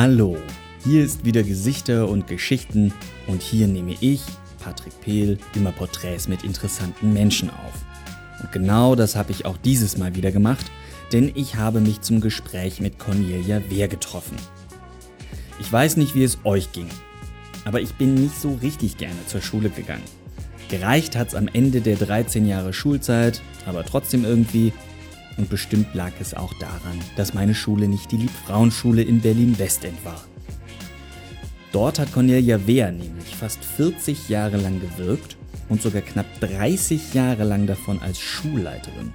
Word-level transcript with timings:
Hallo, 0.00 0.36
hier 0.84 1.02
ist 1.02 1.24
wieder 1.24 1.42
Gesichter 1.42 2.08
und 2.08 2.28
Geschichten 2.28 2.92
und 3.26 3.42
hier 3.42 3.66
nehme 3.66 3.96
ich, 3.98 4.22
Patrick 4.62 4.92
Pehl, 5.00 5.38
immer 5.56 5.72
Porträts 5.72 6.28
mit 6.28 6.44
interessanten 6.44 7.12
Menschen 7.12 7.50
auf. 7.50 7.84
Und 8.40 8.52
genau 8.52 8.94
das 8.94 9.16
habe 9.16 9.32
ich 9.32 9.44
auch 9.44 9.56
dieses 9.56 9.98
Mal 9.98 10.14
wieder 10.14 10.30
gemacht, 10.30 10.66
denn 11.12 11.32
ich 11.34 11.56
habe 11.56 11.80
mich 11.80 12.00
zum 12.00 12.20
Gespräch 12.20 12.78
mit 12.78 13.00
Cornelia 13.00 13.60
Wehr 13.70 13.88
getroffen. 13.88 14.36
Ich 15.58 15.72
weiß 15.72 15.96
nicht, 15.96 16.14
wie 16.14 16.22
es 16.22 16.38
euch 16.44 16.70
ging, 16.70 16.90
aber 17.64 17.80
ich 17.80 17.92
bin 17.94 18.14
nicht 18.14 18.40
so 18.40 18.56
richtig 18.62 18.98
gerne 18.98 19.26
zur 19.26 19.42
Schule 19.42 19.68
gegangen. 19.68 20.04
Gereicht 20.68 21.16
hat's 21.16 21.34
am 21.34 21.48
Ende 21.48 21.80
der 21.80 21.96
13 21.96 22.46
Jahre 22.46 22.72
Schulzeit, 22.72 23.42
aber 23.66 23.84
trotzdem 23.84 24.24
irgendwie. 24.24 24.72
Und 25.38 25.48
bestimmt 25.48 25.94
lag 25.94 26.12
es 26.20 26.34
auch 26.34 26.52
daran, 26.54 27.00
dass 27.16 27.32
meine 27.32 27.54
Schule 27.54 27.88
nicht 27.88 28.10
die 28.10 28.16
Liebfrauenschule 28.18 29.02
in 29.02 29.20
Berlin-Westend 29.20 30.04
war. 30.04 30.24
Dort 31.72 31.98
hat 31.98 32.12
Cornelia 32.12 32.66
Wehr 32.66 32.90
nämlich 32.90 33.36
fast 33.36 33.64
40 33.64 34.28
Jahre 34.28 34.56
lang 34.56 34.80
gewirkt 34.80 35.36
und 35.68 35.80
sogar 35.80 36.02
knapp 36.02 36.26
30 36.40 37.14
Jahre 37.14 37.44
lang 37.44 37.66
davon 37.66 38.00
als 38.00 38.18
Schulleiterin. 38.18 39.14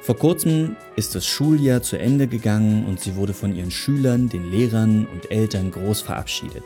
Vor 0.00 0.16
kurzem 0.16 0.76
ist 0.94 1.16
das 1.16 1.26
Schuljahr 1.26 1.82
zu 1.82 1.98
Ende 1.98 2.28
gegangen 2.28 2.86
und 2.86 3.00
sie 3.00 3.16
wurde 3.16 3.34
von 3.34 3.54
ihren 3.54 3.72
Schülern, 3.72 4.28
den 4.28 4.50
Lehrern 4.50 5.06
und 5.06 5.32
Eltern 5.32 5.72
groß 5.72 6.00
verabschiedet. 6.00 6.62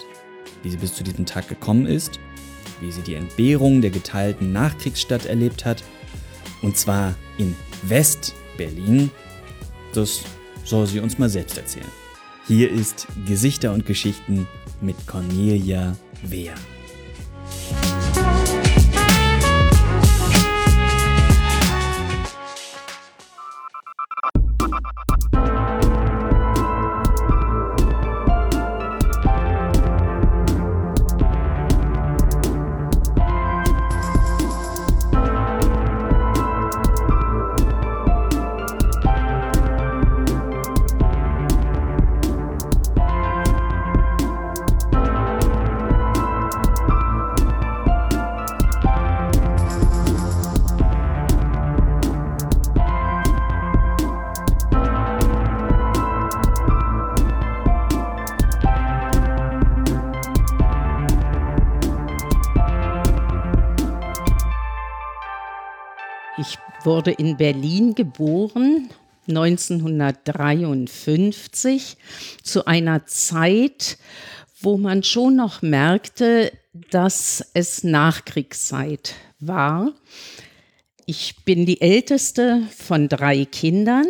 Wie 0.62 0.70
sie 0.70 0.76
bis 0.76 0.94
zu 0.94 1.02
diesem 1.02 1.24
Tag 1.24 1.48
gekommen 1.48 1.86
ist, 1.86 2.20
wie 2.82 2.92
sie 2.92 3.00
die 3.00 3.14
Entbehrung 3.14 3.80
der 3.80 3.90
geteilten 3.90 4.52
Nachkriegsstadt 4.52 5.24
erlebt 5.24 5.64
hat, 5.64 5.82
und 6.62 6.76
zwar 6.76 7.14
in 7.38 7.54
West-Berlin, 7.82 9.10
das 9.94 10.22
soll 10.64 10.86
sie 10.86 11.00
uns 11.00 11.18
mal 11.18 11.28
selbst 11.28 11.58
erzählen. 11.58 11.86
Hier 12.46 12.70
ist 12.70 13.06
Gesichter 13.26 13.72
und 13.72 13.86
Geschichten 13.86 14.46
mit 14.80 15.06
Cornelia 15.06 15.96
Wehr. 16.22 16.54
Ich 66.40 66.58
wurde 66.84 67.10
in 67.10 67.36
Berlin 67.36 67.94
geboren, 67.94 68.88
1953, 69.28 71.98
zu 72.42 72.64
einer 72.64 73.04
Zeit, 73.04 73.98
wo 74.62 74.78
man 74.78 75.02
schon 75.02 75.36
noch 75.36 75.60
merkte, 75.60 76.50
dass 76.90 77.44
es 77.52 77.84
Nachkriegszeit 77.84 79.16
war. 79.38 79.92
Ich 81.04 81.44
bin 81.44 81.66
die 81.66 81.82
älteste 81.82 82.62
von 82.74 83.10
drei 83.10 83.44
Kindern 83.44 84.06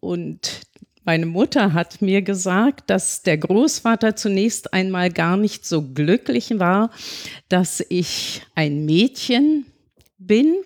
und 0.00 0.62
meine 1.04 1.26
Mutter 1.26 1.72
hat 1.72 2.02
mir 2.02 2.22
gesagt, 2.22 2.90
dass 2.90 3.22
der 3.22 3.38
Großvater 3.38 4.16
zunächst 4.16 4.74
einmal 4.74 5.10
gar 5.10 5.36
nicht 5.36 5.64
so 5.64 5.82
glücklich 5.82 6.58
war, 6.58 6.90
dass 7.48 7.80
ich 7.88 8.42
ein 8.56 8.86
Mädchen 8.86 9.66
bin. 10.18 10.56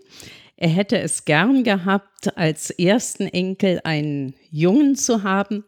Er 0.64 0.70
hätte 0.70 0.98
es 0.98 1.26
gern 1.26 1.62
gehabt, 1.62 2.38
als 2.38 2.70
ersten 2.70 3.26
Enkel 3.26 3.82
einen 3.84 4.34
Jungen 4.50 4.96
zu 4.96 5.22
haben. 5.22 5.62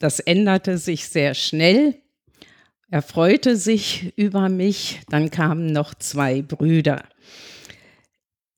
Das 0.00 0.18
änderte 0.18 0.78
sich 0.78 1.06
sehr 1.06 1.34
schnell. 1.34 2.02
Er 2.90 3.02
freute 3.02 3.54
sich 3.54 4.12
über 4.16 4.48
mich. 4.48 4.98
Dann 5.10 5.30
kamen 5.30 5.66
noch 5.66 5.94
zwei 5.94 6.42
Brüder. 6.42 7.04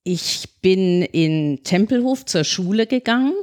Ich 0.03 0.59
bin 0.63 1.03
in 1.03 1.61
Tempelhof 1.63 2.25
zur 2.25 2.43
Schule 2.43 2.87
gegangen. 2.87 3.35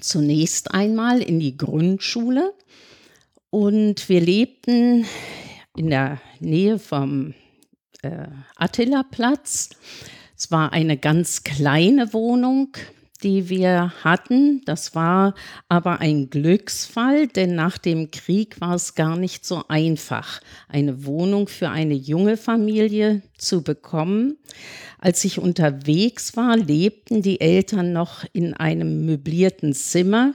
Zunächst 0.00 0.72
einmal 0.72 1.20
in 1.20 1.38
die 1.38 1.58
Grundschule. 1.58 2.54
Und 3.50 4.08
wir 4.08 4.22
lebten 4.22 5.04
in 5.76 5.90
der 5.90 6.18
Nähe 6.40 6.78
vom 6.78 7.34
äh, 8.00 8.28
Attila-Platz. 8.56 9.68
Es 10.42 10.50
war 10.50 10.72
eine 10.72 10.96
ganz 10.96 11.44
kleine 11.44 12.12
Wohnung, 12.12 12.76
die 13.22 13.48
wir 13.48 13.92
hatten. 14.02 14.60
Das 14.64 14.92
war 14.92 15.36
aber 15.68 16.00
ein 16.00 16.30
Glücksfall, 16.30 17.28
denn 17.28 17.54
nach 17.54 17.78
dem 17.78 18.10
Krieg 18.10 18.60
war 18.60 18.74
es 18.74 18.96
gar 18.96 19.16
nicht 19.16 19.46
so 19.46 19.62
einfach, 19.68 20.40
eine 20.68 21.06
Wohnung 21.06 21.46
für 21.46 21.68
eine 21.68 21.94
junge 21.94 22.36
Familie 22.36 23.22
zu 23.38 23.62
bekommen. 23.62 24.36
Als 25.02 25.24
ich 25.24 25.40
unterwegs 25.40 26.36
war, 26.36 26.56
lebten 26.56 27.22
die 27.22 27.40
Eltern 27.40 27.92
noch 27.92 28.24
in 28.32 28.54
einem 28.54 29.04
möblierten 29.04 29.74
Zimmer 29.74 30.34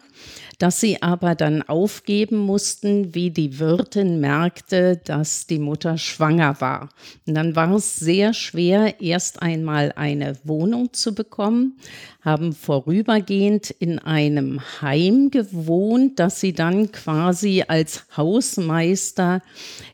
das 0.58 0.80
sie 0.80 1.04
aber 1.04 1.36
dann 1.36 1.62
aufgeben 1.62 2.38
mussten, 2.38 3.14
wie 3.14 3.30
die 3.30 3.60
Wirtin 3.60 4.20
merkte, 4.20 5.00
dass 5.04 5.46
die 5.46 5.60
Mutter 5.60 6.00
schwanger 6.00 6.60
war. 6.60 6.90
Und 7.28 7.36
dann 7.36 7.56
war 7.56 7.72
es 7.76 7.98
sehr 7.98 8.34
schwer, 8.34 9.00
erst 9.00 9.42
einmal 9.42 9.94
eine 9.96 10.36
Wohnung 10.44 10.94
zu 10.94 11.14
bekommen, 11.14 11.78
haben 12.22 12.54
vorübergehend 12.54 13.70
in 13.70 14.00
einem 14.00 14.60
Heim 14.82 15.30
gewohnt, 15.30 16.20
das 16.20 16.42
sie 16.42 16.54
dann 16.54 16.92
quasi 16.92 17.64
als 17.68 18.06
Hausmeister 18.18 19.44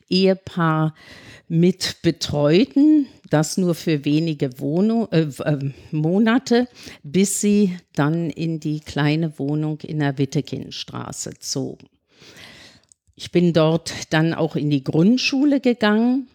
Ehepaar 0.08 0.94
mit 1.46 1.96
betreuten 2.00 3.06
das 3.34 3.56
nur 3.56 3.74
für 3.74 4.04
wenige 4.04 4.60
Wohnung, 4.60 5.10
äh, 5.10 5.22
äh, 5.22 5.72
Monate, 5.90 6.68
bis 7.02 7.40
sie 7.40 7.76
dann 7.96 8.30
in 8.30 8.60
die 8.60 8.78
kleine 8.78 9.40
Wohnung 9.40 9.80
in 9.80 9.98
der 9.98 10.16
Wittekindstraße 10.18 11.32
zogen. 11.40 11.88
Ich 13.16 13.32
bin 13.32 13.52
dort 13.52 13.92
dann 14.10 14.34
auch 14.34 14.54
in 14.54 14.70
die 14.70 14.84
Grundschule 14.84 15.58
gegangen. 15.58 16.28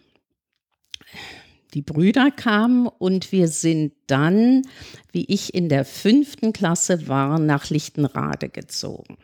Die 1.72 1.80
Brüder 1.80 2.30
kamen 2.30 2.86
und 2.86 3.32
wir 3.32 3.48
sind 3.48 3.94
dann, 4.06 4.62
wie 5.10 5.24
ich 5.24 5.54
in 5.54 5.70
der 5.70 5.86
fünften 5.86 6.52
Klasse 6.52 7.08
war, 7.08 7.38
nach 7.38 7.70
Lichtenrade 7.70 8.50
gezogen. 8.50 9.16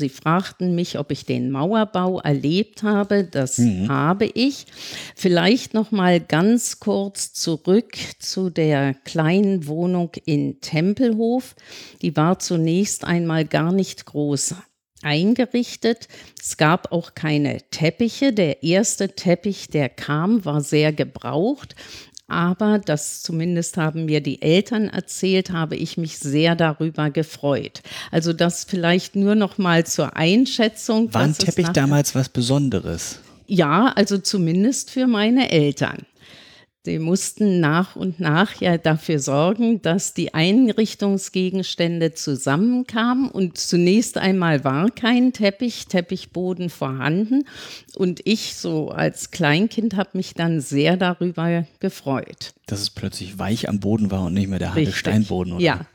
Sie 0.00 0.10
fragten 0.10 0.76
mich, 0.76 0.96
ob 0.96 1.10
ich 1.10 1.26
den 1.26 1.50
Mauerbau 1.50 2.20
erlebt 2.20 2.84
habe. 2.84 3.24
Das 3.24 3.58
mhm. 3.58 3.88
habe 3.88 4.26
ich. 4.26 4.66
Vielleicht 5.16 5.74
noch 5.74 5.90
mal 5.90 6.20
ganz 6.20 6.78
kurz 6.78 7.32
zurück 7.32 7.96
zu 8.20 8.48
der 8.48 8.94
kleinen 8.94 9.66
Wohnung 9.66 10.12
in 10.24 10.60
Tempelhof. 10.60 11.56
Die 12.00 12.14
war 12.14 12.38
zunächst 12.38 13.04
einmal 13.04 13.44
gar 13.44 13.72
nicht 13.72 14.06
groß 14.06 14.54
eingerichtet. 15.02 16.06
Es 16.40 16.56
gab 16.56 16.92
auch 16.92 17.14
keine 17.14 17.58
Teppiche. 17.70 18.32
Der 18.32 18.62
erste 18.62 19.08
Teppich, 19.08 19.68
der 19.68 19.88
kam, 19.88 20.44
war 20.44 20.60
sehr 20.60 20.92
gebraucht 20.92 21.74
aber 22.28 22.78
das 22.78 23.22
zumindest 23.22 23.78
haben 23.78 24.04
mir 24.04 24.20
die 24.20 24.42
Eltern 24.42 24.88
erzählt, 24.88 25.50
habe 25.50 25.76
ich 25.76 25.96
mich 25.96 26.18
sehr 26.18 26.54
darüber 26.54 27.10
gefreut. 27.10 27.80
Also 28.10 28.34
das 28.34 28.64
vielleicht 28.64 29.16
nur 29.16 29.34
noch 29.34 29.56
mal 29.56 29.86
zur 29.86 30.14
Einschätzung. 30.16 31.12
War 31.14 31.22
ein 31.22 31.34
Teppich 31.34 31.68
damals 31.68 32.14
was 32.14 32.28
Besonderes? 32.28 33.20
Ja, 33.46 33.92
also 33.96 34.18
zumindest 34.18 34.90
für 34.90 35.06
meine 35.06 35.50
Eltern. 35.50 36.04
Sie 36.84 36.98
mussten 36.98 37.60
nach 37.60 37.96
und 37.96 38.20
nach 38.20 38.60
ja 38.60 38.78
dafür 38.78 39.18
sorgen, 39.18 39.82
dass 39.82 40.14
die 40.14 40.32
Einrichtungsgegenstände 40.32 42.14
zusammenkamen. 42.14 43.30
Und 43.30 43.58
zunächst 43.58 44.16
einmal 44.16 44.64
war 44.64 44.90
kein 44.90 45.32
Teppich, 45.32 45.86
Teppichboden 45.86 46.70
vorhanden. 46.70 47.44
Und 47.96 48.20
ich 48.24 48.54
so 48.54 48.90
als 48.90 49.30
Kleinkind 49.30 49.96
habe 49.96 50.10
mich 50.14 50.34
dann 50.34 50.60
sehr 50.60 50.96
darüber 50.96 51.66
gefreut. 51.80 52.54
Dass 52.66 52.80
es 52.80 52.90
plötzlich 52.90 53.38
weich 53.38 53.68
am 53.68 53.80
Boden 53.80 54.10
war 54.10 54.24
und 54.24 54.34
nicht 54.34 54.48
mehr 54.48 54.58
der 54.58 54.74
harte 54.74 54.92
Steinboden. 54.92 55.54
Oder? 55.54 55.62
Ja, 55.62 55.86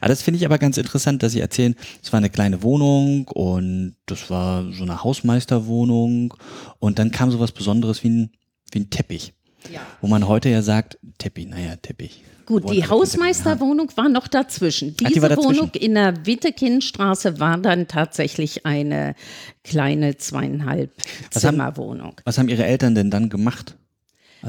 Ah, 0.00 0.08
das 0.08 0.22
finde 0.22 0.38
ich 0.38 0.44
aber 0.44 0.58
ganz 0.58 0.76
interessant, 0.76 1.22
dass 1.22 1.32
Sie 1.32 1.40
erzählen, 1.40 1.74
es 2.02 2.12
war 2.12 2.18
eine 2.18 2.30
kleine 2.30 2.62
Wohnung 2.62 3.26
und 3.28 3.96
das 4.06 4.30
war 4.30 4.70
so 4.72 4.82
eine 4.82 5.02
Hausmeisterwohnung 5.02 6.34
und 6.78 6.98
dann 6.98 7.10
kam 7.10 7.30
so 7.30 7.40
was 7.40 7.52
Besonderes 7.52 8.04
wie 8.04 8.10
ein, 8.10 8.30
wie 8.72 8.80
ein 8.80 8.90
Teppich. 8.90 9.32
Ja. 9.72 9.80
Wo 10.00 10.06
man 10.06 10.26
heute 10.26 10.48
ja 10.48 10.62
sagt, 10.62 10.98
Teppich, 11.18 11.48
naja, 11.48 11.76
Teppich. 11.76 12.22
Gut, 12.46 12.68
die 12.70 12.84
Hausmeisterwohnung 12.84 13.92
war 13.96 14.08
noch 14.08 14.26
dazwischen. 14.26 14.96
Diese 14.96 15.06
Ach, 15.06 15.12
die 15.12 15.20
dazwischen. 15.20 15.44
Wohnung 15.44 15.70
in 15.74 15.94
der 15.94 16.26
Wittekindstraße 16.26 17.38
war 17.38 17.58
dann 17.58 17.86
tatsächlich 17.86 18.66
eine 18.66 19.14
kleine 19.62 20.16
zweieinhalb 20.16 20.90
Zimmerwohnung. 21.30 22.20
Was 22.24 22.38
haben 22.38 22.48
Ihre 22.48 22.64
Eltern 22.64 22.96
denn 22.96 23.10
dann 23.10 23.28
gemacht? 23.28 23.76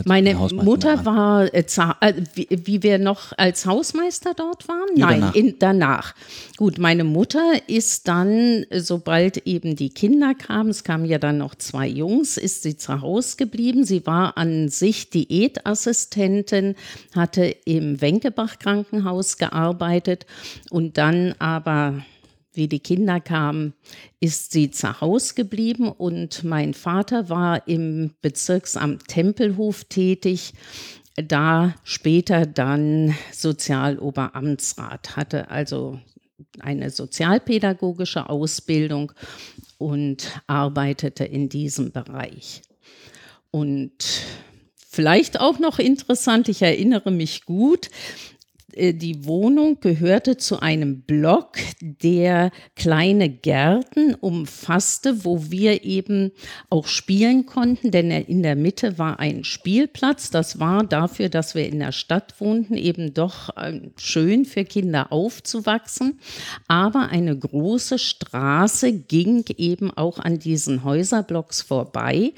Meine 0.06 0.36
Mutter 0.36 1.06
war, 1.06 1.54
äh, 1.54 1.64
äh, 2.02 2.14
wie, 2.34 2.48
wie, 2.50 2.84
wir 2.84 2.98
noch 2.98 3.34
als 3.38 3.66
Hausmeister 3.66 4.34
dort 4.34 4.68
waren? 4.68 4.96
Ja, 4.96 5.08
Nein, 5.08 5.20
danach. 5.20 5.36
In, 5.36 5.60
danach. 5.60 6.16
Gut, 6.58 6.78
meine 6.78 7.04
Mutter 7.04 7.54
ist 7.68 8.08
dann, 8.08 8.66
sobald 8.74 9.46
eben 9.48 9.76
die 9.76 9.90
Kinder 9.90 10.34
kamen, 10.34 10.70
es 10.70 10.84
kamen 10.84 11.06
ja 11.06 11.18
dann 11.18 11.38
noch 11.38 11.56
zwei 11.56 11.88
Jungs, 11.88 12.38
ist 12.38 12.64
sie 12.64 12.78
zu 12.78 13.02
Hause 13.02 13.38
geblieben. 13.38 13.84
Sie 13.84 14.06
war 14.06 14.38
an 14.38 14.70
sich 14.70 15.10
Diätassistentin, 15.10 16.76
hatte 17.14 17.56
im 17.66 18.00
Wenkebach 18.02 18.60
Krankenhaus 18.60 19.38
gearbeitet 19.38 20.26
und 20.70 20.98
dann 20.98 21.36
aber 21.40 22.04
wie 22.53 22.68
die 22.68 22.80
Kinder 22.80 23.19
kamen, 23.19 23.74
ist 24.19 24.51
sie 24.51 24.71
zu 24.71 25.00
Hause 25.01 25.36
geblieben 25.36 25.89
und 25.89 26.44
mein 26.44 26.74
Vater 26.74 27.30
war 27.30 27.68
im 27.68 28.12
Bezirksamt 28.21 29.07
Tempelhof 29.07 29.86
tätig, 29.86 30.53
da 31.15 31.75
später 31.83 32.45
dann 32.45 33.15
Sozialoberamtsrat, 33.31 35.15
hatte 35.15 35.50
also 35.50 36.00
eine 36.59 36.89
sozialpädagogische 36.89 38.30
Ausbildung 38.30 39.12
und 39.77 40.42
arbeitete 40.47 41.24
in 41.24 41.50
diesem 41.50 41.92
Bereich. 41.92 42.62
Und 43.51 43.94
vielleicht 44.75 45.39
auch 45.39 45.59
noch 45.59 45.80
interessant, 45.80 46.50
ich 46.50 46.62
erinnere 46.62 47.12
mich 47.12 47.45
gut, 47.45 47.89
die 48.75 49.25
Wohnung 49.25 49.79
gehörte 49.79 50.38
zu 50.38 50.59
einem 50.59 51.01
Block, 51.01 51.57
der 51.81 52.51
kleine 52.75 53.29
Gärten 53.29 54.15
umfasste, 54.15 55.25
wo 55.25 55.51
wir 55.51 55.83
eben 55.83 56.31
auch 56.69 56.88
spielen 56.88 57.45
konnten, 57.45 57.91
denn 57.91 58.12
in 58.12 58.44
der 58.44 58.56
Mitte 58.56 58.97
war 58.97 59.19
ein 59.19 59.44
Spielplatz. 59.44 60.29
Das 60.29 60.59
war 60.59 60.83
dafür, 60.83 61.29
dass 61.29 61.56
wir 61.56 61.68
in 61.68 61.79
der 61.79 61.91
Stadt 61.91 62.39
wohnten, 62.39 62.75
eben 62.75 63.13
doch 63.13 63.50
ähm, 63.57 63.91
schön 63.97 64.45
für 64.45 64.63
Kinder 64.63 65.12
aufzuwachsen. 65.12 66.19
Aber 66.68 67.09
eine 67.09 67.38
große 67.38 68.00
Straße 68.00 68.94
ging 68.94 69.45
eben 69.57 69.91
auch 69.91 70.19
an 70.19 70.39
diesen 70.39 70.83
Häuserblocks 70.83 71.62
vorbei. 71.62 72.33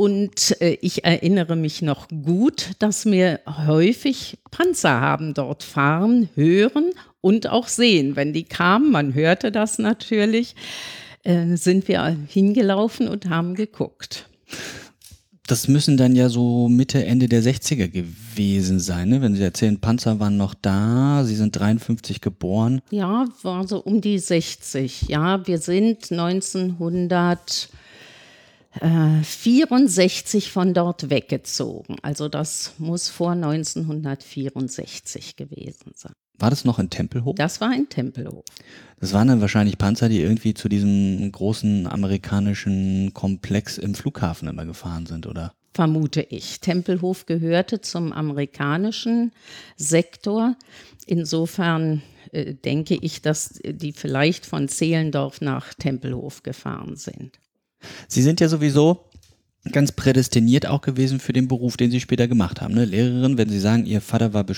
Und 0.00 0.58
äh, 0.62 0.78
ich 0.80 1.04
erinnere 1.04 1.56
mich 1.56 1.82
noch 1.82 2.08
gut, 2.08 2.70
dass 2.78 3.04
wir 3.04 3.40
häufig 3.66 4.38
Panzer 4.50 4.98
haben 4.98 5.34
dort 5.34 5.62
fahren, 5.62 6.30
hören 6.36 6.92
und 7.20 7.50
auch 7.50 7.68
sehen. 7.68 8.16
Wenn 8.16 8.32
die 8.32 8.44
kamen, 8.44 8.90
man 8.92 9.12
hörte 9.12 9.52
das 9.52 9.78
natürlich, 9.78 10.54
äh, 11.22 11.54
sind 11.54 11.86
wir 11.86 12.16
hingelaufen 12.28 13.08
und 13.08 13.28
haben 13.28 13.54
geguckt. 13.54 14.30
Das 15.46 15.68
müssen 15.68 15.98
dann 15.98 16.16
ja 16.16 16.30
so 16.30 16.70
Mitte, 16.70 17.04
Ende 17.04 17.28
der 17.28 17.42
60er 17.42 17.88
gewesen 17.88 18.80
sein, 18.80 19.10
ne? 19.10 19.20
wenn 19.20 19.34
Sie 19.34 19.42
erzählen, 19.42 19.80
Panzer 19.80 20.18
waren 20.18 20.38
noch 20.38 20.54
da, 20.54 21.24
Sie 21.26 21.36
sind 21.36 21.54
53 21.58 22.22
geboren. 22.22 22.80
Ja, 22.90 23.26
war 23.42 23.68
so 23.68 23.82
um 23.82 24.00
die 24.00 24.18
60. 24.18 25.08
Ja, 25.08 25.46
wir 25.46 25.58
sind 25.58 26.10
1900 26.10 27.68
64 28.72 30.46
äh, 30.46 30.48
von 30.48 30.74
dort 30.74 31.10
weggezogen. 31.10 31.96
Also 32.02 32.28
das 32.28 32.74
muss 32.78 33.08
vor 33.08 33.32
1964 33.32 35.36
gewesen 35.36 35.92
sein. 35.94 36.12
War 36.38 36.50
das 36.50 36.64
noch 36.64 36.78
in 36.78 36.88
Tempelhof? 36.88 37.34
Das 37.36 37.60
war 37.60 37.74
in 37.74 37.88
Tempelhof. 37.88 38.44
Das 38.98 39.12
waren 39.12 39.28
dann 39.28 39.40
wahrscheinlich 39.40 39.76
Panzer, 39.76 40.08
die 40.08 40.20
irgendwie 40.20 40.54
zu 40.54 40.68
diesem 40.68 41.30
großen 41.30 41.86
amerikanischen 41.86 43.12
Komplex 43.12 43.76
im 43.76 43.94
Flughafen 43.94 44.48
immer 44.48 44.64
gefahren 44.64 45.06
sind, 45.06 45.26
oder? 45.26 45.52
Vermute 45.74 46.22
ich. 46.22 46.60
Tempelhof 46.60 47.26
gehörte 47.26 47.80
zum 47.80 48.12
amerikanischen 48.12 49.32
Sektor. 49.76 50.56
Insofern 51.06 52.02
äh, 52.32 52.54
denke 52.54 52.96
ich, 53.00 53.20
dass 53.20 53.60
die 53.64 53.92
vielleicht 53.92 54.46
von 54.46 54.68
Zehlendorf 54.68 55.40
nach 55.40 55.74
Tempelhof 55.74 56.42
gefahren 56.42 56.96
sind. 56.96 57.38
Sie 58.08 58.22
sind 58.22 58.40
ja 58.40 58.48
sowieso 58.48 59.04
ganz 59.72 59.92
prädestiniert 59.92 60.66
auch 60.66 60.80
gewesen 60.80 61.20
für 61.20 61.32
den 61.32 61.48
Beruf, 61.48 61.76
den 61.76 61.90
Sie 61.90 62.00
später 62.00 62.28
gemacht 62.28 62.60
haben. 62.60 62.74
Ne? 62.74 62.84
Lehrerin, 62.84 63.38
wenn 63.38 63.48
Sie 63.48 63.60
sagen, 63.60 63.86
Ihr 63.86 64.00
Vater 64.00 64.32
war, 64.32 64.44
äh, 64.48 64.54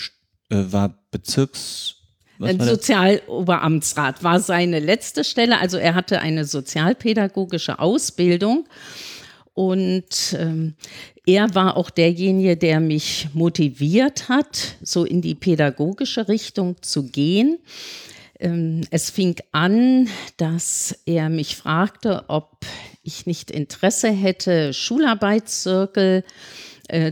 war 0.48 0.94
Bezirks... 1.10 1.96
Ein 2.40 2.60
Sozialoberamtsrat 2.60 4.24
war 4.24 4.40
seine 4.40 4.80
letzte 4.80 5.22
Stelle. 5.22 5.60
Also 5.60 5.76
er 5.76 5.94
hatte 5.94 6.20
eine 6.20 6.44
sozialpädagogische 6.44 7.78
Ausbildung 7.78 8.66
und 9.54 10.36
ähm, 10.38 10.74
er 11.26 11.54
war 11.54 11.76
auch 11.76 11.90
derjenige, 11.90 12.56
der 12.56 12.80
mich 12.80 13.28
motiviert 13.32 14.28
hat, 14.28 14.76
so 14.82 15.04
in 15.04 15.20
die 15.20 15.34
pädagogische 15.34 16.26
Richtung 16.26 16.76
zu 16.80 17.04
gehen. 17.04 17.58
Ähm, 18.42 18.82
es 18.90 19.08
fing 19.10 19.36
an, 19.52 20.08
dass 20.36 20.98
er 21.06 21.28
mich 21.28 21.56
fragte, 21.56 22.24
ob 22.26 22.66
ich 23.04 23.24
nicht 23.26 23.50
Interesse 23.50 24.08
hätte, 24.10 24.74
Schularbeitszirkel 24.74 26.24
äh, 26.24 26.28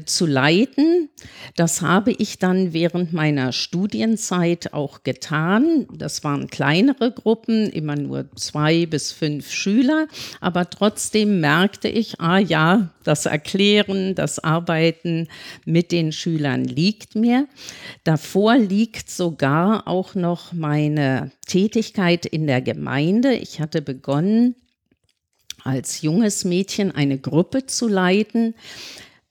zu 0.05 0.27
leiten. 0.27 1.09
Das 1.56 1.81
habe 1.81 2.12
ich 2.12 2.38
dann 2.38 2.73
während 2.75 3.12
meiner 3.12 3.53
Studienzeit 3.53 4.75
auch 4.75 5.03
getan. 5.03 5.87
Das 5.94 6.23
waren 6.23 6.49
kleinere 6.49 7.12
Gruppen, 7.12 7.71
immer 7.71 7.97
nur 7.97 8.31
zwei 8.37 8.85
bis 8.85 9.12
fünf 9.12 9.50
Schüler, 9.50 10.06
aber 10.41 10.69
trotzdem 10.69 11.41
merkte 11.41 11.88
ich, 11.88 12.21
ah 12.21 12.38
ja, 12.38 12.91
das 13.05 13.25
Erklären, 13.27 14.15
das 14.15 14.38
Arbeiten 14.38 15.29
mit 15.64 15.93
den 15.93 16.12
Schülern 16.12 16.64
liegt 16.64 17.14
mir. 17.14 17.49
Davor 18.04 18.59
liegt 18.59 19.11
sogar 19.11 19.88
auch 19.88 20.14
noch 20.14 20.52
meine 20.52 21.33
Tätigkeit 21.47 22.26
in 22.26 22.47
der 22.47 22.61
Gemeinde. 22.61 23.33
Ich 23.33 23.61
hatte 23.61 23.81
begonnen, 23.81 24.57
als 25.64 26.02
junges 26.02 26.45
Mädchen 26.45 26.95
eine 26.95 27.19
Gruppe 27.19 27.66
zu 27.66 27.88
leiten 27.88 28.54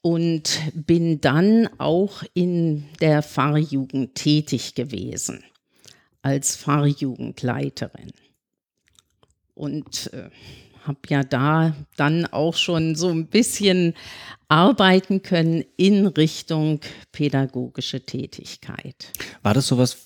und 0.01 0.59
bin 0.73 1.21
dann 1.21 1.69
auch 1.77 2.23
in 2.33 2.85
der 3.01 3.21
Pfarrjugend 3.21 4.15
tätig 4.15 4.75
gewesen 4.75 5.43
als 6.21 6.55
Pfarrjugendleiterin. 6.55 8.11
Und 9.55 10.11
äh, 10.13 10.29
habe 10.83 10.99
ja 11.09 11.23
da 11.23 11.75
dann 11.97 12.25
auch 12.25 12.55
schon 12.55 12.95
so 12.95 13.09
ein 13.09 13.27
bisschen 13.27 13.93
arbeiten 14.47 15.21
können 15.21 15.63
in 15.77 16.07
Richtung 16.07 16.79
pädagogische 17.11 18.05
Tätigkeit. 18.05 19.11
War 19.43 19.53
das 19.53 19.67
sowas, 19.67 19.97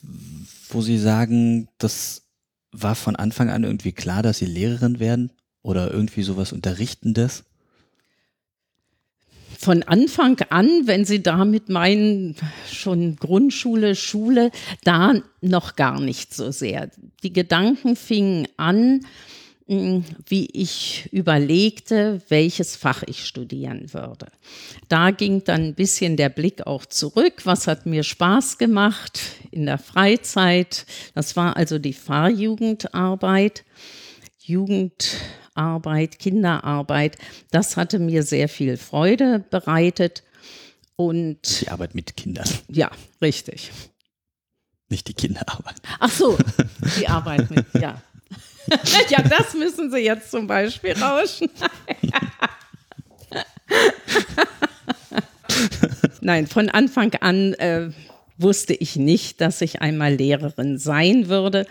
wo 0.69 0.81
Sie 0.81 0.97
sagen, 0.97 1.69
das 1.77 2.23
war 2.71 2.95
von 2.95 3.15
Anfang 3.15 3.49
an 3.49 3.63
irgendwie 3.63 3.91
klar, 3.91 4.23
dass 4.23 4.39
Sie 4.39 4.45
Lehrerin 4.45 4.99
werden 4.99 5.31
oder 5.61 5.91
irgendwie 5.91 6.23
sowas 6.23 6.51
Unterrichtendes? 6.51 7.45
Von 9.63 9.81
Anfang 9.83 10.39
an, 10.49 10.87
wenn 10.87 11.05
Sie 11.05 11.23
damit 11.23 11.69
meinen, 11.69 12.35
schon 12.69 13.15
Grundschule, 13.15 13.95
Schule, 13.95 14.51
da 14.83 15.13
noch 15.41 15.75
gar 15.75 16.01
nicht 16.01 16.33
so 16.33 16.51
sehr. 16.51 16.91
Die 17.23 17.31
Gedanken 17.31 17.95
fingen 17.95 18.47
an, 18.57 19.05
hm, 19.67 20.03
wie 20.27 20.49
ich 20.51 21.07
überlegte, 21.13 22.21
welches 22.27 22.75
Fach 22.75 23.03
ich 23.03 23.25
studieren 23.25 23.93
würde. 23.93 24.27
Da 24.89 25.11
ging 25.11 25.45
dann 25.45 25.61
ein 25.61 25.75
bisschen 25.75 26.17
der 26.17 26.29
Blick 26.29 26.67
auch 26.67 26.85
zurück. 26.85 27.45
Was 27.45 27.65
hat 27.65 27.85
mir 27.85 28.03
Spaß 28.03 28.57
gemacht 28.57 29.21
in 29.51 29.65
der 29.65 29.77
Freizeit? 29.77 30.85
Das 31.15 31.37
war 31.37 31.55
also 31.55 31.79
die 31.79 31.93
Fahrjugendarbeit. 31.93 33.63
Jugend 34.39 35.15
Arbeit, 35.55 36.19
Kinderarbeit. 36.19 37.17
Das 37.51 37.77
hatte 37.77 37.99
mir 37.99 38.23
sehr 38.23 38.49
viel 38.49 38.77
Freude 38.77 39.43
bereitet. 39.49 40.23
Und 40.95 41.61
die 41.61 41.69
Arbeit 41.69 41.95
mit 41.95 42.15
Kindern. 42.15 42.47
Ja, 42.67 42.91
richtig. 43.21 43.71
Nicht 44.89 45.07
die 45.07 45.13
Kinderarbeit. 45.13 45.75
Ach 45.99 46.11
so, 46.11 46.37
die 46.99 47.07
Arbeit 47.07 47.49
mit, 47.49 47.65
ja. 47.73 48.01
ja, 49.09 49.21
das 49.21 49.53
müssen 49.55 49.91
Sie 49.91 49.99
jetzt 49.99 50.31
zum 50.31 50.47
Beispiel 50.47 50.93
rauschen. 50.93 51.49
Nein, 56.21 56.47
von 56.47 56.69
Anfang 56.69 57.13
an 57.15 57.53
äh, 57.55 57.89
wusste 58.37 58.73
ich 58.73 58.95
nicht, 58.95 59.41
dass 59.41 59.61
ich 59.61 59.81
einmal 59.81 60.13
Lehrerin 60.13 60.77
sein 60.77 61.27
würde. 61.27 61.67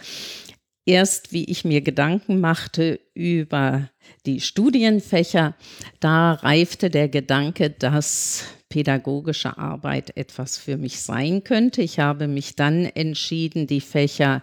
Erst 0.84 1.32
wie 1.32 1.44
ich 1.44 1.64
mir 1.64 1.80
Gedanken 1.80 2.40
machte 2.40 2.98
über 3.14 3.88
die 4.26 4.40
Studienfächer, 4.40 5.54
da 6.00 6.32
reifte 6.32 6.90
der 6.90 7.08
Gedanke, 7.08 7.70
dass 7.70 8.44
pädagogische 8.68 9.58
Arbeit 9.58 10.16
etwas 10.16 10.56
für 10.56 10.78
mich 10.78 11.00
sein 11.00 11.44
könnte. 11.44 11.82
Ich 11.82 11.98
habe 11.98 12.26
mich 12.26 12.56
dann 12.56 12.86
entschieden, 12.86 13.66
die 13.66 13.82
Fächer 13.82 14.42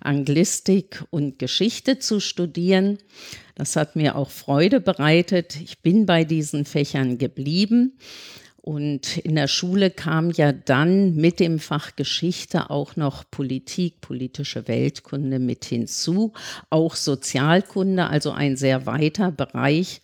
Anglistik 0.00 1.02
und 1.10 1.38
Geschichte 1.38 1.98
zu 1.98 2.20
studieren. 2.20 2.98
Das 3.54 3.74
hat 3.74 3.96
mir 3.96 4.16
auch 4.16 4.30
Freude 4.30 4.78
bereitet. 4.78 5.58
Ich 5.60 5.80
bin 5.80 6.06
bei 6.06 6.24
diesen 6.24 6.64
Fächern 6.64 7.16
geblieben. 7.16 7.98
Und 8.62 9.16
in 9.18 9.34
der 9.34 9.48
Schule 9.48 9.90
kam 9.90 10.30
ja 10.30 10.52
dann 10.52 11.16
mit 11.16 11.40
dem 11.40 11.58
Fach 11.58 11.96
Geschichte 11.96 12.70
auch 12.70 12.94
noch 12.94 13.24
Politik, 13.28 14.00
politische 14.00 14.68
Weltkunde 14.68 15.40
mit 15.40 15.64
hinzu, 15.64 16.32
auch 16.70 16.94
Sozialkunde, 16.94 18.06
also 18.06 18.30
ein 18.30 18.56
sehr 18.56 18.86
weiter 18.86 19.32
Bereich. 19.32 20.00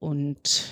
Und 0.00 0.64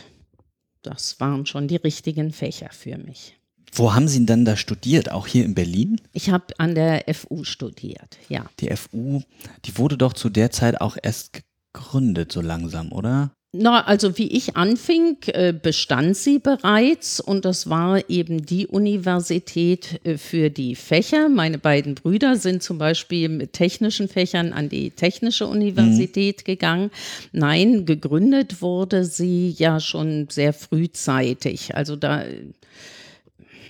das 0.82 1.20
waren 1.20 1.46
schon 1.46 1.68
die 1.68 1.76
richtigen 1.76 2.32
Fächer 2.32 2.70
für 2.72 2.98
mich. 2.98 3.36
Wo 3.72 3.94
haben 3.94 4.08
Sie 4.08 4.26
denn 4.26 4.44
da 4.44 4.56
studiert? 4.56 5.10
Auch 5.10 5.28
hier 5.28 5.44
in 5.44 5.54
Berlin? 5.54 6.00
Ich 6.12 6.30
habe 6.30 6.46
an 6.58 6.74
der 6.74 7.04
FU 7.14 7.44
studiert, 7.44 8.18
ja. 8.28 8.44
Die 8.58 8.74
FU, 8.74 9.22
die 9.64 9.78
wurde 9.78 9.96
doch 9.96 10.12
zu 10.14 10.30
der 10.30 10.50
Zeit 10.50 10.80
auch 10.80 10.96
erst 11.00 11.42
gegründet, 11.72 12.32
so 12.32 12.40
langsam, 12.40 12.92
oder? 12.92 13.32
Na, 13.56 13.84
also 13.84 14.18
wie 14.18 14.26
ich 14.26 14.56
anfing, 14.56 15.16
äh, 15.28 15.52
bestand 15.52 16.16
sie 16.16 16.40
bereits 16.40 17.20
und 17.20 17.44
das 17.44 17.70
war 17.70 18.10
eben 18.10 18.44
die 18.44 18.66
Universität 18.66 20.00
äh, 20.02 20.18
für 20.18 20.50
die 20.50 20.74
Fächer. 20.74 21.28
Meine 21.28 21.58
beiden 21.58 21.94
Brüder 21.94 22.34
sind 22.34 22.64
zum 22.64 22.78
Beispiel 22.78 23.28
mit 23.28 23.52
technischen 23.52 24.08
Fächern 24.08 24.52
an 24.52 24.68
die 24.68 24.90
Technische 24.90 25.46
Universität 25.46 26.38
mhm. 26.38 26.44
gegangen. 26.44 26.90
Nein, 27.30 27.86
gegründet 27.86 28.60
wurde 28.60 29.04
sie 29.04 29.54
ja 29.56 29.78
schon 29.78 30.26
sehr 30.30 30.52
frühzeitig. 30.52 31.76
Also 31.76 31.94
da 31.94 32.24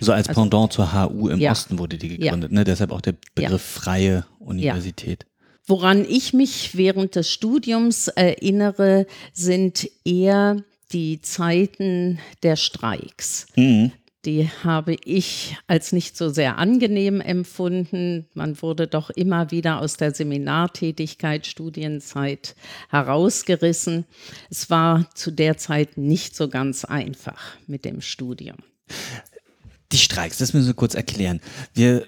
so 0.01 0.13
als 0.13 0.31
also, 0.31 0.41
Pendant 0.41 0.73
zur 0.73 0.95
HU 0.95 1.29
im 1.29 1.41
ja. 1.41 1.53
Osten 1.53 1.79
wurde 1.79 1.99
die 1.99 2.09
gegründet, 2.09 2.51
ja. 2.51 2.59
ne? 2.59 2.65
deshalb 2.65 2.91
auch 2.91 3.03
der 3.03 3.17
Begriff 3.35 3.75
ja. 3.77 3.81
freie 3.83 4.25
Universität. 4.39 5.27
Woran 5.67 6.05
ich 6.05 6.33
mich 6.35 6.77
während 6.77 7.17
des 7.17 7.31
Studiums 7.33 8.09
erinnere, 8.09 9.07
sind 9.33 9.89
eher 10.05 10.63
die 10.93 11.21
Zeiten 11.23 12.19
der 12.43 12.57
Streiks. 12.57 13.47
Mhm. 13.57 13.93
Die 14.25 14.49
habe 14.63 14.97
ich 15.05 15.57
als 15.67 15.93
nicht 15.93 16.17
so 16.17 16.31
sehr 16.31 16.57
angenehm 16.57 17.21
empfunden. 17.21 18.27
Man 18.33 18.61
wurde 18.63 18.87
doch 18.87 19.11
immer 19.11 19.51
wieder 19.51 19.81
aus 19.81 19.97
der 19.97 20.15
Seminartätigkeit, 20.15 21.47
Studienzeit 21.47 22.55
herausgerissen. 22.89 24.07
Es 24.51 24.71
war 24.71 25.11
zu 25.15 25.31
der 25.31 25.59
Zeit 25.59 25.99
nicht 25.99 26.37
so 26.37 26.49
ganz 26.49 26.87
einfach 26.87 27.57
mit 27.67 27.85
dem 27.85 28.01
Studium. 28.01 28.57
Die 29.93 29.99
Streiks, 29.99 30.39
das 30.39 30.55
müssen 30.55 30.69
wir 30.69 30.75
kurz 30.75 30.95
erklären. 30.95 31.41
Wir 31.75 32.07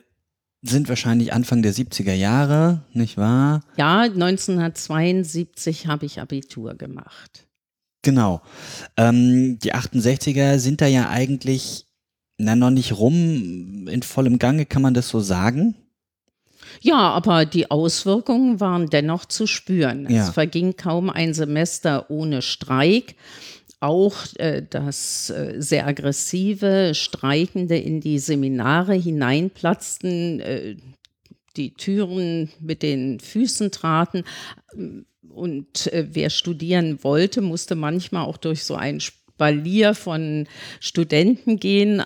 sind 0.68 0.88
wahrscheinlich 0.88 1.32
Anfang 1.32 1.62
der 1.62 1.72
70er 1.74 2.12
Jahre, 2.12 2.82
nicht 2.92 3.16
wahr? 3.16 3.62
Ja, 3.76 4.02
1972 4.02 5.86
habe 5.86 6.06
ich 6.06 6.20
Abitur 6.20 6.74
gemacht. 6.74 7.46
Genau. 8.02 8.40
Ähm, 8.96 9.58
die 9.58 9.74
68er 9.74 10.58
sind 10.58 10.80
da 10.80 10.86
ja 10.86 11.08
eigentlich 11.08 11.86
na, 12.38 12.54
noch 12.54 12.70
nicht 12.70 12.98
rum, 12.98 13.88
in 13.88 14.02
vollem 14.02 14.38
Gange, 14.38 14.66
kann 14.66 14.82
man 14.82 14.94
das 14.94 15.08
so 15.08 15.20
sagen? 15.20 15.74
Ja, 16.80 17.10
aber 17.10 17.46
die 17.46 17.70
Auswirkungen 17.70 18.60
waren 18.60 18.88
dennoch 18.90 19.24
zu 19.24 19.46
spüren. 19.46 20.06
Ja. 20.10 20.24
Es 20.24 20.30
verging 20.30 20.76
kaum 20.76 21.08
ein 21.08 21.32
Semester 21.32 22.10
ohne 22.10 22.42
Streik 22.42 23.16
auch 23.80 24.14
äh, 24.36 24.62
das 24.68 25.30
äh, 25.30 25.56
sehr 25.58 25.86
aggressive 25.86 26.92
Streikende 26.94 27.76
in 27.76 28.00
die 28.00 28.18
Seminare 28.18 28.94
hineinplatzten, 28.94 30.40
äh, 30.40 30.76
die 31.56 31.74
Türen 31.74 32.50
mit 32.60 32.82
den 32.82 33.20
Füßen 33.20 33.70
traten. 33.70 34.24
Und 35.28 35.92
äh, 35.92 36.08
wer 36.10 36.30
studieren 36.30 37.02
wollte, 37.02 37.40
musste 37.42 37.74
manchmal 37.74 38.24
auch 38.24 38.38
durch 38.38 38.64
so 38.64 38.74
ein 38.74 39.00
Spalier 39.00 39.94
von 39.94 40.46
Studenten 40.80 41.58
gehen. 41.58 42.02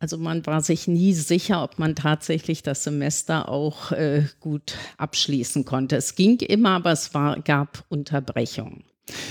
Also 0.00 0.18
man 0.18 0.44
war 0.44 0.60
sich 0.60 0.88
nie 0.88 1.14
sicher, 1.14 1.62
ob 1.62 1.78
man 1.78 1.94
tatsächlich 1.94 2.62
das 2.62 2.84
Semester 2.84 3.48
auch 3.48 3.92
äh, 3.92 4.24
gut 4.40 4.74
abschließen 4.98 5.64
konnte. 5.64 5.96
Es 5.96 6.14
ging 6.14 6.40
immer, 6.40 6.70
aber 6.70 6.92
es 6.92 7.14
war, 7.14 7.40
gab 7.40 7.84
Unterbrechungen. 7.88 8.84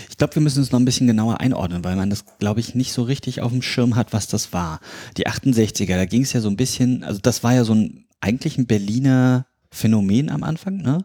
Ich 0.10 0.18
glaube, 0.18 0.36
wir 0.36 0.42
müssen 0.42 0.62
es 0.62 0.72
noch 0.72 0.80
ein 0.80 0.86
bisschen 0.86 1.08
genauer 1.08 1.40
einordnen, 1.40 1.84
weil 1.84 1.96
man 1.96 2.10
das, 2.10 2.26
glaube 2.38 2.60
ich, 2.60 2.76
nicht 2.76 2.94
so 2.94 3.04
richtig 3.04 3.42
auf 3.42 3.52
dem 3.52 3.62
Schirm 3.62 3.96
hat, 3.96 4.14
was 4.14 4.28
das 4.28 4.54
war. 4.54 4.80
Die 5.18 5.28
68er, 5.28 5.96
da 5.96 6.06
ging 6.06 6.22
es 6.22 6.34
ja 6.34 6.42
so 6.42 6.50
ein 6.50 6.58
bisschen, 6.58 7.04
also 7.04 7.20
das 7.22 7.44
war 7.44 7.54
ja 7.54 7.64
so 7.64 7.74
ein 7.74 8.06
eigentlich 8.22 8.58
ein 8.58 8.68
Berliner 8.68 9.48
Phänomen 9.70 10.30
am 10.30 10.44
Anfang, 10.44 10.78
ne? 10.78 11.04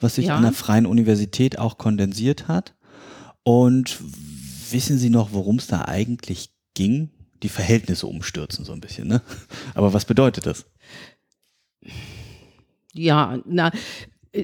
was 0.00 0.16
sich 0.16 0.26
ja. 0.26 0.36
an 0.36 0.42
der 0.42 0.52
Freien 0.52 0.86
Universität 0.86 1.58
auch 1.58 1.78
kondensiert 1.78 2.48
hat. 2.48 2.74
Und 3.44 3.98
wissen 4.70 4.98
Sie 4.98 5.08
noch, 5.08 5.32
worum 5.32 5.56
es 5.56 5.68
da 5.68 5.86
eigentlich 5.86 6.50
ging? 6.74 7.10
Die 7.42 7.48
Verhältnisse 7.48 8.08
umstürzen 8.08 8.64
so 8.64 8.72
ein 8.72 8.80
bisschen, 8.80 9.06
ne? 9.06 9.22
Aber 9.74 9.92
was 9.92 10.04
bedeutet 10.04 10.44
das? 10.44 10.66
Ja, 12.92 13.38
na, 13.46 13.70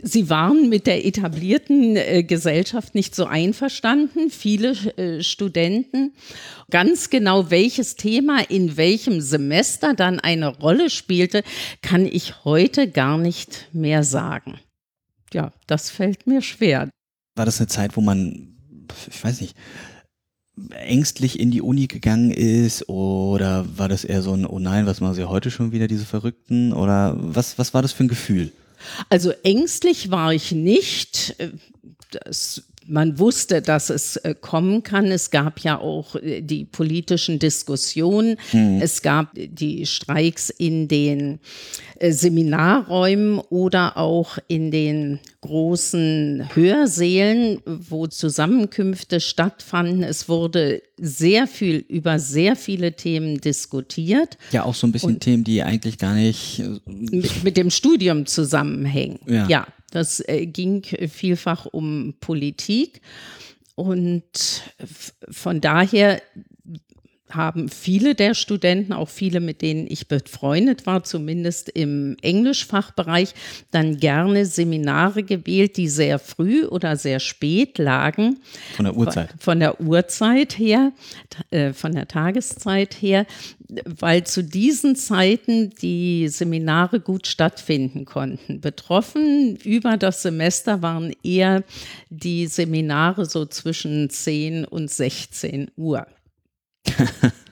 Sie 0.02 0.30
waren 0.30 0.68
mit 0.70 0.86
der 0.86 1.04
etablierten 1.04 1.96
äh, 1.96 2.22
Gesellschaft 2.22 2.94
nicht 2.94 3.14
so 3.14 3.26
einverstanden, 3.26 4.30
viele 4.30 4.70
äh, 4.96 5.22
Studenten. 5.22 6.14
Ganz 6.70 7.10
genau, 7.10 7.50
welches 7.50 7.96
Thema 7.96 8.40
in 8.48 8.76
welchem 8.78 9.20
Semester 9.20 9.92
dann 9.94 10.20
eine 10.20 10.48
Rolle 10.48 10.88
spielte, 10.88 11.42
kann 11.82 12.06
ich 12.06 12.44
heute 12.44 12.90
gar 12.90 13.18
nicht 13.18 13.68
mehr 13.72 14.04
sagen. 14.04 14.58
Ja, 15.32 15.52
das 15.66 15.90
fällt 15.90 16.26
mir 16.26 16.40
schwer. 16.40 16.88
War 17.36 17.44
das 17.44 17.60
eine 17.60 17.66
Zeit, 17.66 17.96
wo 17.96 18.00
man, 18.00 18.56
ich 19.10 19.22
weiß 19.22 19.40
nicht, 19.42 19.54
ängstlich 20.70 21.38
in 21.38 21.50
die 21.50 21.60
Uni 21.60 21.88
gegangen 21.88 22.30
ist 22.30 22.88
oder 22.88 23.66
war 23.76 23.88
das 23.88 24.04
eher 24.04 24.22
so 24.22 24.32
ein, 24.32 24.46
oh 24.46 24.60
nein, 24.60 24.86
was 24.86 25.00
machen 25.00 25.14
sie 25.14 25.28
heute 25.28 25.50
schon 25.50 25.72
wieder, 25.72 25.88
diese 25.88 26.06
Verrückten? 26.06 26.72
Oder 26.72 27.16
was, 27.18 27.58
was 27.58 27.74
war 27.74 27.82
das 27.82 27.92
für 27.92 28.04
ein 28.04 28.08
Gefühl? 28.08 28.52
Also 29.08 29.32
ängstlich 29.42 30.10
war 30.10 30.32
ich 30.32 30.52
nicht. 30.52 31.36
Das 32.10 32.62
man 32.86 33.18
wusste, 33.18 33.62
dass 33.62 33.90
es 33.90 34.16
äh, 34.16 34.34
kommen 34.38 34.82
kann. 34.82 35.06
Es 35.06 35.30
gab 35.30 35.60
ja 35.60 35.78
auch 35.78 36.16
äh, 36.16 36.40
die 36.40 36.64
politischen 36.64 37.38
Diskussionen. 37.38 38.36
Mhm. 38.52 38.80
Es 38.82 39.02
gab 39.02 39.30
die 39.34 39.86
Streiks 39.86 40.50
in 40.50 40.88
den 40.88 41.40
äh, 41.98 42.12
Seminarräumen 42.12 43.38
oder 43.38 43.96
auch 43.96 44.38
in 44.48 44.70
den 44.70 45.20
großen 45.40 46.48
Hörsälen, 46.54 47.60
wo 47.64 48.06
Zusammenkünfte 48.06 49.20
stattfanden. 49.20 50.02
Es 50.02 50.28
wurde 50.28 50.82
sehr 50.98 51.46
viel 51.46 51.84
über 51.88 52.18
sehr 52.18 52.56
viele 52.56 52.94
Themen 52.94 53.40
diskutiert. 53.40 54.38
Ja, 54.52 54.64
auch 54.64 54.74
so 54.74 54.86
ein 54.86 54.92
bisschen 54.92 55.14
Und 55.14 55.20
Themen, 55.20 55.44
die 55.44 55.62
eigentlich 55.62 55.98
gar 55.98 56.14
nicht 56.14 56.62
mit, 56.86 57.44
mit 57.44 57.56
dem 57.56 57.70
Studium 57.70 58.26
zusammenhängen. 58.26 59.18
Ja. 59.26 59.46
ja. 59.48 59.66
Das 59.94 60.20
äh, 60.28 60.46
ging 60.46 60.82
vielfach 60.82 61.66
um 61.66 62.14
Politik. 62.20 63.00
Und 63.76 64.62
von 65.30 65.60
daher 65.60 66.20
haben 67.34 67.68
viele 67.68 68.14
der 68.14 68.34
Studenten, 68.34 68.92
auch 68.92 69.08
viele, 69.08 69.40
mit 69.40 69.62
denen 69.62 69.86
ich 69.88 70.08
befreundet 70.08 70.86
war, 70.86 71.04
zumindest 71.04 71.68
im 71.68 72.16
Englischfachbereich, 72.22 73.34
dann 73.70 73.98
gerne 73.98 74.46
Seminare 74.46 75.22
gewählt, 75.22 75.76
die 75.76 75.88
sehr 75.88 76.18
früh 76.18 76.64
oder 76.64 76.96
sehr 76.96 77.20
spät 77.20 77.78
lagen. 77.78 78.38
Von 78.76 78.84
der 78.84 78.96
Uhrzeit. 78.96 79.30
Von 79.38 79.60
der 79.60 79.80
Uhrzeit 79.80 80.58
her, 80.58 80.92
äh, 81.50 81.72
von 81.72 81.92
der 81.92 82.08
Tageszeit 82.08 82.94
her, 83.00 83.26
weil 83.84 84.24
zu 84.24 84.42
diesen 84.42 84.96
Zeiten 84.96 85.70
die 85.70 86.28
Seminare 86.28 87.00
gut 87.00 87.26
stattfinden 87.26 88.04
konnten. 88.04 88.60
Betroffen 88.60 89.56
über 89.56 89.96
das 89.96 90.22
Semester 90.22 90.82
waren 90.82 91.12
eher 91.22 91.64
die 92.10 92.46
Seminare 92.46 93.26
so 93.26 93.46
zwischen 93.46 94.10
10 94.10 94.64
und 94.64 94.90
16 94.90 95.70
Uhr. 95.76 96.06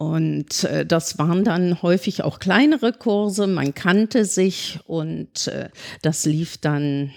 Und 0.00 0.64
äh, 0.64 0.86
das 0.86 1.18
waren 1.18 1.44
dann 1.44 1.82
häufig 1.82 2.24
auch 2.24 2.38
kleinere 2.38 2.94
Kurse, 2.94 3.46
man 3.46 3.74
kannte 3.74 4.24
sich 4.24 4.80
und 4.86 5.46
äh, 5.48 5.68
das 6.00 6.24
lief 6.24 6.56
dann 6.56 7.10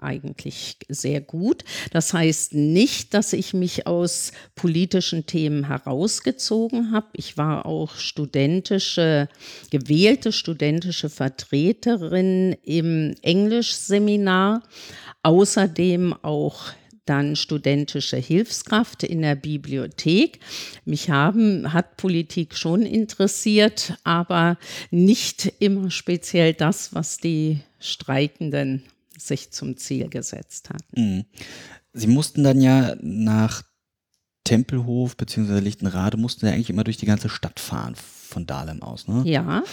eigentlich 0.00 0.76
sehr 0.88 1.20
gut. 1.20 1.62
Das 1.92 2.12
heißt 2.12 2.52
nicht, 2.54 3.14
dass 3.14 3.32
ich 3.32 3.54
mich 3.54 3.86
aus 3.86 4.32
politischen 4.56 5.26
Themen 5.26 5.68
herausgezogen 5.68 6.90
habe. 6.90 7.06
Ich 7.12 7.38
war 7.38 7.64
auch 7.64 7.94
studentische, 7.94 9.28
gewählte 9.70 10.32
studentische 10.32 11.08
Vertreterin 11.08 12.56
im 12.64 13.14
Englischseminar, 13.22 14.64
außerdem 15.22 16.12
auch 16.22 16.72
dann 17.06 17.36
studentische 17.36 18.16
Hilfskraft 18.16 19.02
in 19.02 19.22
der 19.22 19.36
Bibliothek. 19.36 20.40
Mich 20.84 21.10
haben, 21.10 21.72
hat 21.72 21.96
Politik 21.96 22.56
schon 22.56 22.82
interessiert, 22.82 23.94
aber 24.04 24.58
nicht 24.90 25.52
immer 25.60 25.90
speziell 25.90 26.52
das, 26.52 26.94
was 26.94 27.18
die 27.18 27.60
Streikenden 27.78 28.82
sich 29.18 29.50
zum 29.50 29.76
Ziel 29.76 30.08
gesetzt 30.08 30.70
hatten. 30.70 31.00
Mhm. 31.16 31.24
Sie 31.92 32.08
mussten 32.08 32.44
dann 32.44 32.60
ja 32.60 32.94
nach 33.00 33.62
Tempelhof 34.44 35.16
bzw. 35.16 35.60
Lichtenrade, 35.60 36.16
mussten 36.16 36.46
ja 36.46 36.52
eigentlich 36.52 36.70
immer 36.70 36.84
durch 36.84 36.98
die 36.98 37.06
ganze 37.06 37.28
Stadt 37.28 37.58
fahren 37.58 37.94
von 37.96 38.46
Dahlem 38.46 38.82
aus, 38.82 39.08
ne? 39.08 39.22
Ja. 39.24 39.64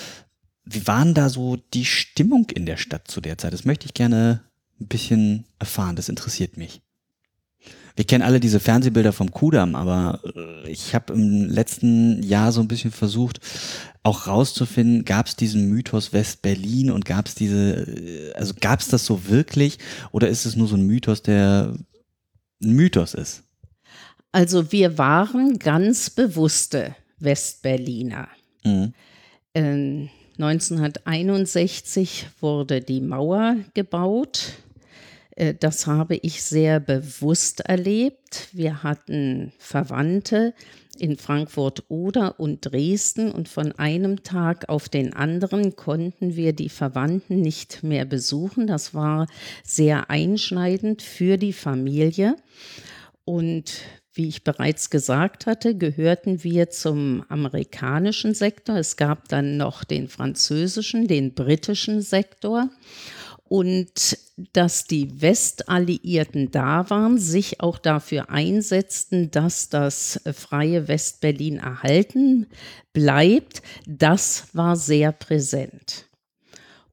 Wie 0.66 0.88
waren 0.88 1.14
da 1.14 1.30
so 1.30 1.58
die 1.74 1.86
Stimmung 1.86 2.50
in 2.50 2.66
der 2.66 2.78
Stadt 2.78 3.10
zu 3.10 3.20
der 3.20 3.38
Zeit? 3.38 3.54
Das 3.54 3.66
möchte 3.66 3.86
ich 3.86 3.94
gerne 3.94 4.42
ein 4.80 4.88
bisschen 4.88 5.46
erfahren, 5.60 5.96
das 5.96 6.10
interessiert 6.10 6.58
mich. 6.58 6.82
Wir 7.96 8.06
kennen 8.06 8.24
alle 8.24 8.40
diese 8.40 8.60
Fernsehbilder 8.60 9.14
vom 9.14 9.32
Kudamm, 9.32 9.76
aber 9.76 10.20
äh, 10.36 10.70
ich 10.70 10.96
habe 10.96 11.14
im 11.14 11.50
letzten 11.50 12.24
Jahr 12.24 12.52
so 12.52 12.62
ein 12.62 12.68
bisschen 12.68 12.92
versucht, 12.92 13.40
auch 14.02 14.28
rauszufinden, 14.28 15.06
gab 15.06 15.28
es 15.28 15.36
diesen 15.36 15.70
Mythos 15.70 16.12
West-Berlin 16.12 16.90
und 16.92 17.06
gab 17.06 17.28
es 17.28 17.36
diese, 17.36 17.86
äh, 17.86 18.34
also 18.34 18.54
gab 18.60 18.80
es 18.80 18.88
das 18.88 19.06
so 19.06 19.28
wirklich 19.28 19.78
oder 20.12 20.28
ist 20.28 20.46
es 20.46 20.56
nur 20.56 20.68
so 20.68 20.76
ein 20.76 20.88
Mythos, 20.88 21.22
der 21.22 21.76
ein 22.64 22.74
Mythos 22.74 23.14
ist? 23.14 23.44
Also 24.32 24.72
wir 24.72 24.98
waren 24.98 25.60
ganz 25.60 26.10
bewusste 26.10 26.96
Westberliner. 27.20 28.28
Mhm. 28.64 28.94
Ähm, 29.54 30.10
1961 30.40 32.28
wurde 32.42 32.82
die 32.82 33.02
Mauer 33.02 33.58
gebaut 33.76 34.54
das 35.60 35.88
habe 35.88 36.16
ich 36.18 36.44
sehr 36.44 36.80
bewusst 36.80 37.62
erlebt. 37.62 38.50
Wir 38.52 38.84
hatten 38.84 39.52
Verwandte 39.58 40.54
in 41.00 41.18
Frankfurt 41.18 41.84
oder 41.88 42.40
und 42.40 42.62
Dresden 42.62 43.32
und 43.32 43.50
von 43.50 43.72
einem 43.74 44.24
Tag 44.24 44.70
auf 44.70 44.90
den 44.90 45.14
anderen 45.14 45.76
konnten 45.76 46.36
wir 46.36 46.54
die 46.54 46.70
Verwandten 46.70 47.42
nicht 47.42 47.84
mehr 47.84 48.06
besuchen. 48.06 48.68
Das 48.68 48.94
war 48.94 49.28
sehr 49.64 50.10
einschneidend 50.10 51.02
für 51.02 51.38
die 51.38 51.54
Familie. 51.54 52.36
Und 53.26 53.82
wie 54.14 54.28
ich 54.28 54.44
bereits 54.44 54.92
gesagt 54.92 55.48
hatte, 55.48 55.76
gehörten 55.76 56.44
wir 56.44 56.70
zum 56.70 57.26
amerikanischen 57.30 58.36
Sektor. 58.36 58.76
Es 58.78 58.96
gab 58.96 59.28
dann 59.30 59.58
noch 59.58 59.84
den 59.84 60.08
französischen, 60.08 61.08
den 61.08 61.34
britischen 61.34 62.02
Sektor 62.02 62.70
und 63.48 64.18
dass 64.54 64.86
die 64.86 65.22
Westalliierten 65.22 66.50
da 66.52 66.90
waren, 66.90 67.18
sich 67.18 67.62
auch 67.62 67.78
dafür 67.78 68.30
einsetzten, 68.30 69.30
dass 69.32 69.70
das 69.70 70.20
freie 70.34 70.88
Westberlin 70.88 71.58
erhalten 71.58 72.48
bleibt, 72.94 73.62
das 73.86 74.48
war 74.54 74.76
sehr 74.76 75.12
präsent. 75.12 76.06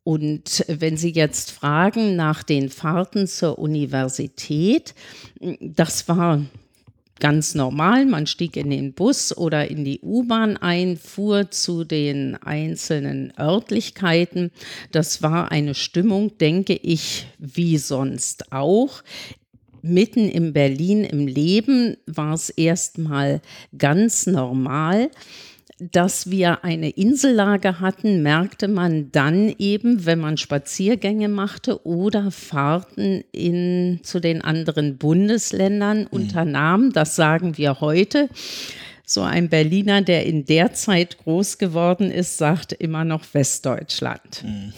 Und 0.02 0.64
wenn 0.66 0.96
Sie 0.96 1.12
jetzt 1.12 1.50
fragen 1.50 2.16
nach 2.16 2.42
den 2.42 2.70
Fahrten 2.70 3.26
zur 3.26 3.58
Universität, 3.58 4.94
das 5.60 6.08
war 6.08 6.42
ganz 7.20 7.54
normal. 7.54 8.06
Man 8.06 8.26
stieg 8.26 8.56
in 8.56 8.70
den 8.70 8.92
Bus 8.92 9.36
oder 9.36 9.70
in 9.70 9.84
die 9.84 10.00
U-Bahn 10.00 10.56
ein, 10.56 10.96
fuhr 10.96 11.50
zu 11.50 11.84
den 11.84 12.34
einzelnen 12.36 13.32
Örtlichkeiten. 13.38 14.50
Das 14.90 15.22
war 15.22 15.52
eine 15.52 15.74
Stimmung, 15.74 16.36
denke 16.38 16.74
ich, 16.74 17.26
wie 17.38 17.78
sonst 17.78 18.52
auch. 18.52 19.02
Mitten 19.82 20.28
in 20.28 20.52
Berlin 20.52 21.04
im 21.04 21.26
Leben 21.26 21.96
war 22.06 22.34
es 22.34 22.50
erstmal 22.50 23.40
ganz 23.76 24.26
normal 24.26 25.10
dass 25.80 26.30
wir 26.30 26.64
eine 26.64 26.90
Insellage 26.90 27.80
hatten, 27.80 28.22
merkte 28.22 28.68
man 28.68 29.10
dann 29.12 29.54
eben, 29.58 30.04
wenn 30.04 30.20
man 30.20 30.36
Spaziergänge 30.36 31.28
machte 31.28 31.86
oder 31.86 32.30
Fahrten 32.30 33.24
in, 33.32 34.00
zu 34.02 34.20
den 34.20 34.42
anderen 34.42 34.98
Bundesländern 34.98 36.00
mhm. 36.00 36.06
unternahm. 36.10 36.92
Das 36.92 37.16
sagen 37.16 37.56
wir 37.56 37.80
heute. 37.80 38.28
So 39.06 39.22
ein 39.22 39.48
Berliner, 39.48 40.02
der 40.02 40.26
in 40.26 40.44
der 40.44 40.72
Zeit 40.72 41.18
groß 41.18 41.58
geworden 41.58 42.10
ist, 42.10 42.38
sagt 42.38 42.72
immer 42.72 43.04
noch 43.04 43.24
Westdeutschland. 43.32 44.44
Mhm. 44.44 44.72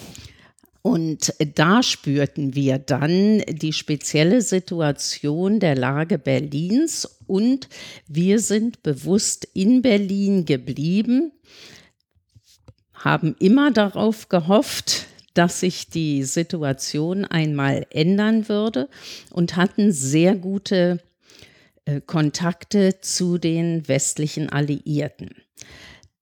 Und 0.83 1.33
da 1.55 1.83
spürten 1.85 2.57
wir 2.57 2.79
dann 2.79 3.39
die 3.49 3.73
spezielle 3.73 4.43
Situation 4.43 5.61
der 5.61 5.77
Lage 5.77 6.19
Berlins 6.19 7.21
und 7.29 7.69
wir 8.09 8.41
sind 8.41 8.83
bewusst 8.83 9.47
in 9.55 9.81
Berlin 9.81 10.45
geblieben, 10.45 11.31
haben 12.93 13.37
immer 13.39 13.71
darauf 13.71 14.29
gehofft, 14.29 15.07
dass 15.35 15.61
sich 15.61 15.89
die 15.89 16.25
Situation 16.25 17.25
einmal 17.25 17.87
ändern 17.91 18.49
würde 18.49 18.89
und 19.31 19.57
hatten 19.57 19.93
sehr 19.93 20.35
gute 20.35 21.01
äh, 21.85 22.01
Kontakte 22.01 23.01
zu 23.01 23.39
den 23.39 23.87
westlichen 23.89 24.51
Alliierten. 24.51 25.31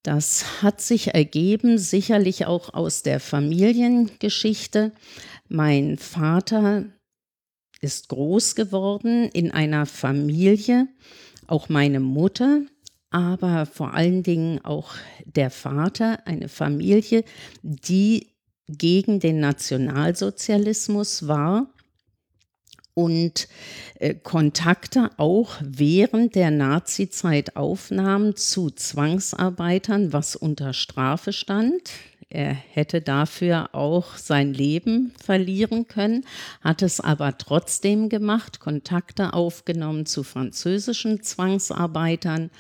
Das 0.03 0.63
hat 0.63 0.81
sich 0.81 1.15
ergeben, 1.15 1.77
sicherlich 1.77 2.47
auch 2.47 2.73
aus 2.73 3.03
der 3.03 3.21
Familiengeschichte. 3.21 4.93
Mein 5.49 5.99
Vater 5.99 6.87
ist 7.81 8.09
groß 8.09 8.55
geworden 8.55 9.29
in 9.33 9.51
einer 9.51 9.85
Familie, 9.85 10.89
auch 11.47 11.69
meine 11.69 12.01
Mutter, 12.01 12.63
aber 13.11 13.67
vor 13.67 13.93
allen 13.93 14.23
Dingen 14.23 14.65
auch 14.65 14.95
der 15.25 15.51
Vater, 15.51 16.27
eine 16.27 16.49
Familie, 16.49 17.25
die 17.63 18.29
gegen 18.69 19.21
den 19.21 19.41
Nationalsozialismus 19.41 21.27
war 21.27 21.75
und 22.95 23.49
äh, 23.99 24.15
Kontakte 24.15 25.11
auch 25.17 25.57
während 25.63 26.35
der 26.35 26.51
Nazizeit 26.51 27.57
aufnahm 27.57 28.37
zu 28.37 28.71
Zwangsarbeitern, 28.71 30.13
was 30.13 30.37
unter 30.37 30.73
Strafe 30.73 31.33
stand. 31.33 31.91
Er 32.33 32.53
hätte 32.53 33.01
dafür 33.01 33.71
auch 33.73 34.17
sein 34.17 34.55
Leben 34.55 35.13
verlieren 35.21 35.89
können, 35.89 36.25
hat 36.61 36.81
es 36.81 37.01
aber 37.01 37.37
trotzdem 37.39 38.09
gemacht, 38.09 38.61
Kontakte 38.61 39.33
aufgenommen 39.33 40.07
zu 40.07 40.23
französischen 40.23 41.25
Zwangsarbeitern, 41.25 42.51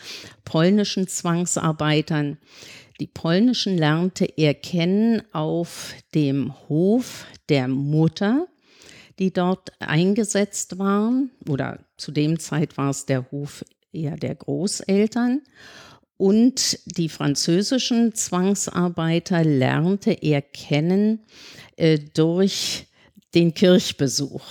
polnischen 0.45 1.07
Zwangsarbeitern. 1.07 2.39
Die 2.99 3.07
polnischen 3.07 3.79
lernte 3.79 4.25
er 4.25 4.55
kennen 4.55 5.23
auf 5.33 5.95
dem 6.17 6.53
Hof 6.69 7.27
der 7.49 7.69
Mutter 7.69 8.49
die 9.21 9.33
dort 9.33 9.71
eingesetzt 9.81 10.79
waren, 10.79 11.31
oder 11.49 11.79
zu 11.99 12.11
dem 12.11 12.39
Zeit 12.41 12.79
war 12.79 12.91
es 12.91 13.05
der 13.05 13.31
Hof 13.31 13.65
eher 13.93 14.17
der 14.17 14.35
Großeltern. 14.35 15.43
Und 16.17 16.79
die 16.85 17.09
französischen 17.09 18.15
Zwangsarbeiter 18.15 19.45
lernte 19.45 20.13
er 20.13 20.43
kennen 20.43 21.21
äh, 21.77 21.99
durch 21.99 22.87
den 23.35 23.55
Kirchbesuch. 23.55 24.45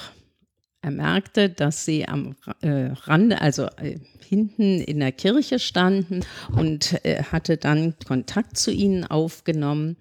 Er 0.81 0.91
merkte, 0.91 1.49
dass 1.49 1.85
sie 1.85 2.07
am 2.07 2.35
äh, 2.61 2.91
Rande, 3.03 3.41
also 3.41 3.65
äh, 3.77 3.99
hinten 4.27 4.79
in 4.81 4.99
der 4.99 5.11
Kirche 5.11 5.59
standen 5.59 6.21
und 6.55 7.03
äh, 7.05 7.23
hatte 7.23 7.57
dann 7.57 7.95
Kontakt 8.07 8.57
zu 8.57 8.71
ihnen 8.71 9.03
aufgenommen 9.03 9.97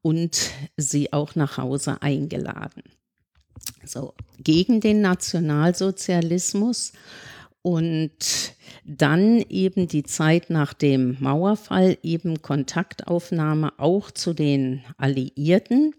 und 0.00 0.50
sie 0.76 1.12
auch 1.12 1.34
nach 1.34 1.58
Hause 1.58 2.00
eingeladen 2.02 2.82
so 3.84 4.14
gegen 4.38 4.80
den 4.80 5.00
Nationalsozialismus 5.00 6.92
und 7.62 8.54
dann 8.84 9.44
eben 9.48 9.86
die 9.86 10.02
Zeit 10.02 10.50
nach 10.50 10.74
dem 10.74 11.16
Mauerfall, 11.20 11.98
eben 12.02 12.42
Kontaktaufnahme 12.42 13.72
auch 13.78 14.10
zu 14.10 14.34
den 14.34 14.82
Alliierten. 14.96 15.94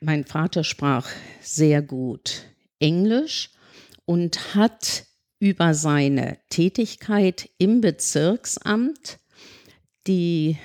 Mein 0.00 0.24
Vater 0.24 0.64
sprach 0.64 1.08
sehr 1.40 1.82
gut 1.82 2.44
Englisch 2.78 3.50
und 4.04 4.54
hat 4.54 5.06
über 5.40 5.72
seine 5.74 6.38
Tätigkeit 6.50 7.48
im 7.58 7.80
Bezirksamt 7.80 9.18
die 10.06 10.58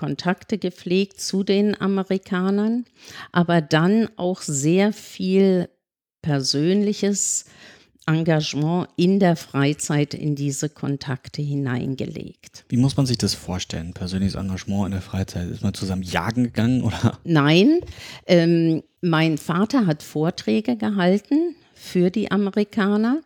Kontakte 0.00 0.56
gepflegt 0.56 1.20
zu 1.20 1.44
den 1.44 1.78
Amerikanern, 1.78 2.86
aber 3.32 3.60
dann 3.60 4.08
auch 4.16 4.40
sehr 4.40 4.94
viel 4.94 5.68
persönliches 6.22 7.44
Engagement 8.06 8.88
in 8.96 9.20
der 9.20 9.36
Freizeit 9.36 10.14
in 10.14 10.36
diese 10.36 10.70
Kontakte 10.70 11.42
hineingelegt. 11.42 12.64
Wie 12.70 12.78
muss 12.78 12.96
man 12.96 13.04
sich 13.04 13.18
das 13.18 13.34
vorstellen? 13.34 13.92
Persönliches 13.92 14.36
Engagement 14.36 14.86
in 14.86 14.92
der 14.92 15.02
Freizeit? 15.02 15.50
Ist 15.50 15.62
man 15.62 15.74
zusammen 15.74 16.02
jagen 16.02 16.44
gegangen 16.44 16.82
oder? 16.82 17.18
Nein, 17.24 17.80
ähm, 18.26 18.82
mein 19.02 19.36
Vater 19.36 19.84
hat 19.84 20.02
Vorträge 20.02 20.78
gehalten 20.78 21.56
für 21.74 22.08
die 22.08 22.30
Amerikaner 22.30 23.20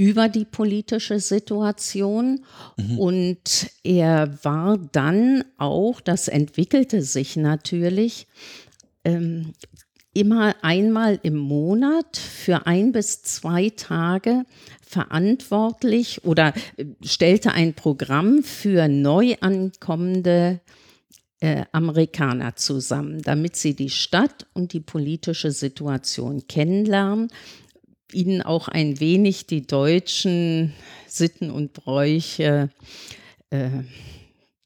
über 0.00 0.30
die 0.30 0.46
politische 0.46 1.20
Situation 1.20 2.40
mhm. 2.78 2.98
und 2.98 3.70
er 3.84 4.42
war 4.42 4.78
dann 4.78 5.44
auch, 5.58 6.00
das 6.00 6.26
entwickelte 6.26 7.02
sich 7.02 7.36
natürlich, 7.36 8.26
ähm, 9.04 9.52
immer 10.14 10.54
einmal 10.62 11.20
im 11.22 11.36
Monat 11.36 12.16
für 12.16 12.66
ein 12.66 12.92
bis 12.92 13.22
zwei 13.22 13.68
Tage 13.68 14.44
verantwortlich 14.80 16.24
oder 16.24 16.54
äh, 16.78 16.86
stellte 17.04 17.52
ein 17.52 17.74
Programm 17.74 18.42
für 18.42 18.88
neu 18.88 19.36
ankommende 19.42 20.60
äh, 21.40 21.64
Amerikaner 21.72 22.56
zusammen, 22.56 23.20
damit 23.20 23.54
sie 23.56 23.74
die 23.74 23.90
Stadt 23.90 24.46
und 24.54 24.72
die 24.72 24.80
politische 24.80 25.50
Situation 25.50 26.46
kennenlernen, 26.48 27.28
ihnen 28.14 28.42
auch 28.42 28.68
ein 28.68 29.00
wenig 29.00 29.46
die 29.46 29.66
deutschen 29.66 30.72
Sitten 31.06 31.50
und 31.50 31.72
Bräuche 31.72 32.70
äh, 33.50 33.70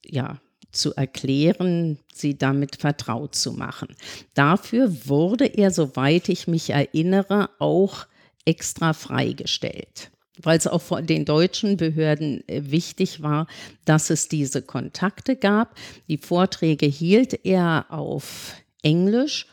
ja, 0.05 0.41
zu 0.73 0.95
erklären, 0.95 1.99
sie 2.13 2.37
damit 2.37 2.77
vertraut 2.77 3.35
zu 3.35 3.53
machen. 3.53 3.89
Dafür 4.35 5.07
wurde 5.07 5.47
er, 5.47 5.71
soweit 5.71 6.29
ich 6.29 6.47
mich 6.47 6.71
erinnere, 6.71 7.51
auch 7.59 8.07
extra 8.45 8.93
freigestellt, 8.93 10.11
weil 10.43 10.59
es 10.59 10.67
auch 10.67 10.83
von 10.83 11.07
den 11.07 11.25
deutschen 11.25 11.77
Behörden 11.77 12.47
äh, 12.49 12.63
wichtig 12.71 13.23
war, 13.23 13.47
dass 13.85 14.11
es 14.11 14.29
diese 14.29 14.63
Kontakte 14.63 15.37
gab. 15.37 15.77
Die 16.09 16.19
Vorträge 16.19 16.87
hielt 16.87 17.45
er 17.45 17.87
auf 17.89 18.55
Englisch 18.83 19.47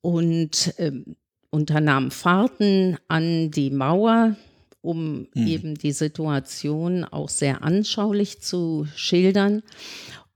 und 0.00 0.74
äh, 0.78 0.92
unternahm 1.50 2.10
Fahrten 2.10 2.96
an 3.08 3.50
die 3.50 3.70
Mauer, 3.70 4.36
um 4.82 5.26
mhm. 5.34 5.46
eben 5.46 5.74
die 5.74 5.92
Situation 5.92 7.04
auch 7.04 7.28
sehr 7.28 7.62
anschaulich 7.62 8.40
zu 8.40 8.86
schildern 8.94 9.62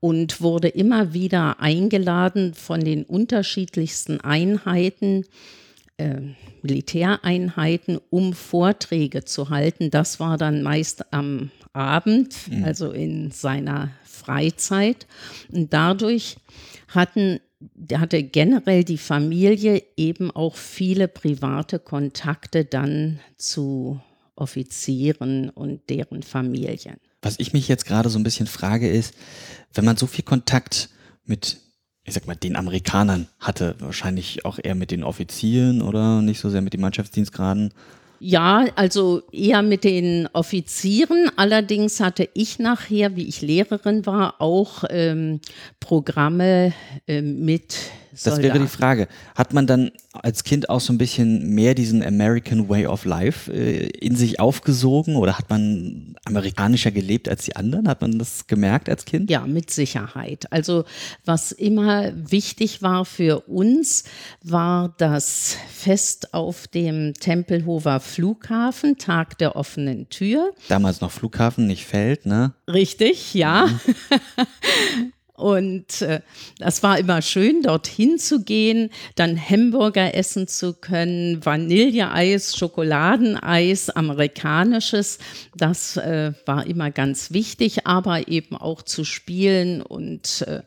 und 0.01 0.41
wurde 0.41 0.67
immer 0.67 1.13
wieder 1.13 1.59
eingeladen 1.59 2.53
von 2.53 2.81
den 2.81 3.03
unterschiedlichsten 3.03 4.19
Einheiten, 4.19 5.25
äh, 5.97 6.21
Militäreinheiten, 6.63 7.99
um 8.09 8.33
Vorträge 8.33 9.23
zu 9.23 9.49
halten. 9.49 9.91
Das 9.91 10.19
war 10.19 10.37
dann 10.37 10.63
meist 10.63 11.13
am 11.13 11.51
Abend, 11.73 12.35
mhm. 12.49 12.65
also 12.65 12.91
in 12.91 13.31
seiner 13.31 13.91
Freizeit. 14.03 15.07
Und 15.51 15.71
dadurch 15.71 16.37
hatten, 16.87 17.39
hatte 17.93 18.23
generell 18.23 18.83
die 18.83 18.97
Familie 18.97 19.83
eben 19.97 20.31
auch 20.31 20.55
viele 20.55 21.07
private 21.07 21.79
Kontakte 21.79 22.65
dann 22.65 23.19
zu 23.37 23.99
Offizieren 24.35 25.49
und 25.49 25.89
deren 25.89 26.23
Familien. 26.23 26.97
Was 27.21 27.35
ich 27.37 27.53
mich 27.53 27.67
jetzt 27.67 27.85
gerade 27.85 28.09
so 28.09 28.17
ein 28.17 28.23
bisschen 28.23 28.47
frage, 28.47 28.89
ist, 28.89 29.13
wenn 29.73 29.85
man 29.85 29.97
so 29.97 30.07
viel 30.07 30.23
Kontakt 30.23 30.89
mit, 31.25 31.57
ich 32.03 32.15
sag 32.15 32.25
mal, 32.25 32.35
den 32.35 32.55
Amerikanern 32.55 33.27
hatte, 33.39 33.75
wahrscheinlich 33.79 34.43
auch 34.43 34.57
eher 34.61 34.73
mit 34.73 34.89
den 34.89 35.03
Offizieren 35.03 35.83
oder 35.83 36.21
nicht 36.23 36.39
so 36.39 36.49
sehr 36.49 36.61
mit 36.61 36.73
den 36.73 36.81
Mannschaftsdienstgraden, 36.81 37.73
ja, 38.23 38.65
also 38.75 39.23
eher 39.31 39.63
mit 39.63 39.83
den 39.83 40.29
Offizieren. 40.31 41.31
Allerdings 41.37 41.99
hatte 41.99 42.29
ich 42.35 42.59
nachher, 42.59 43.15
wie 43.15 43.27
ich 43.27 43.41
Lehrerin 43.41 44.05
war, 44.05 44.39
auch 44.39 44.83
ähm, 44.91 45.39
Programme 45.79 46.71
äh, 47.07 47.23
mit. 47.23 47.75
Das 48.23 48.41
wäre 48.41 48.59
die 48.59 48.67
Frage. 48.67 49.07
Hat 49.35 49.53
man 49.53 49.67
dann 49.67 49.91
als 50.13 50.43
Kind 50.43 50.69
auch 50.69 50.81
so 50.81 50.91
ein 50.91 50.97
bisschen 50.97 51.53
mehr 51.53 51.73
diesen 51.73 52.03
American 52.03 52.67
Way 52.69 52.87
of 52.87 53.05
Life 53.05 53.51
äh, 53.51 53.87
in 53.87 54.15
sich 54.15 54.39
aufgesogen 54.39 55.15
oder 55.15 55.37
hat 55.37 55.49
man 55.49 56.15
amerikanischer 56.25 56.91
gelebt 56.91 57.29
als 57.29 57.45
die 57.45 57.55
anderen? 57.55 57.87
Hat 57.87 58.01
man 58.01 58.19
das 58.19 58.47
gemerkt 58.47 58.89
als 58.89 59.05
Kind? 59.05 59.29
Ja, 59.29 59.45
mit 59.47 59.71
Sicherheit. 59.71 60.51
Also 60.51 60.83
was 61.25 61.51
immer 61.51 62.11
wichtig 62.15 62.81
war 62.81 63.05
für 63.05 63.41
uns, 63.47 64.03
war 64.43 64.93
das 64.97 65.57
Fest 65.71 66.33
auf 66.33 66.67
dem 66.67 67.13
Tempelhofer 67.13 67.99
Flughafen, 67.99 68.97
Tag 68.97 69.37
der 69.37 69.55
offenen 69.55 70.09
Tür. 70.09 70.51
Damals 70.67 71.01
noch 71.01 71.11
Flughafen, 71.11 71.67
nicht 71.67 71.85
Feld, 71.85 72.25
ne? 72.25 72.53
Richtig, 72.67 73.33
ja. 73.33 73.67
Mhm. 73.67 75.07
Und 75.41 76.03
äh, 76.03 76.21
das 76.59 76.83
war 76.83 76.99
immer 76.99 77.23
schön, 77.23 77.63
dorthin 77.63 78.19
zu 78.19 78.43
gehen, 78.43 78.91
dann 79.15 79.37
Hamburger 79.37 80.13
essen 80.13 80.47
zu 80.47 80.73
können, 80.73 81.43
Vanilleeis, 81.43 82.55
Schokoladeneis, 82.55 83.89
amerikanisches. 83.89 85.17
Das 85.57 85.97
äh, 85.97 86.33
war 86.45 86.67
immer 86.67 86.91
ganz 86.91 87.31
wichtig, 87.31 87.87
aber 87.87 88.27
eben 88.27 88.55
auch 88.55 88.83
zu 88.83 89.03
spielen 89.03 89.81
und 89.81 90.43
äh, 90.47 90.61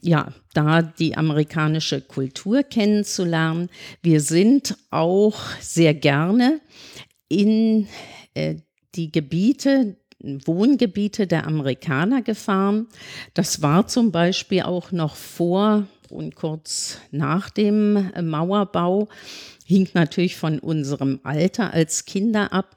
ja, 0.00 0.32
da 0.54 0.82
die 0.82 1.16
amerikanische 1.16 2.00
Kultur 2.00 2.62
kennenzulernen. 2.62 3.70
Wir 4.02 4.20
sind 4.20 4.76
auch 4.90 5.36
sehr 5.60 5.94
gerne 5.94 6.60
in 7.28 7.88
äh, 8.34 8.56
die 8.94 9.10
Gebiete 9.10 9.96
Wohngebiete 10.44 11.26
der 11.26 11.46
Amerikaner 11.46 12.22
gefahren. 12.22 12.86
Das 13.34 13.62
war 13.62 13.86
zum 13.86 14.12
Beispiel 14.12 14.62
auch 14.62 14.92
noch 14.92 15.16
vor 15.16 15.86
und 16.10 16.36
kurz 16.36 16.98
nach 17.10 17.50
dem 17.50 18.10
Mauerbau, 18.22 19.08
hing 19.64 19.88
natürlich 19.94 20.36
von 20.36 20.58
unserem 20.58 21.20
Alter 21.24 21.72
als 21.72 22.04
Kinder 22.04 22.52
ab, 22.52 22.76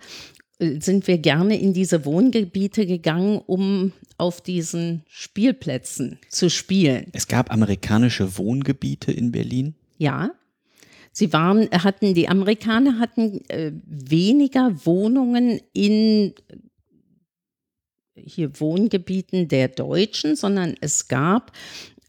sind 0.59 1.07
wir 1.07 1.17
gerne 1.17 1.59
in 1.59 1.73
diese 1.73 2.05
Wohngebiete 2.05 2.85
gegangen, 2.85 3.39
um 3.45 3.93
auf 4.17 4.41
diesen 4.41 5.03
Spielplätzen 5.07 6.19
zu 6.27 6.49
spielen. 6.49 7.07
Es 7.13 7.27
gab 7.27 7.51
amerikanische 7.51 8.37
Wohngebiete 8.37 9.11
in 9.11 9.31
Berlin? 9.31 9.75
Ja. 9.97 10.31
Sie 11.11 11.33
waren, 11.33 11.69
hatten, 11.71 12.13
die 12.13 12.27
Amerikaner 12.27 12.99
hatten 12.99 13.41
äh, 13.49 13.71
weniger 13.85 14.85
Wohnungen 14.85 15.59
in 15.73 16.33
hier 18.25 18.59
Wohngebieten 18.59 19.47
der 19.47 19.67
Deutschen, 19.67 20.35
sondern 20.35 20.75
es 20.81 21.07
gab 21.07 21.51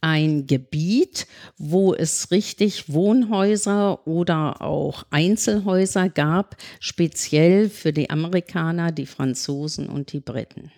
ein 0.00 0.46
Gebiet, 0.46 1.26
wo 1.58 1.94
es 1.94 2.30
richtig 2.30 2.92
Wohnhäuser 2.92 4.06
oder 4.06 4.62
auch 4.62 5.04
Einzelhäuser 5.10 6.08
gab, 6.08 6.56
speziell 6.78 7.68
für 7.68 7.92
die 7.92 8.08
Amerikaner, 8.10 8.92
die 8.92 9.06
Franzosen 9.06 9.88
und 9.88 10.12
die 10.12 10.20
Briten. 10.20 10.70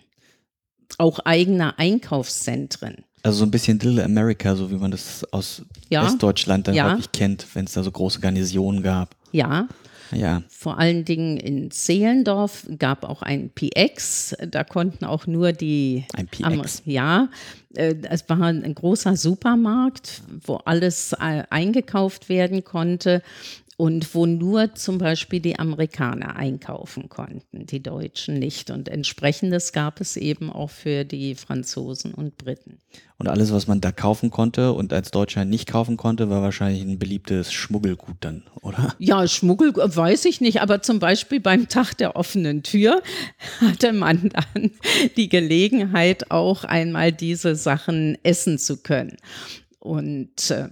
Auch 0.97 1.19
eigene 1.19 1.79
Einkaufszentren. 1.79 3.05
Also 3.23 3.39
so 3.39 3.45
ein 3.45 3.51
bisschen 3.51 3.79
Little 3.79 4.03
America, 4.03 4.55
so 4.55 4.69
wie 4.69 4.75
man 4.75 4.91
das 4.91 5.23
aus 5.31 5.63
ja, 5.89 6.05
Westdeutschland 6.05 6.67
dann 6.67 6.75
ja. 6.75 6.91
häufig 6.91 7.11
kennt, 7.13 7.47
wenn 7.53 7.65
es 7.65 7.71
da 7.71 7.81
so 7.81 7.89
große 7.89 8.19
Garnisonen 8.19 8.83
gab. 8.83 9.15
Ja, 9.31 9.69
ja. 10.13 10.43
Vor 10.49 10.79
allen 10.79 11.05
Dingen 11.05 11.37
in 11.37 11.71
Zehlendorf 11.71 12.67
gab 12.77 13.03
auch 13.03 13.21
ein 13.21 13.49
PX. 13.49 14.35
Da 14.49 14.63
konnten 14.63 15.05
auch 15.05 15.27
nur 15.27 15.51
die. 15.51 16.05
Ein 16.13 16.27
PX. 16.27 16.81
ja, 16.85 17.29
äh, 17.75 17.95
es 18.09 18.27
war 18.29 18.41
ein 18.41 18.75
großer 18.75 19.15
Supermarkt, 19.15 20.21
wo 20.45 20.55
alles 20.57 21.13
äh, 21.13 21.43
eingekauft 21.49 22.29
werden 22.29 22.63
konnte 22.63 23.21
und 23.77 24.13
wo 24.13 24.25
nur 24.25 24.75
zum 24.75 24.97
Beispiel 24.97 25.39
die 25.39 25.57
Amerikaner 25.57 26.35
einkaufen 26.35 27.09
konnten, 27.09 27.65
die 27.65 27.81
Deutschen 27.81 28.37
nicht. 28.37 28.69
Und 28.69 28.87
entsprechendes 28.87 29.73
gab 29.73 29.99
es 29.99 30.15
eben 30.15 30.51
auch 30.51 30.69
für 30.69 31.05
die 31.05 31.35
Franzosen 31.35 32.13
und 32.13 32.37
Briten. 32.37 32.79
Und 33.17 33.27
alles, 33.29 33.51
was 33.51 33.67
man 33.67 33.79
da 33.79 33.91
kaufen 33.91 34.31
konnte 34.31 34.73
und 34.73 34.91
als 34.91 35.11
Deutscher 35.11 35.45
nicht 35.45 35.67
kaufen 35.67 35.97
konnte, 35.97 36.29
war 36.29 36.41
wahrscheinlich 36.41 36.83
ein 36.83 36.99
beliebtes 36.99 37.53
Schmuggelgut 37.53 38.17
dann, 38.19 38.43
oder? 38.61 38.93
Ja, 38.99 39.27
Schmuggel 39.27 39.73
weiß 39.73 40.25
ich 40.25 40.41
nicht, 40.41 40.61
aber 40.61 40.81
zum 40.81 40.99
Beispiel 40.99 41.39
beim 41.39 41.67
Tag 41.67 41.93
der 41.93 42.15
offenen 42.15 42.63
Tür 42.63 43.01
hatte 43.61 43.93
man 43.93 44.29
dann 44.29 44.71
die 45.15 45.29
Gelegenheit, 45.29 46.31
auch 46.31 46.63
einmal 46.63 47.11
diese 47.11 47.55
Sachen 47.55 48.17
essen 48.23 48.59
zu 48.59 48.77
können. 48.77 49.17
Und 49.79 50.51
äh, 50.51 50.63
äh, 50.63 50.69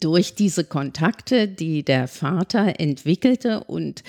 durch 0.00 0.34
diese 0.34 0.64
Kontakte, 0.64 1.48
die 1.48 1.84
der 1.84 2.08
Vater 2.08 2.80
entwickelte 2.80 3.64
und 3.64 4.02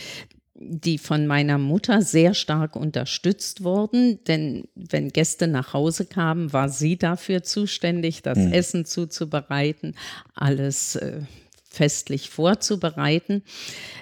die 0.62 0.98
von 0.98 1.26
meiner 1.26 1.58
Mutter 1.58 2.02
sehr 2.02 2.34
stark 2.34 2.76
unterstützt 2.76 3.64
wurden, 3.64 4.24
denn 4.26 4.68
wenn 4.76 5.10
Gäste 5.10 5.48
nach 5.48 5.74
Hause 5.74 6.06
kamen, 6.06 6.52
war 6.52 6.68
sie 6.68 6.98
dafür 6.98 7.44
zuständig, 7.44 8.22
das 8.24 8.38
mhm. 8.38 8.52
Essen 8.52 8.86
zuzubereiten, 8.86 9.96
alles 10.34 10.98
äh, 10.98 11.22
festlich 11.70 12.30
vorzubereiten, 12.30 13.44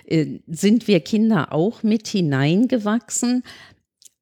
äh, 0.07 0.39
sind 0.47 0.87
wir 0.87 0.99
Kinder 1.01 1.53
auch 1.53 1.83
mit 1.83 2.07
hineingewachsen, 2.07 3.43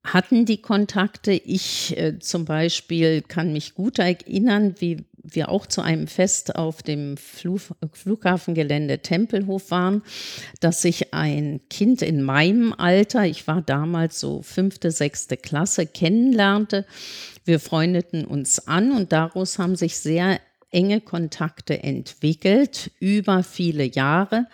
hatten 0.03 0.45
die 0.45 0.61
Kontakte. 0.61 1.31
Ich 1.31 1.97
äh, 1.97 2.19
zum 2.19 2.43
Beispiel 2.43 3.21
kann 3.21 3.53
mich 3.53 3.75
gut 3.75 3.99
erinnern, 3.99 4.75
wie 4.79 5.05
wir 5.31 5.49
auch 5.49 5.65
zu 5.65 5.81
einem 5.81 6.07
Fest 6.07 6.55
auf 6.55 6.83
dem 6.83 7.17
Flug, 7.17 7.61
Flughafengelände 7.93 8.99
Tempelhof 8.99 9.71
waren, 9.71 10.03
dass 10.59 10.81
sich 10.81 11.13
ein 11.13 11.61
Kind 11.69 12.01
in 12.01 12.21
meinem 12.21 12.73
Alter, 12.73 13.25
ich 13.25 13.47
war 13.47 13.61
damals 13.61 14.19
so 14.19 14.41
fünfte, 14.41 14.91
sechste 14.91 15.37
Klasse, 15.37 15.85
kennenlernte. 15.85 16.85
Wir 17.43 17.59
freundeten 17.59 18.25
uns 18.25 18.67
an 18.67 18.91
und 18.91 19.11
daraus 19.11 19.59
haben 19.59 19.75
sich 19.75 19.97
sehr 19.97 20.39
enge 20.71 21.01
Kontakte 21.01 21.81
entwickelt 21.83 22.91
über 22.99 23.43
viele 23.43 23.85
Jahre 23.85 24.47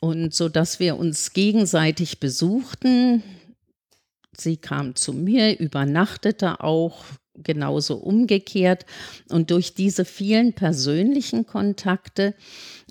und 0.00 0.34
so 0.34 0.48
dass 0.48 0.80
wir 0.80 0.96
uns 0.96 1.32
gegenseitig 1.32 2.18
besuchten. 2.18 3.22
Sie 4.36 4.56
kam 4.56 4.96
zu 4.96 5.12
mir, 5.12 5.58
übernachtete 5.60 6.60
auch 6.60 7.04
genauso 7.34 7.96
umgekehrt. 7.96 8.86
Und 9.30 9.50
durch 9.50 9.74
diese 9.74 10.04
vielen 10.04 10.52
persönlichen 10.52 11.46
Kontakte 11.46 12.34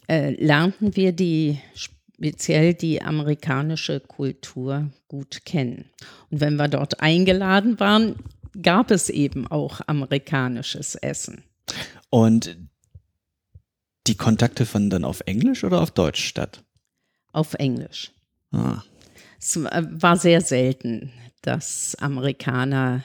äh, 0.08 0.32
lernten 0.32 0.96
wir 0.96 1.12
die 1.12 1.60
speziell 2.22 2.74
die 2.74 3.02
amerikanische 3.02 4.00
Kultur 4.00 4.92
gut 5.08 5.44
kennen. 5.46 5.86
Und 6.30 6.42
wenn 6.42 6.56
wir 6.56 6.68
dort 6.68 7.02
eingeladen 7.02 7.80
waren, 7.80 8.16
gab 8.62 8.92
es 8.92 9.10
eben 9.10 9.48
auch 9.48 9.82
amerikanisches 9.88 10.96
Essen. 10.96 11.44
Und 12.10 12.58
die 14.08 14.16
Kontakte 14.16 14.66
fanden 14.66 14.90
dann 14.90 15.04
auf 15.04 15.22
Englisch 15.26 15.64
oder 15.64 15.82
auf 15.82 15.92
Deutsch 15.92 16.24
statt? 16.24 16.64
Auf 17.32 17.54
Englisch. 17.56 18.12
Ah. 18.52 18.84
Es 19.40 19.58
war 19.64 20.18
sehr 20.18 20.42
selten, 20.42 21.12
dass 21.42 21.96
Amerikaner 21.96 23.04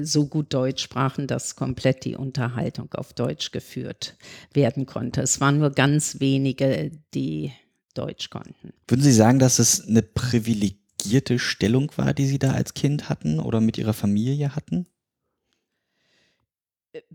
so 0.00 0.26
gut 0.26 0.52
Deutsch 0.52 0.82
sprachen, 0.82 1.26
dass 1.26 1.56
komplett 1.56 2.04
die 2.04 2.16
Unterhaltung 2.16 2.92
auf 2.94 3.12
Deutsch 3.12 3.50
geführt 3.52 4.16
werden 4.52 4.86
konnte. 4.86 5.22
Es 5.22 5.40
waren 5.40 5.58
nur 5.58 5.70
ganz 5.70 6.20
wenige, 6.20 6.90
die 7.14 7.52
Deutsch 7.94 8.30
konnten. 8.30 8.72
Würden 8.86 9.02
Sie 9.02 9.12
sagen, 9.12 9.38
dass 9.38 9.58
es 9.58 9.86
eine 9.86 10.02
privilegierte 10.02 11.38
Stellung 11.38 11.90
war, 11.96 12.14
die 12.14 12.26
Sie 12.26 12.38
da 12.38 12.52
als 12.52 12.74
Kind 12.74 13.08
hatten 13.08 13.40
oder 13.40 13.60
mit 13.60 13.78
Ihrer 13.78 13.94
Familie 13.94 14.54
hatten? 14.54 14.86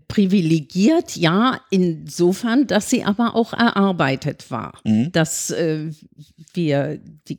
Privilegiert, 0.06 1.16
ja, 1.16 1.60
insofern, 1.70 2.66
dass 2.66 2.90
sie 2.90 3.04
aber 3.04 3.34
auch 3.34 3.52
erarbeitet 3.52 4.50
war, 4.50 4.78
mhm. 4.84 5.10
dass 5.12 5.50
äh, 5.50 5.90
wir 6.52 7.00
die 7.28 7.38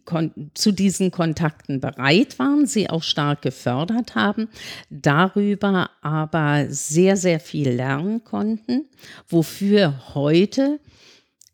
zu 0.53 0.71
diesen 0.71 1.11
Kontakten 1.11 1.79
bereit 1.79 2.37
waren, 2.37 2.65
sie 2.65 2.89
auch 2.89 3.03
stark 3.03 3.41
gefördert 3.41 4.15
haben, 4.15 4.49
darüber 4.89 5.89
aber 6.01 6.65
sehr, 6.69 7.15
sehr 7.15 7.39
viel 7.39 7.69
lernen 7.69 8.23
konnten, 8.23 8.85
wofür 9.27 10.13
heute 10.13 10.79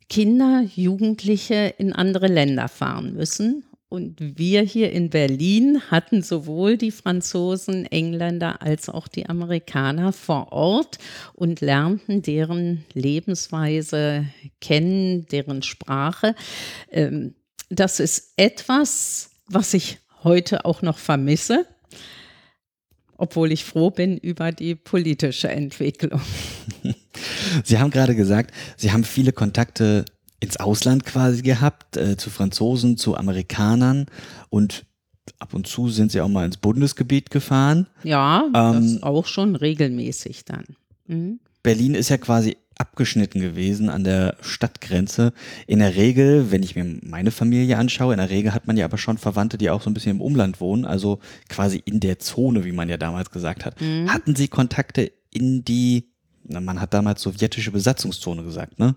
Kinder, 0.10 0.65
Jugendliche 0.76 1.74
in 1.78 1.94
andere 1.94 2.28
Länder 2.28 2.67
fahren 2.67 3.13
müssen 3.13 3.63
und 3.91 4.38
wir 4.38 4.62
hier 4.62 4.93
in 4.93 5.10
Berlin 5.10 5.82
hatten 5.91 6.23
sowohl 6.23 6.77
die 6.77 6.91
Franzosen, 6.91 7.86
Engländer 7.86 8.62
als 8.62 8.88
auch 8.88 9.10
die 9.10 9.27
Amerikaner 9.27 10.13
vor 10.13 10.54
Ort 10.54 10.97
und 11.34 11.60
lernten 11.60 12.21
deren 12.21 12.86
Lebensweise 12.93 14.25
kennen, 14.62 15.25
deren 15.25 15.62
Sprache. 15.62 16.36
Ähm, 16.89 17.36
das 17.69 17.99
ist 17.99 18.32
etwas, 18.38 19.32
was 19.47 19.73
ich 19.73 19.97
heute 20.23 20.63
auch 20.63 20.82
noch 20.82 20.97
vermisse, 20.97 21.65
obwohl 23.17 23.51
ich 23.51 23.65
froh 23.65 23.89
bin 23.89 24.17
über 24.17 24.54
die 24.54 24.75
politische 24.75 25.49
Entwicklung. 25.49 26.21
Sie 27.65 27.77
haben 27.77 27.91
gerade 27.91 28.15
gesagt, 28.15 28.56
Sie 28.77 28.93
haben 28.93 29.04
viele 29.04 29.34
Kontakte 29.34 30.06
ins 30.41 30.58
Ausland 30.58 31.06
quasi 31.06 31.41
gehabt, 31.41 31.95
äh, 31.95 32.17
zu 32.17 32.30
Franzosen, 32.30 32.97
zu 32.97 33.15
Amerikanern 33.15 34.08
und 34.49 34.86
ab 35.39 35.54
und 35.54 35.67
zu 35.67 35.89
sind 35.89 36.12
sie 36.12 36.19
auch 36.19 36.27
mal 36.27 36.45
ins 36.45 36.58
Bundesgebiet 36.58 37.30
gefahren. 37.30 37.88
Ja, 38.04 38.45
ähm, 38.54 38.95
das 38.95 39.04
auch 39.04 39.27
schon 39.27 39.56
regelmäßig 39.56 40.43
dann. 40.43 40.65
Mhm. 41.08 41.39
Berlin 41.63 41.93
ist 41.93 42.10
ja 42.10 42.17
quasi 42.17 42.58
abgeschnitten 42.77 43.39
gewesen 43.39 43.89
an 43.89 44.04
der 44.04 44.36
Stadtgrenze. 44.41 45.34
In 45.67 45.80
der 45.80 45.95
Regel, 45.95 46.51
wenn 46.51 46.63
ich 46.63 46.75
mir 46.75 46.97
meine 47.04 47.30
Familie 47.30 47.77
anschaue, 47.77 48.13
in 48.13 48.17
der 48.17 48.32
Regel 48.32 48.56
hat 48.56 48.65
man 48.65 48.75
ja 48.75 48.86
aber 48.86 48.97
schon 48.97 49.19
Verwandte, 49.19 49.60
die 49.60 49.69
auch 49.69 49.84
so 49.84 49.89
ein 49.91 49.93
bisschen 49.93 50.13
im 50.13 50.21
Umland 50.21 50.60
wohnen, 50.60 50.86
also 50.86 51.19
quasi 51.47 51.80
in 51.86 51.99
der 51.99 52.17
Zone, 52.17 52.65
wie 52.65 52.71
man 52.71 52.89
ja 52.89 52.97
damals 52.97 53.30
gesagt 53.30 53.65
hat. 53.65 53.80
Mhm. 53.80 54.12
Hatten 54.12 54.36
Sie 54.36 54.47
Kontakte 54.47 55.12
in 55.30 55.63
die, 55.63 56.10
na, 56.43 56.60
man 56.60 56.82
hat 56.82 56.95
damals 56.95 57.21
sowjetische 57.21 57.69
Besatzungszone 57.69 58.43
gesagt, 58.43 58.80
ne? 58.80 58.95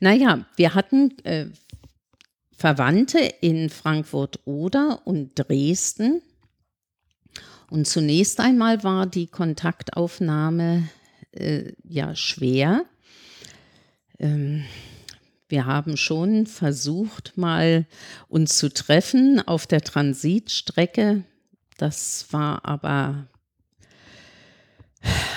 Naja, 0.00 0.46
wir 0.56 0.74
hatten 0.74 1.18
äh, 1.24 1.46
Verwandte 2.56 3.18
in 3.40 3.70
Frankfurt-Oder 3.70 5.06
und 5.06 5.32
Dresden. 5.34 6.22
Und 7.70 7.86
zunächst 7.86 8.40
einmal 8.40 8.82
war 8.84 9.06
die 9.06 9.28
Kontaktaufnahme 9.28 10.88
äh, 11.32 11.72
ja 11.84 12.14
schwer. 12.14 12.84
Ähm, 14.18 14.64
wir 15.48 15.66
haben 15.66 15.96
schon 15.96 16.46
versucht, 16.46 17.36
mal 17.36 17.86
uns 18.28 18.56
zu 18.58 18.72
treffen 18.72 19.40
auf 19.46 19.66
der 19.66 19.80
Transitstrecke. 19.80 21.24
Das 21.76 22.26
war 22.30 22.64
aber 22.64 23.26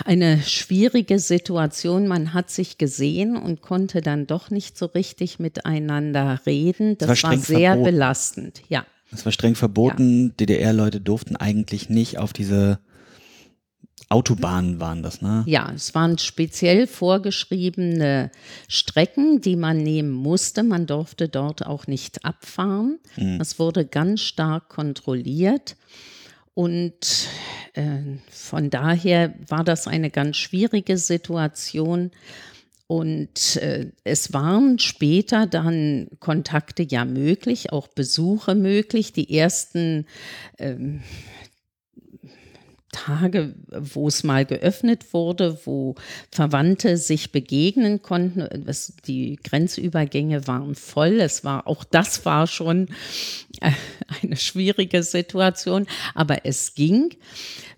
eine 0.05 0.41
schwierige 0.41 1.19
Situation. 1.19 2.07
Man 2.07 2.33
hat 2.33 2.49
sich 2.49 2.77
gesehen 2.77 3.37
und 3.37 3.61
konnte 3.61 4.01
dann 4.01 4.27
doch 4.27 4.49
nicht 4.49 4.77
so 4.77 4.87
richtig 4.87 5.39
miteinander 5.39 6.41
reden. 6.45 6.97
Das, 6.97 7.07
das 7.07 7.23
war, 7.23 7.31
war 7.31 7.37
sehr 7.37 7.71
verboten. 7.71 7.91
belastend, 7.91 8.61
ja. 8.69 8.85
Das 9.11 9.25
war 9.25 9.31
streng 9.31 9.55
verboten. 9.55 10.27
Ja. 10.27 10.33
DDR-Leute 10.39 10.99
durften 10.99 11.35
eigentlich 11.35 11.89
nicht 11.89 12.17
auf 12.17 12.33
diese 12.33 12.79
Autobahnen 14.09 14.79
waren 14.79 15.01
das, 15.01 15.21
ne? 15.21 15.43
Ja, 15.47 15.71
es 15.73 15.95
waren 15.95 16.17
speziell 16.19 16.85
vorgeschriebene 16.85 18.29
Strecken, 18.67 19.41
die 19.41 19.55
man 19.55 19.77
nehmen 19.77 20.11
musste. 20.11 20.61
Man 20.63 20.85
durfte 20.85 21.29
dort 21.29 21.65
auch 21.65 21.87
nicht 21.87 22.23
abfahren. 22.23 22.99
Mhm. 23.15 23.39
Das 23.39 23.57
wurde 23.57 23.85
ganz 23.85 24.21
stark 24.21 24.69
kontrolliert. 24.69 25.75
Und 26.53 27.27
äh, 27.73 27.99
von 28.29 28.69
daher 28.69 29.33
war 29.47 29.63
das 29.63 29.87
eine 29.87 30.09
ganz 30.09 30.37
schwierige 30.37 30.97
Situation. 30.97 32.11
Und 32.87 33.55
äh, 33.57 33.91
es 34.03 34.33
waren 34.33 34.77
später 34.77 35.47
dann 35.47 36.07
Kontakte 36.19 36.83
ja 36.83 37.05
möglich, 37.05 37.71
auch 37.71 37.87
Besuche 37.87 38.55
möglich. 38.55 39.13
Die 39.13 39.35
ersten 39.35 40.05
ähm, 40.59 41.01
Tage, 42.93 43.55
wo 43.67 44.07
es 44.07 44.23
mal 44.23 44.45
geöffnet 44.45 45.13
wurde, 45.13 45.59
wo 45.65 45.95
Verwandte 46.31 46.95
sich 46.95 47.33
begegnen 47.33 48.01
konnten. 48.01 48.41
Es, 48.67 48.93
die 49.05 49.37
Grenzübergänge 49.43 50.47
waren 50.47 50.75
voll. 50.75 51.19
Es 51.19 51.43
war 51.43 51.67
auch 51.67 51.83
das 51.83 52.25
war 52.25 52.47
schon 52.47 52.87
äh, 53.59 53.71
eine 54.21 54.37
schwierige 54.37 55.03
Situation, 55.03 55.87
aber 56.13 56.45
es 56.45 56.75
ging. 56.75 57.09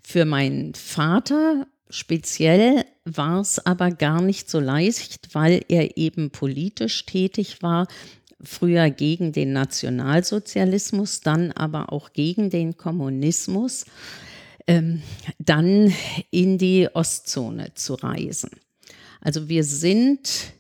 Für 0.04 0.26
meinen 0.26 0.76
Vater 0.76 1.66
speziell 1.90 2.86
war 3.06 3.42
es 3.42 3.66
aber 3.66 3.92
gar 3.92 4.22
nicht 4.22 4.50
so 4.50 4.60
leicht, 4.60 5.30
weil 5.34 5.64
er 5.70 5.98
eben 5.98 6.30
politisch 6.30 7.06
tätig 7.06 7.62
war 7.62 7.88
früher 8.44 8.90
gegen 8.90 9.32
den 9.32 9.54
Nationalsozialismus, 9.54 11.22
dann 11.22 11.52
aber 11.52 11.92
auch 11.92 12.14
gegen 12.14 12.50
den 12.50 12.78
Kommunismus 12.78 13.86
ähm, 14.68 15.02
dann 15.40 15.94
in 16.32 16.58
die 16.58 16.88
Ostzone 16.94 17.74
zu 17.76 17.96
reisen. 17.96 18.52
Also 19.22 19.50
wir 19.50 19.64
sind 19.64 20.54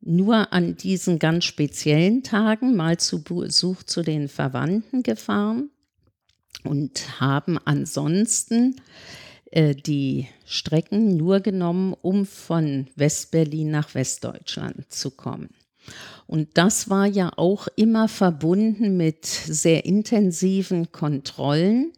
nur 0.00 0.52
an 0.52 0.76
diesen 0.76 1.18
ganz 1.18 1.44
speziellen 1.44 2.22
Tagen 2.22 2.76
mal 2.76 2.98
zu 2.98 3.22
Besuch 3.22 3.82
zu 3.82 4.02
den 4.02 4.28
Verwandten 4.28 5.02
gefahren 5.02 5.70
und 6.64 7.20
haben 7.20 7.58
ansonsten 7.64 8.76
äh, 9.50 9.74
die 9.74 10.28
Strecken 10.44 11.16
nur 11.16 11.40
genommen, 11.40 11.94
um 12.02 12.26
von 12.26 12.86
Westberlin 12.94 13.70
nach 13.70 13.94
Westdeutschland 13.94 14.92
zu 14.92 15.10
kommen. 15.10 15.50
Und 16.26 16.58
das 16.58 16.90
war 16.90 17.06
ja 17.06 17.32
auch 17.36 17.68
immer 17.76 18.08
verbunden 18.08 18.96
mit 18.96 19.24
sehr 19.26 19.84
intensiven 19.84 20.90
Kontrollen 20.90 21.92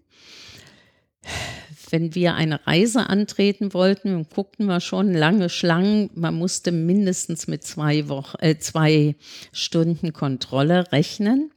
wenn 1.90 2.14
wir 2.14 2.34
eine 2.34 2.66
Reise 2.66 3.08
antreten 3.08 3.72
wollten, 3.72 4.26
guckten 4.28 4.66
wir 4.66 4.80
schon 4.80 5.12
lange 5.12 5.48
Schlangen. 5.48 6.10
Man 6.14 6.34
musste 6.34 6.72
mindestens 6.72 7.46
mit 7.46 7.64
zwei, 7.64 8.08
Wochen, 8.08 8.36
äh, 8.40 8.58
zwei 8.58 9.16
Stunden 9.52 10.12
Kontrolle 10.12 10.90
rechnen, 10.92 11.50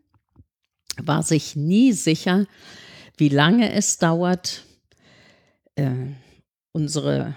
war 0.98 1.24
sich 1.24 1.56
nie 1.56 1.92
sicher, 1.92 2.46
wie 3.18 3.30
lange 3.30 3.74
es 3.74 3.98
dauert. 3.98 4.64
Äh, 5.76 5.92
unsere 6.72 7.36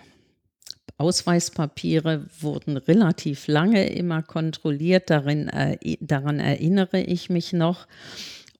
Ausweispapiere 0.96 2.26
wurden 2.40 2.76
relativ 2.76 3.48
lange 3.48 3.88
immer 3.88 4.22
kontrolliert, 4.22 5.10
darin, 5.10 5.48
äh, 5.48 5.96
daran 6.00 6.38
erinnere 6.38 7.00
ich 7.00 7.30
mich 7.30 7.52
noch. 7.52 7.86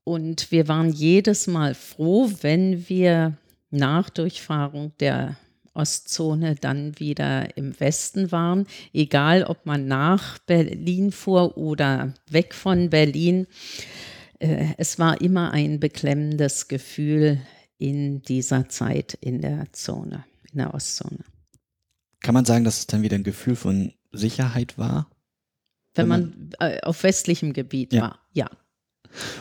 Und 0.02 0.50
wir 0.50 0.68
waren 0.68 0.92
jedes 0.92 1.46
Mal 1.46 1.74
froh, 1.74 2.30
wenn 2.42 2.88
wir 2.88 3.38
nach 3.74 4.10
Durchfahrung 4.10 4.92
der 5.00 5.36
Ostzone 5.74 6.54
dann 6.54 6.98
wieder 6.98 7.56
im 7.56 7.78
Westen 7.78 8.32
waren, 8.32 8.66
egal 8.92 9.44
ob 9.44 9.66
man 9.66 9.86
nach 9.86 10.38
Berlin 10.38 11.10
fuhr 11.10 11.58
oder 11.58 12.14
weg 12.30 12.54
von 12.54 12.90
Berlin. 12.90 13.46
Äh, 14.38 14.74
es 14.78 14.98
war 14.98 15.20
immer 15.20 15.52
ein 15.52 15.80
beklemmendes 15.80 16.68
Gefühl 16.68 17.40
in 17.78 18.22
dieser 18.22 18.68
Zeit 18.68 19.14
in 19.20 19.40
der 19.40 19.66
Zone, 19.72 20.24
in 20.52 20.58
der 20.58 20.72
Ostzone. 20.74 21.24
Kann 22.20 22.34
man 22.34 22.44
sagen, 22.44 22.64
dass 22.64 22.78
es 22.78 22.86
dann 22.86 23.02
wieder 23.02 23.16
ein 23.16 23.24
Gefühl 23.24 23.56
von 23.56 23.92
Sicherheit 24.12 24.78
war? 24.78 25.10
Wenn, 25.94 26.04
wenn 26.04 26.08
man, 26.08 26.50
man 26.60 26.70
äh, 26.72 26.80
auf 26.82 27.02
westlichem 27.02 27.52
Gebiet 27.52 27.92
ja. 27.92 28.02
war, 28.02 28.18
ja. 28.32 28.48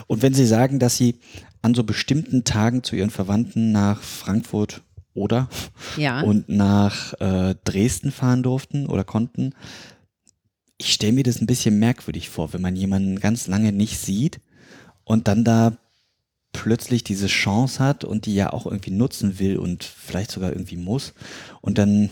Und 0.08 0.22
wenn 0.22 0.34
Sie 0.34 0.46
sagen, 0.46 0.80
dass 0.80 0.98
Sie 0.98 1.20
an 1.62 1.74
so 1.74 1.84
bestimmten 1.84 2.44
Tagen 2.44 2.84
zu 2.84 2.96
Ihren 2.96 3.10
Verwandten 3.10 3.72
nach 3.72 4.02
Frankfurt 4.02 4.82
oder 5.14 5.50
ja. 5.98 6.22
und 6.22 6.50
nach 6.50 7.14
äh, 7.20 7.56
Dresden 7.64 8.12
fahren 8.12 8.44
durften 8.44 8.88
oder 8.88 9.04
konnten, 9.04 9.54
ich 10.78 10.94
stelle 10.94 11.14
mir 11.14 11.24
das 11.24 11.40
ein 11.40 11.48
bisschen 11.48 11.80
merkwürdig 11.80 12.30
vor, 12.30 12.54
wenn 12.54 12.62
man 12.62 12.76
jemanden 12.76 13.20
ganz 13.20 13.48
lange 13.48 13.72
nicht 13.72 14.00
sieht 14.00 14.42
und 15.04 15.28
dann 15.28 15.44
da 15.44 15.78
plötzlich 16.52 17.04
diese 17.04 17.28
Chance 17.28 17.84
hat 17.84 18.04
und 18.04 18.26
die 18.26 18.36
ja 18.36 18.52
auch 18.52 18.66
irgendwie 18.66 18.92
nutzen 18.92 19.40
will 19.40 19.58
und 19.58 19.84
vielleicht 19.84 20.32
sogar 20.32 20.52
irgendwie 20.52 20.78
muss 20.78 21.14
und 21.62 21.78
dann 21.78 22.10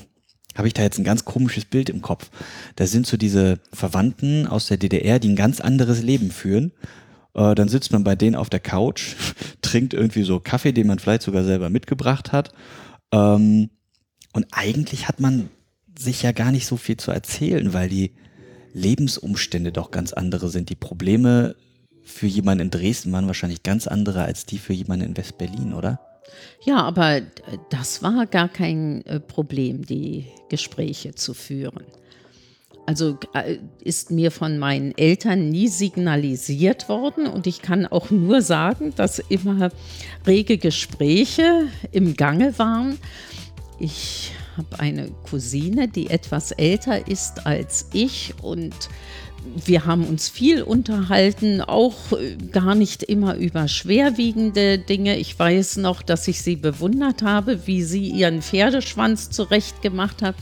habe 0.56 0.68
ich 0.68 0.74
da 0.74 0.82
jetzt 0.82 0.98
ein 0.98 1.06
ganz 1.06 1.24
komisches 1.24 1.66
Bild 1.66 1.90
im 1.90 2.02
Kopf. 2.02 2.30
Da 2.76 2.86
sind 2.86 3.08
so 3.08 3.16
diese 3.16 3.60
Verwandten 3.72 4.48
aus 4.48 4.68
der 4.68 4.76
DDR, 4.76 5.18
die 5.18 5.30
ein 5.30 5.38
ganz 5.38 5.62
anderes 5.62 6.02
Leben 6.02 6.30
führen 6.30 6.72
äh, 7.34 7.56
dann 7.56 7.70
sitzt 7.70 7.92
man 7.92 8.04
bei 8.04 8.16
denen 8.16 8.36
auf 8.36 8.50
der 8.50 8.60
Couch, 8.60 9.16
trinkt 9.62 9.94
irgendwie 9.94 10.24
so 10.24 10.40
Kaffee, 10.40 10.72
den 10.72 10.88
man 10.88 11.00
vielleicht 11.00 11.24
sogar 11.24 11.44
selber 11.44 11.70
mitgebracht 11.70 12.32
hat. 12.32 12.52
Ähm, 13.12 13.70
und 14.34 14.48
eigentlich 14.52 15.08
hat 15.08 15.20
man 15.20 15.50
sich 15.98 16.24
ja 16.24 16.32
gar 16.32 16.52
nicht 16.52 16.66
so 16.66 16.78
viel 16.78 16.98
zu 16.98 17.12
erzählen, 17.12 17.74
weil 17.74 17.90
die 17.90 18.14
Lebensumstände 18.74 19.72
doch 19.72 19.92
ganz 19.92 20.14
andere 20.14 20.50
sind. 20.50 20.70
Die 20.70 20.76
Probleme 20.76 21.56
für 22.04 22.28
jemanden 22.28 22.66
in 22.66 22.72
Dresden 22.72 23.12
waren 23.12 23.28
wahrscheinlich 23.28 23.64
ganz 23.64 23.88
andere 23.88 24.24
als 24.24 24.46
die 24.46 24.58
für 24.58 24.74
jemanden 24.74 25.06
in 25.06 25.18
West-Berlin, 25.18 25.74
oder? 25.74 26.00
Ja, 26.64 26.78
aber 26.78 27.22
das 27.70 28.02
war 28.04 28.26
gar 28.26 28.48
kein 28.48 29.06
äh, 29.06 29.20
Problem, 29.20 29.86
die 29.86 30.28
Gespräche 30.50 31.14
zu 31.14 31.34
führen. 31.34 31.84
Also 32.86 33.18
äh, 33.34 33.58
ist 33.84 34.12
mir 34.12 34.32
von 34.32 34.58
meinen 34.58 34.98
Eltern 34.98 35.50
nie 35.50 35.68
signalisiert 35.68 36.90
worden 36.90 37.28
und 37.28 37.48
ich 37.48 37.62
kann 37.62 37.86
auch 37.86 38.10
nur 38.10 38.42
sagen, 38.42 38.94
dass 38.96 39.20
immer 39.20 39.70
rege 40.26 40.58
Gespräche 40.58 41.68
im 41.92 42.16
Gange 42.16 42.58
waren. 42.58 42.98
Ich 43.80 44.32
habe 44.58 44.80
eine 44.80 45.12
Cousine, 45.30 45.88
die 45.88 46.10
etwas 46.10 46.52
älter 46.52 47.08
ist 47.08 47.46
als 47.46 47.90
ich 47.94 48.34
und 48.42 48.90
wir 49.66 49.86
haben 49.86 50.06
uns 50.06 50.30
viel 50.30 50.62
unterhalten, 50.62 51.62
auch 51.62 52.12
äh, 52.14 52.36
gar 52.52 52.76
nicht 52.76 53.04
immer 53.04 53.36
über 53.36 53.68
schwerwiegende 53.68 54.78
Dinge. 54.78 55.18
Ich 55.18 55.38
weiß 55.38 55.78
noch, 55.78 56.02
dass 56.02 56.28
ich 56.28 56.42
sie 56.42 56.56
bewundert 56.56 57.22
habe, 57.22 57.68
wie 57.68 57.84
sie 57.84 58.10
ihren 58.10 58.42
Pferdeschwanz 58.42 59.30
zurechtgemacht 59.30 60.22
hat 60.22 60.36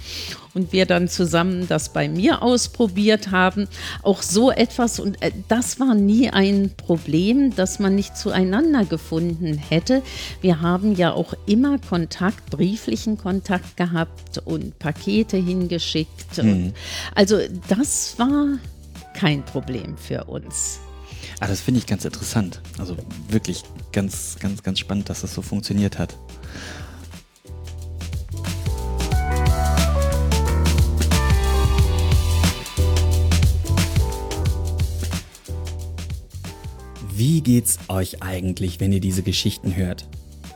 und 0.54 0.74
wir 0.74 0.86
dann 0.86 1.08
zusammen 1.08 1.68
das 1.68 1.94
bei 1.94 2.10
mir 2.10 2.42
ausprobiert 2.42 3.32
haben. 3.32 3.68
Auch 4.04 4.22
so 4.22 4.52
etwas 4.52 5.00
und 5.00 5.22
äh, 5.22 5.32
das 5.48 5.80
war 5.80 5.96
nie 5.96 6.30
ein 6.30 6.72
Problem, 6.76 7.56
dass 7.56 7.80
man 7.80 7.96
nicht 7.96 8.18
zueinander 8.18 8.86
gefunden 8.86 9.58
hätte. 9.58 10.02
Wir 10.42 10.62
haben 10.62 10.96
ja 10.96 11.14
auch 11.14 11.34
immer 11.46 11.78
Kontakt, 11.80 12.50
brieflichen 12.50 13.18
Kontakt 13.18 13.78
gehabt 13.78 14.40
und 14.46 14.78
Pakete 14.80 15.38
hingeschickt. 15.38 16.38
Mhm. 16.38 16.74
also 17.16 17.38
das 17.68 18.18
war 18.18 18.60
kein 19.20 19.44
Problem 19.44 19.98
für 19.98 20.24
uns. 20.26 20.80
Ah, 21.42 21.48
das 21.48 21.60
finde 21.60 21.80
ich 21.80 21.86
ganz 21.86 22.06
interessant. 22.06 22.62
Also 22.78 22.96
wirklich 23.28 23.64
ganz, 23.92 24.38
ganz, 24.40 24.64
ganz 24.64 24.80
spannend, 24.80 25.10
dass 25.10 25.22
das 25.22 25.34
so 25.34 25.42
funktioniert 25.42 26.00
hat. 26.00 26.16
Wie 37.12 37.42
geht's 37.42 37.78
euch 37.90 38.24
eigentlich, 38.24 38.80
wenn 38.80 38.94
ihr 38.94 39.02
diese 39.02 39.24
Geschichten 39.24 39.76
hört? 39.76 40.08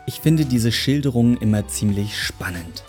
Ich 0.06 0.22
finde 0.22 0.46
diese 0.46 0.72
Schilderungen 0.72 1.36
immer 1.38 1.68
ziemlich 1.68 2.18
spannend. 2.18 2.86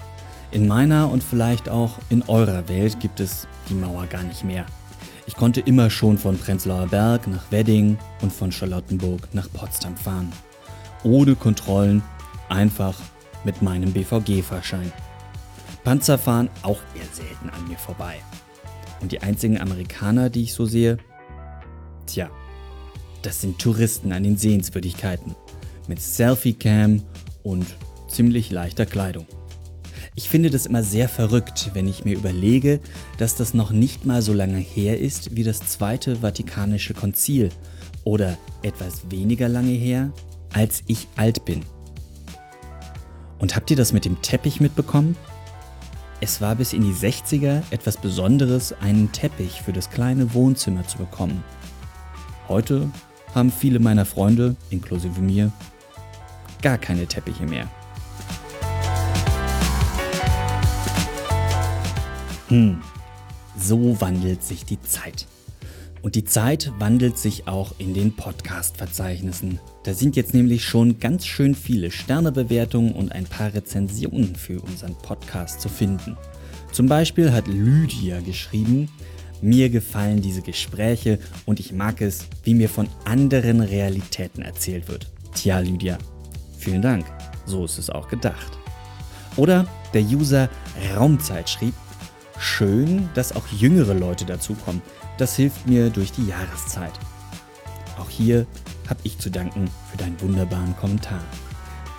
In 0.52 0.68
meiner 0.68 1.10
und 1.10 1.24
vielleicht 1.24 1.68
auch 1.68 1.98
in 2.10 2.22
eurer 2.22 2.68
Welt 2.68 3.00
gibt 3.00 3.18
es 3.18 3.48
die 3.68 3.74
Mauer 3.74 4.06
gar 4.06 4.22
nicht 4.22 4.44
mehr. 4.44 4.66
Ich 5.26 5.36
konnte 5.36 5.60
immer 5.60 5.88
schon 5.88 6.18
von 6.18 6.36
Prenzlauer 6.36 6.86
Berg 6.86 7.26
nach 7.26 7.50
Wedding 7.50 7.96
und 8.20 8.32
von 8.32 8.52
Charlottenburg 8.52 9.28
nach 9.32 9.50
Potsdam 9.52 9.96
fahren. 9.96 10.32
Ohne 11.02 11.34
Kontrollen, 11.34 12.02
einfach 12.48 12.98
mit 13.44 13.62
meinem 13.62 13.92
BVG-Fahrschein. 13.92 14.92
Panzer 15.82 16.18
fahren 16.18 16.50
auch 16.62 16.80
eher 16.94 17.06
selten 17.12 17.50
an 17.50 17.68
mir 17.68 17.78
vorbei. 17.78 18.16
Und 19.00 19.12
die 19.12 19.22
einzigen 19.22 19.60
Amerikaner, 19.60 20.30
die 20.30 20.42
ich 20.42 20.54
so 20.54 20.66
sehe, 20.66 20.98
tja, 22.06 22.30
das 23.22 23.40
sind 23.40 23.58
Touristen 23.58 24.12
an 24.12 24.22
den 24.22 24.36
Sehenswürdigkeiten 24.36 25.34
mit 25.88 26.00
Selfie-Cam 26.00 27.02
und 27.42 27.66
ziemlich 28.08 28.50
leichter 28.50 28.86
Kleidung. 28.86 29.26
Ich 30.16 30.28
finde 30.28 30.50
das 30.50 30.66
immer 30.66 30.84
sehr 30.84 31.08
verrückt, 31.08 31.70
wenn 31.74 31.88
ich 31.88 32.04
mir 32.04 32.14
überlege, 32.14 32.78
dass 33.18 33.34
das 33.34 33.52
noch 33.52 33.72
nicht 33.72 34.06
mal 34.06 34.22
so 34.22 34.32
lange 34.32 34.58
her 34.58 35.00
ist 35.00 35.34
wie 35.34 35.42
das 35.42 35.58
Zweite 35.58 36.16
Vatikanische 36.16 36.94
Konzil 36.94 37.48
oder 38.04 38.38
etwas 38.62 39.10
weniger 39.10 39.48
lange 39.48 39.72
her, 39.72 40.12
als 40.52 40.84
ich 40.86 41.08
alt 41.16 41.44
bin. 41.44 41.62
Und 43.40 43.56
habt 43.56 43.72
ihr 43.72 43.76
das 43.76 43.92
mit 43.92 44.04
dem 44.04 44.22
Teppich 44.22 44.60
mitbekommen? 44.60 45.16
Es 46.20 46.40
war 46.40 46.54
bis 46.54 46.72
in 46.72 46.82
die 46.82 46.94
60er 46.94 47.62
etwas 47.72 47.96
Besonderes, 47.96 48.72
einen 48.72 49.10
Teppich 49.10 49.62
für 49.62 49.72
das 49.72 49.90
kleine 49.90 50.32
Wohnzimmer 50.32 50.86
zu 50.86 50.98
bekommen. 50.98 51.42
Heute 52.46 52.88
haben 53.34 53.50
viele 53.50 53.80
meiner 53.80 54.04
Freunde, 54.04 54.54
inklusive 54.70 55.20
mir, 55.20 55.50
gar 56.62 56.78
keine 56.78 57.06
Teppiche 57.06 57.46
mehr. 57.46 57.68
Hm, 62.48 62.80
so 63.58 64.00
wandelt 64.00 64.42
sich 64.42 64.64
die 64.64 64.80
Zeit. 64.82 65.26
Und 66.02 66.16
die 66.16 66.24
Zeit 66.24 66.70
wandelt 66.78 67.16
sich 67.16 67.48
auch 67.48 67.74
in 67.78 67.94
den 67.94 68.14
Podcast-Verzeichnissen. 68.14 69.58
Da 69.84 69.94
sind 69.94 70.16
jetzt 70.16 70.34
nämlich 70.34 70.62
schon 70.62 71.00
ganz 71.00 71.24
schön 71.24 71.54
viele 71.54 71.90
Sternebewertungen 71.90 72.92
und 72.92 73.10
ein 73.12 73.24
paar 73.24 73.54
Rezensionen 73.54 74.36
für 74.36 74.60
unseren 74.60 74.94
Podcast 74.96 75.62
zu 75.62 75.70
finden. 75.70 76.18
Zum 76.72 76.88
Beispiel 76.88 77.32
hat 77.32 77.46
Lydia 77.46 78.20
geschrieben, 78.20 78.90
mir 79.40 79.70
gefallen 79.70 80.20
diese 80.20 80.42
Gespräche 80.42 81.18
und 81.46 81.58
ich 81.58 81.72
mag 81.72 82.02
es, 82.02 82.26
wie 82.42 82.54
mir 82.54 82.68
von 82.68 82.88
anderen 83.06 83.62
Realitäten 83.62 84.42
erzählt 84.42 84.88
wird. 84.88 85.10
Tja, 85.34 85.60
Lydia, 85.60 85.96
vielen 86.58 86.82
Dank. 86.82 87.06
So 87.46 87.64
ist 87.64 87.78
es 87.78 87.88
auch 87.88 88.08
gedacht. 88.08 88.58
Oder 89.36 89.66
der 89.94 90.02
User 90.02 90.48
Raumzeit 90.94 91.48
schrieb, 91.48 91.74
Schön, 92.38 93.08
dass 93.14 93.34
auch 93.34 93.46
jüngere 93.48 93.94
Leute 93.94 94.24
dazukommen. 94.24 94.82
Das 95.18 95.36
hilft 95.36 95.66
mir 95.66 95.90
durch 95.90 96.12
die 96.12 96.26
Jahreszeit. 96.26 96.92
Auch 97.98 98.10
hier 98.10 98.46
habe 98.88 99.00
ich 99.04 99.18
zu 99.18 99.30
danken 99.30 99.70
für 99.90 99.96
deinen 99.96 100.20
wunderbaren 100.20 100.76
Kommentar. 100.76 101.22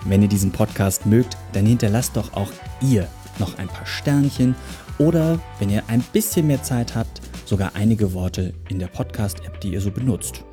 Wenn 0.04 0.22
ihr 0.22 0.28
diesen 0.28 0.52
Podcast 0.52 1.06
mögt, 1.06 1.38
dann 1.54 1.66
hinterlasst 1.66 2.16
doch 2.16 2.34
auch 2.34 2.52
ihr 2.82 3.08
noch 3.40 3.58
ein 3.58 3.68
paar 3.68 3.86
Sternchen 3.86 4.56
oder, 4.98 5.40
wenn 5.60 5.70
ihr 5.70 5.84
ein 5.88 6.02
bisschen 6.14 6.48
mehr 6.48 6.64
Zeit 6.64 6.96
habt, 6.96 7.22
sogar 7.46 7.72
einige 7.76 8.14
Worte 8.14 8.54
in 8.70 8.80
der 8.80 8.88
Podcast-App, 8.88 9.60
die 9.62 9.74
ihr 9.74 9.82
so 9.82 9.92
benutzt. 9.92 10.44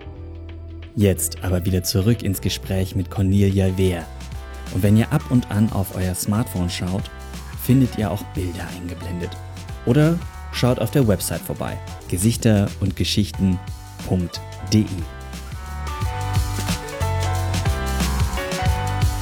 Jetzt 0.94 1.42
aber 1.42 1.64
wieder 1.64 1.82
zurück 1.82 2.22
ins 2.22 2.40
Gespräch 2.40 2.94
mit 2.96 3.10
Cornelia 3.10 3.76
Wehr. 3.78 4.04
Und 4.74 4.82
wenn 4.82 4.96
ihr 4.96 5.12
ab 5.12 5.22
und 5.30 5.50
an 5.50 5.70
auf 5.72 5.96
euer 5.96 6.14
Smartphone 6.14 6.70
schaut, 6.70 7.10
findet 7.62 7.96
ihr 7.98 8.10
auch 8.10 8.22
Bilder 8.34 8.66
eingeblendet. 8.76 9.30
Oder 9.86 10.18
schaut 10.52 10.78
auf 10.78 10.90
der 10.90 11.06
Website 11.08 11.40
vorbei. 11.40 11.78
Gesichter 12.08 12.68
und 12.80 12.96
Geschichten.de. 12.96 13.58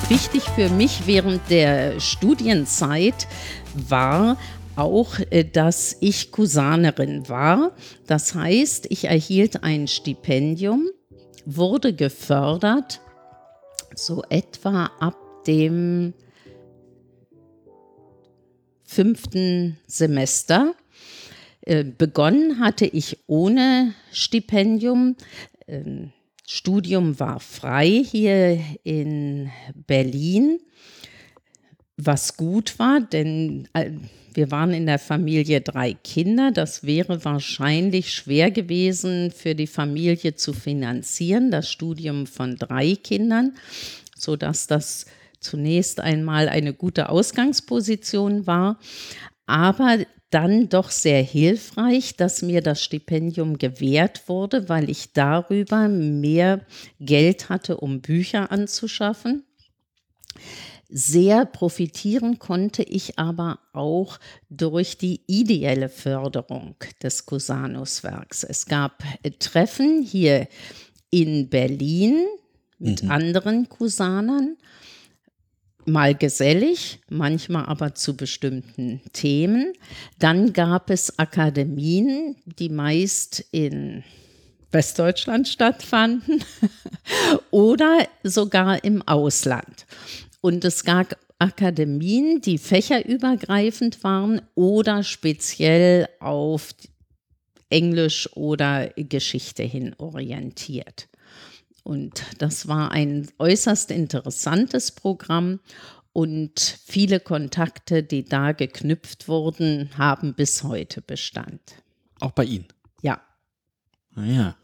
Wichtig 0.09 0.43
für 0.57 0.69
mich 0.71 1.07
während 1.07 1.49
der 1.51 2.01
Studienzeit 2.01 3.29
war 3.75 4.37
auch, 4.75 5.19
äh, 5.31 5.45
dass 5.45 5.97
ich 6.01 6.33
Cousanerin 6.33 7.29
war. 7.29 7.73
Das 8.07 8.35
heißt, 8.35 8.87
ich 8.91 9.05
erhielt 9.05 9.63
ein 9.63 9.87
Stipendium, 9.87 10.89
wurde 11.47 11.95
gefördert, 11.95 13.01
so 13.95 14.25
etwa 14.29 14.91
ab 14.99 15.17
dem 15.47 16.13
fünften 18.91 19.79
Semester. 19.87 20.75
Äh, 21.61 21.85
begonnen 21.85 22.59
hatte 22.59 22.87
ich 22.87 23.19
ohne 23.29 23.95
Stipendium. 24.11 25.17
Ähm, 25.69 26.11
Studium 26.45 27.21
war 27.21 27.39
frei 27.39 28.03
hier 28.05 28.59
in 28.83 29.51
Berlin, 29.87 30.59
was 31.97 32.37
gut 32.37 32.81
war, 32.81 33.01
denn 33.01 33.69
äh, 33.75 33.93
wir 34.35 34.51
waren 34.51 34.75
in 34.75 34.87
der 34.87 34.99
Familie 34.99 35.61
drei 35.61 35.95
Kinder. 35.95 36.51
Das 36.51 36.83
wäre 36.83 37.25
wahrscheinlich 37.25 38.13
schwer 38.13 38.51
gewesen 38.51 39.31
für 39.31 39.55
die 39.55 39.69
Familie 39.69 40.35
zu 40.35 40.53
finanzieren, 40.53 41.53
das 41.53 41.71
Studium 41.71 42.27
von 42.27 42.57
drei 42.57 42.97
Kindern, 42.97 43.55
sodass 44.17 44.67
das 44.67 45.07
zunächst 45.41 46.01
einmal 46.01 46.49
eine 46.49 46.75
gute 46.75 47.09
Ausgangsposition 47.09 48.47
war, 48.47 48.79
aber 49.47 49.99
dann 50.31 50.69
doch 50.69 50.91
sehr 50.91 51.23
hilfreich, 51.23 52.17
dass 52.17 52.43
mir 52.43 52.63
das 52.63 52.83
Stipendium 52.83 53.59
gewährt 53.59 54.29
wurde, 54.29 54.69
weil 54.69 54.89
ich 54.89 55.13
darüber 55.13 55.89
mehr 55.89 56.65
Geld 57.01 57.49
hatte, 57.49 57.79
um 57.79 58.01
Bücher 58.01 58.53
anzuschaffen. 58.53 59.45
Sehr 60.89 61.47
profitieren 61.47 62.39
konnte 62.39 62.83
ich 62.83 63.19
aber 63.19 63.61
auch 63.73 64.19
durch 64.49 64.99
die 64.99 65.21
ideelle 65.27 65.89
Förderung 65.89 66.77
des 67.03 67.27
Cusanus-Werks. 67.27 68.45
Es 68.45 68.67
gab 68.67 69.03
Treffen 69.39 70.03
hier 70.03 70.49
in 71.11 71.49
Berlin 71.49 72.25
mit 72.79 73.05
mhm. 73.05 73.11
anderen 73.11 73.69
Cusanern 73.69 74.57
mal 75.91 76.15
gesellig, 76.15 77.01
manchmal 77.09 77.67
aber 77.67 77.95
zu 77.95 78.17
bestimmten 78.17 79.01
Themen. 79.13 79.73
Dann 80.19 80.53
gab 80.53 80.91
es 80.91 81.19
Akademien, 81.19 82.37
die 82.45 82.69
meist 82.69 83.45
in 83.53 84.05
Westdeutschland 84.73 85.49
stattfanden 85.49 86.45
oder 87.51 88.07
sogar 88.23 88.85
im 88.85 89.03
Ausland. 89.03 89.87
Und 90.41 90.65
es 90.65 90.85
gab 90.85 91.17
Akademien, 91.39 92.41
die 92.41 92.59
fächerübergreifend 92.59 94.05
waren 94.05 94.43
oder 94.55 95.03
speziell 95.03 96.09
auf 96.21 96.75
Englisch 97.71 98.29
oder 98.37 98.91
Geschichte 98.97 99.63
hin 99.63 99.95
orientiert. 99.99 101.09
Und 101.85 102.25
das 102.39 102.69
war 102.69 102.91
ein 102.93 103.29
äußerst 103.39 103.91
interessantes 103.91 104.93
Programm 104.93 105.61
und 106.13 106.79
viele 106.87 107.21
Kontakte, 107.21 108.03
die 108.03 108.25
da 108.25 108.53
geknüpft 108.53 109.29
wurden, 109.29 109.91
haben 109.97 110.35
bis 110.35 110.63
heute 110.65 111.03
Bestand. 111.03 111.61
Auch 112.21 112.33
bei 112.33 112.45
Ihnen? 112.45 112.67
Ja. 113.03 113.21
Naja. 114.15 114.57
Ah 114.57 114.61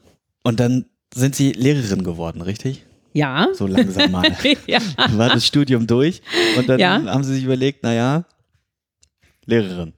und 0.47 0.61
dann 0.61 0.85
sind 1.13 1.35
Sie 1.35 1.51
Lehrerin 1.51 2.05
geworden, 2.05 2.41
richtig? 2.41 2.87
Ja. 3.13 3.49
So 3.53 3.67
langsam 3.67 4.13
mal. 4.13 4.31
ja. 4.69 4.79
War 5.15 5.31
das 5.31 5.45
Studium 5.45 5.89
durch 5.89 6.23
und 6.57 6.69
dann 6.69 6.79
ja. 6.79 7.03
haben 7.05 7.25
Sie 7.25 7.35
sich 7.35 7.43
überlegt, 7.43 7.83
naja, 7.83 8.25
Lehrerin. 9.45 9.93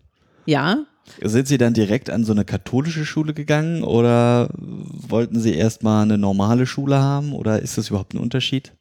Ja, 0.46 0.86
sind 1.22 1.48
Sie 1.48 1.58
dann 1.58 1.74
direkt 1.74 2.10
an 2.10 2.24
so 2.24 2.32
eine 2.32 2.44
katholische 2.44 3.04
Schule 3.04 3.34
gegangen 3.34 3.82
oder 3.82 4.50
wollten 4.54 5.40
Sie 5.40 5.54
erstmal 5.54 6.02
eine 6.02 6.18
normale 6.18 6.66
Schule 6.66 6.98
haben 6.98 7.32
oder 7.32 7.60
ist 7.60 7.78
das 7.78 7.90
überhaupt 7.90 8.14
ein 8.14 8.18
Unterschied? 8.18 8.72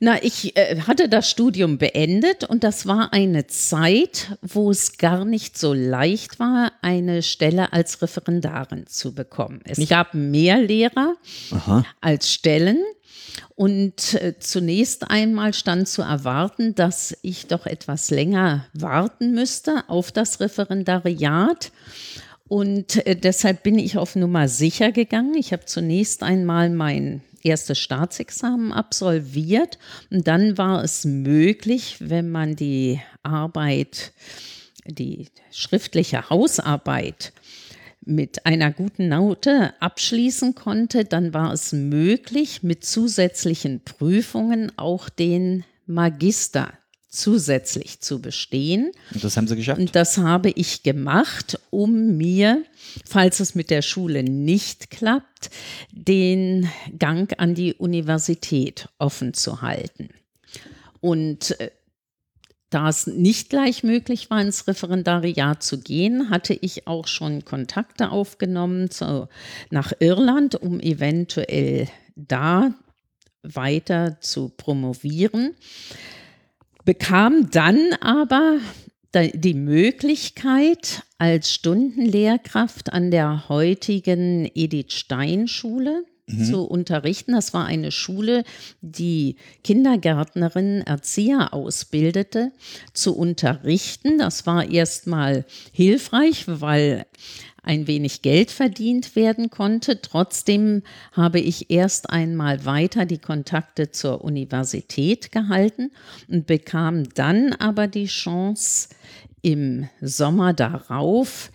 Na, 0.00 0.22
ich 0.22 0.56
äh, 0.56 0.80
hatte 0.82 1.08
das 1.08 1.30
Studium 1.30 1.78
beendet 1.78 2.44
und 2.44 2.64
das 2.64 2.86
war 2.86 3.12
eine 3.12 3.46
Zeit, 3.46 4.36
wo 4.42 4.70
es 4.70 4.98
gar 4.98 5.24
nicht 5.24 5.56
so 5.56 5.72
leicht 5.72 6.40
war, 6.40 6.72
eine 6.82 7.22
Stelle 7.22 7.72
als 7.72 8.02
Referendarin 8.02 8.86
zu 8.86 9.14
bekommen. 9.14 9.60
Es 9.64 9.78
nicht? 9.78 9.90
gab 9.90 10.14
mehr 10.14 10.58
Lehrer 10.60 11.14
Aha. 11.52 11.84
als 12.00 12.30
Stellen 12.30 12.82
und 13.54 14.14
äh, 14.14 14.34
zunächst 14.38 15.10
einmal 15.10 15.54
stand 15.54 15.88
zu 15.88 16.02
erwarten, 16.02 16.74
dass 16.74 17.16
ich 17.22 17.46
doch 17.46 17.66
etwas 17.66 18.10
länger 18.10 18.66
warten 18.72 19.32
müsste 19.32 19.84
auf 19.88 20.12
das 20.12 20.40
Referendariat. 20.40 21.72
Und 22.48 23.06
äh, 23.06 23.16
deshalb 23.16 23.62
bin 23.62 23.78
ich 23.78 23.96
auf 23.96 24.16
Nummer 24.16 24.48
sicher 24.48 24.92
gegangen. 24.92 25.34
Ich 25.34 25.52
habe 25.52 25.64
zunächst 25.64 26.22
einmal 26.22 26.70
mein 26.70 27.22
erstes 27.42 27.78
Staatsexamen 27.78 28.72
absolviert 28.72 29.78
und 30.10 30.26
dann 30.26 30.56
war 30.56 30.82
es 30.82 31.04
möglich, 31.04 31.96
wenn 32.00 32.30
man 32.30 32.56
die 32.56 33.00
Arbeit, 33.22 34.12
die 34.86 35.28
schriftliche 35.52 36.30
Hausarbeit 36.30 37.32
mit 38.06 38.46
einer 38.46 38.72
guten 38.72 39.08
Note 39.08 39.74
abschließen 39.80 40.54
konnte, 40.54 41.04
dann 41.04 41.34
war 41.34 41.52
es 41.52 41.72
möglich, 41.72 42.62
mit 42.62 42.84
zusätzlichen 42.84 43.80
Prüfungen 43.84 44.72
auch 44.76 45.08
den 45.08 45.64
Magister 45.86 46.72
zusätzlich 47.14 48.00
zu 48.00 48.20
bestehen. 48.20 48.90
Und 49.12 49.22
das 49.22 49.36
haben 49.36 49.46
Sie 49.46 49.56
geschafft? 49.56 49.80
Und 49.80 49.94
das 49.94 50.18
habe 50.18 50.50
ich 50.50 50.82
gemacht, 50.82 51.58
um 51.70 52.16
mir, 52.16 52.64
falls 53.06 53.40
es 53.40 53.54
mit 53.54 53.70
der 53.70 53.82
Schule 53.82 54.24
nicht 54.24 54.90
klappt, 54.90 55.50
den 55.92 56.68
Gang 56.98 57.32
an 57.38 57.54
die 57.54 57.74
Universität 57.74 58.88
offen 58.98 59.32
zu 59.32 59.62
halten. 59.62 60.08
Und 61.00 61.58
äh, 61.60 61.70
da 62.74 62.88
es 62.88 63.06
nicht 63.06 63.50
gleich 63.50 63.84
möglich 63.84 64.30
war, 64.30 64.40
ins 64.40 64.66
Referendariat 64.66 65.62
zu 65.62 65.80
gehen, 65.80 66.30
hatte 66.30 66.54
ich 66.54 66.88
auch 66.88 67.06
schon 67.06 67.44
Kontakte 67.44 68.10
aufgenommen 68.10 68.90
zu, 68.90 69.28
nach 69.70 69.92
Irland, 70.00 70.56
um 70.56 70.80
eventuell 70.80 71.88
da 72.16 72.74
weiter 73.42 74.20
zu 74.20 74.48
promovieren. 74.48 75.54
Bekam 76.84 77.50
dann 77.50 77.92
aber 78.00 78.58
die 79.14 79.54
Möglichkeit, 79.54 81.04
als 81.18 81.52
Stundenlehrkraft 81.52 82.92
an 82.92 83.12
der 83.12 83.48
heutigen 83.48 84.50
Edith 84.54 84.92
Stein 84.92 85.46
Schule 85.46 86.04
mhm. 86.26 86.44
zu 86.44 86.64
unterrichten. 86.64 87.32
Das 87.32 87.54
war 87.54 87.66
eine 87.66 87.92
Schule, 87.92 88.44
die 88.80 89.36
Kindergärtnerinnen, 89.62 90.82
Erzieher 90.82 91.52
ausbildete, 91.52 92.52
zu 92.92 93.16
unterrichten. 93.16 94.18
Das 94.18 94.46
war 94.46 94.68
erstmal 94.68 95.44
hilfreich, 95.72 96.44
weil 96.46 97.06
ein 97.62 97.86
wenig 97.86 98.20
Geld 98.20 98.50
verdient 98.50 99.16
werden 99.16 99.48
konnte. 99.48 100.02
Trotzdem 100.02 100.82
habe 101.12 101.40
ich 101.40 101.70
erst 101.70 102.10
einmal 102.10 102.66
weiter 102.66 103.06
die 103.06 103.18
Kontakte 103.18 103.90
zur 103.90 104.22
Universität 104.22 105.32
gehalten 105.32 105.90
und 106.28 106.46
bekam 106.46 107.08
dann 107.14 107.54
aber 107.54 107.86
die 107.86 108.06
Chance, 108.06 108.88
im 109.44 109.90
Sommer 110.00 110.54
darauf 110.54 111.50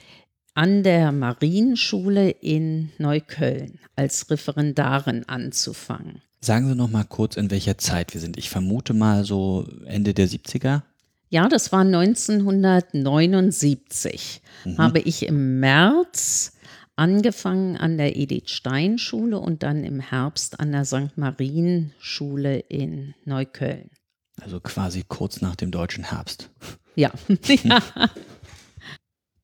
an 0.59 0.83
der 0.83 1.11
Marienschule 1.13 2.31
in 2.31 2.91
Neukölln 2.97 3.79
als 3.95 4.29
Referendarin 4.29 5.23
anzufangen. 5.29 6.21
Sagen 6.41 6.67
Sie 6.67 6.75
noch 6.75 6.89
mal 6.89 7.05
kurz, 7.05 7.37
in 7.37 7.49
welcher 7.49 7.77
Zeit 7.77 8.13
wir 8.13 8.19
sind. 8.19 8.37
Ich 8.37 8.49
vermute 8.49 8.93
mal 8.93 9.23
so 9.23 9.65
Ende 9.85 10.13
der 10.13 10.27
70er. 10.27 10.81
Ja, 11.29 11.47
das 11.47 11.71
war 11.71 11.85
1979. 11.85 14.41
Mhm. 14.65 14.77
Habe 14.77 14.99
ich 14.99 15.25
im 15.25 15.61
März 15.61 16.57
angefangen 16.97 17.77
an 17.77 17.97
der 17.97 18.17
Edith 18.17 18.49
Stein 18.49 18.97
Schule 18.97 19.39
und 19.39 19.63
dann 19.63 19.85
im 19.85 20.01
Herbst 20.01 20.59
an 20.59 20.73
der 20.73 20.83
St. 20.83 21.17
Marien 21.17 21.93
Schule 21.99 22.59
in 22.59 23.15
Neukölln. 23.23 23.91
Also 24.41 24.59
quasi 24.59 25.05
kurz 25.07 25.39
nach 25.39 25.55
dem 25.55 25.71
deutschen 25.71 26.03
Herbst. 26.03 26.49
Ja. 26.95 27.13
ja. 27.63 27.79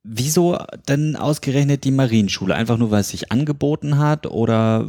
Wieso 0.07 0.57
denn 0.87 1.15
ausgerechnet 1.15 1.83
die 1.83 1.91
Marienschule? 1.91 2.53
Einfach 2.53 2.77
nur, 2.77 2.91
weil 2.91 3.01
es 3.01 3.09
sich 3.09 3.31
angeboten 3.31 3.97
hat 3.97 4.27
oder 4.27 4.87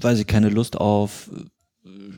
weil 0.00 0.14
sie 0.14 0.24
keine 0.24 0.48
Lust 0.48 0.76
auf 0.76 1.28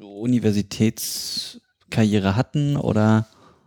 Universitäts 0.01 1.61
Karriere 1.89 2.37
hatten 2.37 2.77
oder? 2.77 3.27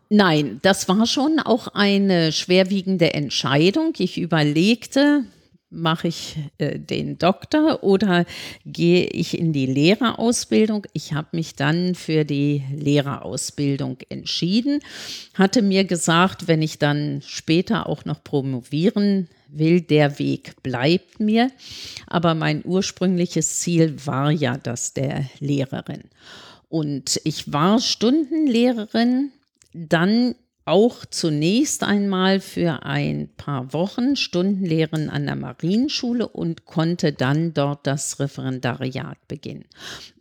Nein, 0.09 0.59
das 0.61 0.87
war 0.87 1.07
schon 1.07 1.39
auch 1.39 1.69
eine 1.69 2.31
schwerwiegende 2.31 3.15
Entscheidung. 3.15 3.93
Ich 3.97 4.19
überlegte, 4.19 5.23
mache 5.73 6.07
ich 6.07 6.37
äh, 6.57 6.79
den 6.79 7.17
Doktor 7.17 7.83
oder 7.83 8.25
gehe 8.65 9.05
ich 9.07 9.37
in 9.37 9.51
die 9.53 9.65
Lehrerausbildung? 9.65 10.85
Ich 10.93 11.13
habe 11.13 11.29
mich 11.31 11.55
dann 11.55 11.95
für 11.95 12.23
die 12.23 12.63
Lehrerausbildung 12.75 13.97
entschieden, 14.09 14.79
hatte 15.33 15.61
mir 15.61 15.83
gesagt, 15.83 16.47
wenn 16.47 16.61
ich 16.61 16.79
dann 16.79 17.21
später 17.25 17.87
auch 17.87 18.05
noch 18.05 18.23
promovieren 18.23 19.27
will, 19.49 19.81
der 19.81 20.19
Weg 20.19 20.61
bleibt 20.63 21.19
mir. 21.19 21.51
Aber 22.07 22.35
mein 22.35 22.63
ursprüngliches 22.65 23.59
Ziel 23.59 23.95
war 24.05 24.31
ja 24.31 24.57
das 24.57 24.93
der 24.93 25.25
Lehrerin. 25.39 26.03
Und 26.69 27.21
ich 27.23 27.51
war 27.53 27.79
Stundenlehrerin, 27.79 29.31
dann 29.73 30.35
auch 30.65 31.05
zunächst 31.05 31.83
einmal 31.83 32.39
für 32.39 32.83
ein 32.83 33.29
paar 33.35 33.73
Wochen 33.73 34.15
Stundenlehren 34.15 35.09
an 35.09 35.25
der 35.25 35.35
Marienschule 35.35 36.27
und 36.27 36.65
konnte 36.65 37.11
dann 37.11 37.53
dort 37.53 37.85
das 37.85 38.19
Referendariat 38.19 39.17
beginnen. 39.27 39.65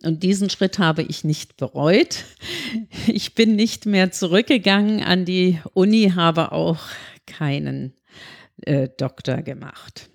Und 0.03 0.22
diesen 0.22 0.51
Schritt 0.51 0.78
habe 0.78 1.03
ich 1.03 1.24
nicht 1.24 1.57
bereut. 1.57 2.24
Ich 3.07 3.34
bin 3.34 3.55
nicht 3.55 3.84
mehr 3.86 4.12
zurückgegangen 4.12 5.03
an 5.03 5.24
die 5.24 5.61
Uni, 5.74 6.12
habe 6.14 6.53
auch 6.53 6.78
keinen 7.26 7.93
äh, 8.62 8.88
Doktor 8.97 9.43
gemacht. 9.43 10.09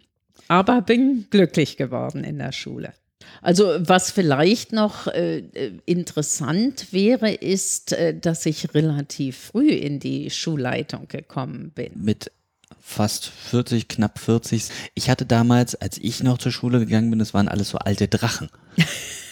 Aber 0.48 0.82
bin 0.82 1.28
glücklich 1.30 1.78
geworden 1.78 2.24
in 2.24 2.40
der 2.40 2.52
Schule. 2.52 2.94
Also 3.42 3.76
was 3.80 4.12
vielleicht 4.12 4.72
noch 4.74 5.08
äh, 5.08 5.40
äh, 5.40 5.72
interessant 5.86 6.88
wäre, 6.92 7.32
ist, 7.32 7.94
äh, 7.94 8.18
dass 8.18 8.46
ich 8.46 8.74
relativ 8.74 9.38
früh 9.38 9.70
in 9.70 10.00
die 10.00 10.30
Schulleitung 10.30 11.08
gekommen 11.08 11.72
bin. 11.74 11.92
Mit 11.96 12.32
fast 12.80 13.26
40, 13.26 13.88
knapp 13.88 14.20
40. 14.20 14.66
Ich 14.96 15.10
hatte 15.10 15.26
damals, 15.26 15.76
als 15.76 15.98
ich 15.98 16.24
noch 16.24 16.38
zur 16.38 16.52
Schule 16.52 16.80
gegangen 16.80 17.10
bin, 17.10 17.20
das 17.20 17.34
waren 17.34 17.48
alles 17.48 17.70
so 17.70 17.78
alte 17.78 18.08
Drachen. 18.08 18.50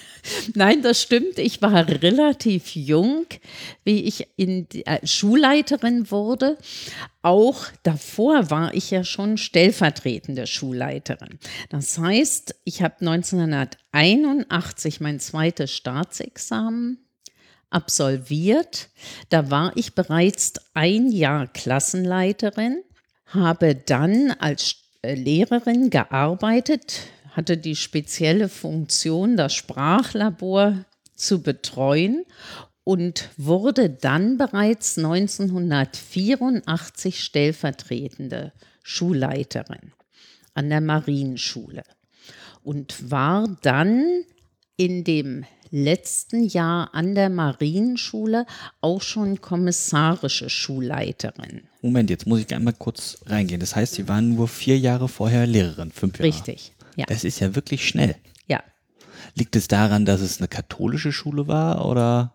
Nein, 0.53 0.81
das 0.81 1.01
stimmt. 1.01 1.39
Ich 1.39 1.61
war 1.61 1.87
relativ 1.87 2.75
jung, 2.75 3.25
wie 3.83 4.03
ich 4.03 4.27
in 4.37 4.69
die, 4.69 4.85
äh, 4.85 5.05
Schulleiterin 5.05 6.09
wurde. 6.11 6.57
Auch 7.21 7.65
davor 7.83 8.49
war 8.49 8.73
ich 8.73 8.91
ja 8.91 9.03
schon 9.03 9.37
stellvertretende 9.37 10.47
Schulleiterin. 10.47 11.39
Das 11.69 11.97
heißt, 11.97 12.55
ich 12.63 12.81
habe 12.81 12.95
1981 12.99 15.01
mein 15.01 15.19
zweites 15.19 15.71
Staatsexamen 15.71 16.99
absolviert. 17.69 18.87
Da 19.29 19.51
war 19.51 19.73
ich 19.75 19.95
bereits 19.95 20.53
ein 20.73 21.11
Jahr 21.11 21.47
Klassenleiterin, 21.47 22.81
habe 23.27 23.75
dann 23.75 24.31
als 24.31 24.75
Lehrerin 25.03 25.89
gearbeitet 25.89 27.01
hatte 27.35 27.57
die 27.57 27.75
spezielle 27.75 28.47
Funktion, 28.47 29.35
das 29.35 29.53
Sprachlabor 29.53 30.85
zu 31.15 31.41
betreuen 31.41 32.23
und 32.85 33.29
wurde 33.35 33.89
dann 33.89 34.37
bereits 34.37 34.97
1984 34.97 37.21
stellvertretende 37.21 38.53
Schulleiterin 38.83 39.91
an 40.53 40.69
der 40.69 40.81
Marienschule 40.81 41.83
und 42.63 43.11
war 43.11 43.57
dann 43.61 44.23
in 44.77 45.03
dem 45.03 45.43
letzten 45.71 46.47
Jahr 46.47 46.93
an 46.93 47.15
der 47.15 47.29
Marienschule 47.29 48.45
auch 48.81 49.01
schon 49.01 49.41
kommissarische 49.41 50.49
Schulleiterin. 50.49 51.63
Moment, 51.81 52.09
jetzt 52.09 52.27
muss 52.27 52.39
ich 52.39 52.53
einmal 52.53 52.73
kurz 52.73 53.17
reingehen. 53.25 53.59
Das 53.59 53.75
heißt, 53.75 53.95
Sie 53.95 54.07
waren 54.07 54.35
nur 54.35 54.47
vier 54.47 54.79
Jahre 54.79 55.09
vorher 55.09 55.45
Lehrerin, 55.45 55.91
fünf 55.91 56.17
Jahre. 56.17 56.29
Richtig. 56.29 56.71
Ja. 56.95 57.05
Das 57.07 57.23
ist 57.23 57.39
ja 57.39 57.55
wirklich 57.55 57.87
schnell. 57.87 58.15
Ja. 58.47 58.63
Liegt 59.35 59.55
es 59.55 59.67
daran, 59.67 60.05
dass 60.05 60.21
es 60.21 60.39
eine 60.39 60.47
katholische 60.47 61.11
Schule 61.11 61.47
war 61.47 61.85
oder? 61.85 62.33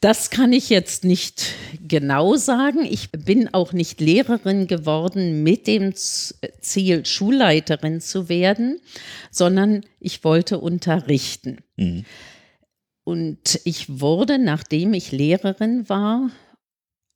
Das 0.00 0.30
kann 0.30 0.52
ich 0.52 0.68
jetzt 0.68 1.04
nicht 1.04 1.54
genau 1.86 2.36
sagen. 2.36 2.84
Ich 2.84 3.10
bin 3.10 3.52
auch 3.52 3.72
nicht 3.72 4.00
Lehrerin 4.00 4.66
geworden 4.66 5.42
mit 5.42 5.66
dem 5.66 5.94
Ziel, 5.94 7.04
Schulleiterin 7.04 8.00
zu 8.00 8.28
werden, 8.28 8.80
sondern 9.30 9.82
ich 9.98 10.22
wollte 10.22 10.58
unterrichten. 10.58 11.58
Mhm. 11.76 12.04
Und 13.04 13.60
ich 13.64 14.00
wurde, 14.00 14.38
nachdem 14.38 14.92
ich 14.92 15.12
Lehrerin 15.12 15.88
war, 15.88 16.30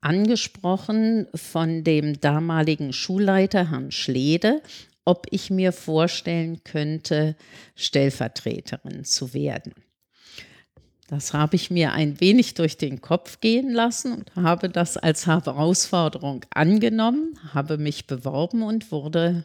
angesprochen 0.01 1.27
von 1.35 1.85
dem 1.85 2.21
damaligen 2.21 2.93
Schulleiter 2.93 3.71
Herrn 3.71 3.91
Schlede, 3.91 4.63
ob 5.05 5.27
ich 5.31 5.51
mir 5.51 5.73
vorstellen 5.73 6.63
könnte, 6.65 7.37
Stellvertreterin 7.75 9.05
zu 9.05 9.35
werden. 9.35 9.75
Das 11.09 11.35
habe 11.35 11.57
ich 11.57 11.73
mir 11.73 11.93
ein 11.93 12.21
wenig 12.21 12.55
durch 12.55 12.77
den 12.77 13.01
Kopf 13.01 13.41
gehen 13.41 13.73
lassen 13.73 14.13
und 14.13 14.37
habe 14.37 14.69
das 14.69 14.97
als 14.97 15.27
Herausforderung 15.27 16.45
angenommen, 16.51 17.37
habe 17.53 17.79
mich 17.79 18.07
beworben 18.07 18.63
und 18.63 18.93
wurde 18.93 19.45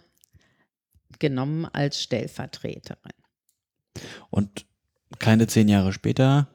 genommen 1.18 1.66
als 1.66 2.02
Stellvertreterin. 2.04 3.14
Und 4.30 4.66
keine 5.18 5.48
zehn 5.48 5.68
Jahre 5.68 5.92
später 5.92 6.48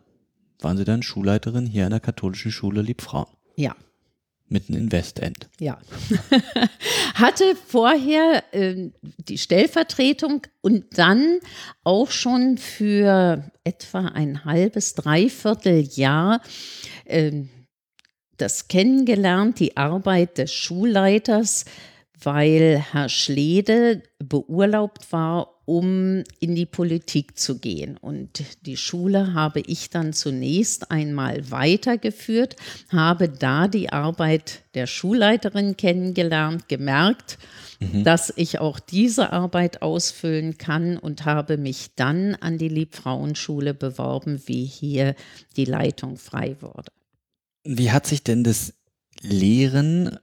waren 0.61 0.77
Sie 0.77 0.85
dann 0.85 1.03
Schulleiterin 1.03 1.67
hier 1.67 1.87
an 1.87 1.91
der 1.91 2.01
katholischen 2.01 2.53
Schule 2.53 2.83
Liebfrauen. 2.83 3.27
Ja, 3.57 3.75
mitten 4.51 4.75
in 4.75 4.93
Westend. 4.93 5.49
Ja. 5.59 5.79
Hatte 7.15 7.57
vorher 7.67 8.43
äh, 8.53 8.91
die 9.19 9.39
Stellvertretung 9.39 10.43
und 10.61 10.99
dann 10.99 11.39
auch 11.85 12.11
schon 12.11 12.59
für 12.59 13.51
etwa 13.65 14.07
ein 14.09 14.45
halbes, 14.45 14.95
dreiviertel 14.95 15.83
Jahr 15.83 16.41
äh, 17.05 17.45
das 18.37 18.69
kennengelernt, 18.69 19.61
die 19.61 19.77
Arbeit 19.77 20.39
des 20.39 20.53
Schulleiters, 20.53 21.67
weil 22.23 22.85
Herr 22.93 23.09
Schlede 23.09 24.03
beurlaubt 24.19 25.13
war 25.13 25.60
um 25.71 26.25
in 26.41 26.57
die 26.57 26.67
Politik 26.67 27.39
zu 27.39 27.61
gehen. 27.61 27.97
Und 27.97 28.43
die 28.67 28.77
Schule 28.77 29.35
habe 29.35 29.61
ich 29.61 29.89
dann 29.89 30.13
zunächst 30.13 30.91
einmal 30.91 31.49
weitergeführt, 31.53 32.57
habe 32.89 33.29
da 33.29 33.69
die 33.69 33.93
Arbeit 33.93 34.65
der 34.75 34.89
Schulleiterin 34.89 35.77
kennengelernt, 35.77 36.69
gemerkt, 36.69 37.39
mhm. 37.79 38.03
dass 38.03 38.33
ich 38.35 38.59
auch 38.59 38.81
diese 38.81 39.33
Arbeit 39.33 39.81
ausfüllen 39.81 40.59
kann 40.59 40.97
und 40.97 41.25
habe 41.25 41.57
mich 41.57 41.91
dann 41.95 42.35
an 42.35 42.59
die 42.59 42.69
Liebfrauenschule 42.69 43.73
beworben, 43.73 44.43
wie 44.47 44.65
hier 44.65 45.15
die 45.57 45.67
Leitung 45.67 46.17
frei 46.17 46.57
wurde. 46.59 46.91
Wie 47.63 47.93
hat 47.93 48.09
sich 48.09 48.25
denn 48.25 48.43
das 48.43 48.75
Lehren 49.21 50.19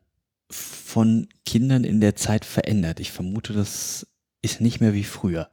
von 0.49 1.29
Kindern 1.45 1.85
in 1.85 2.01
der 2.01 2.17
Zeit 2.17 2.43
verändert? 2.43 2.99
Ich 2.99 3.13
vermute, 3.13 3.53
das 3.53 4.05
ist 4.47 4.61
nicht 4.61 4.79
mehr 4.79 4.93
wie 4.93 5.03
früher. 5.03 5.49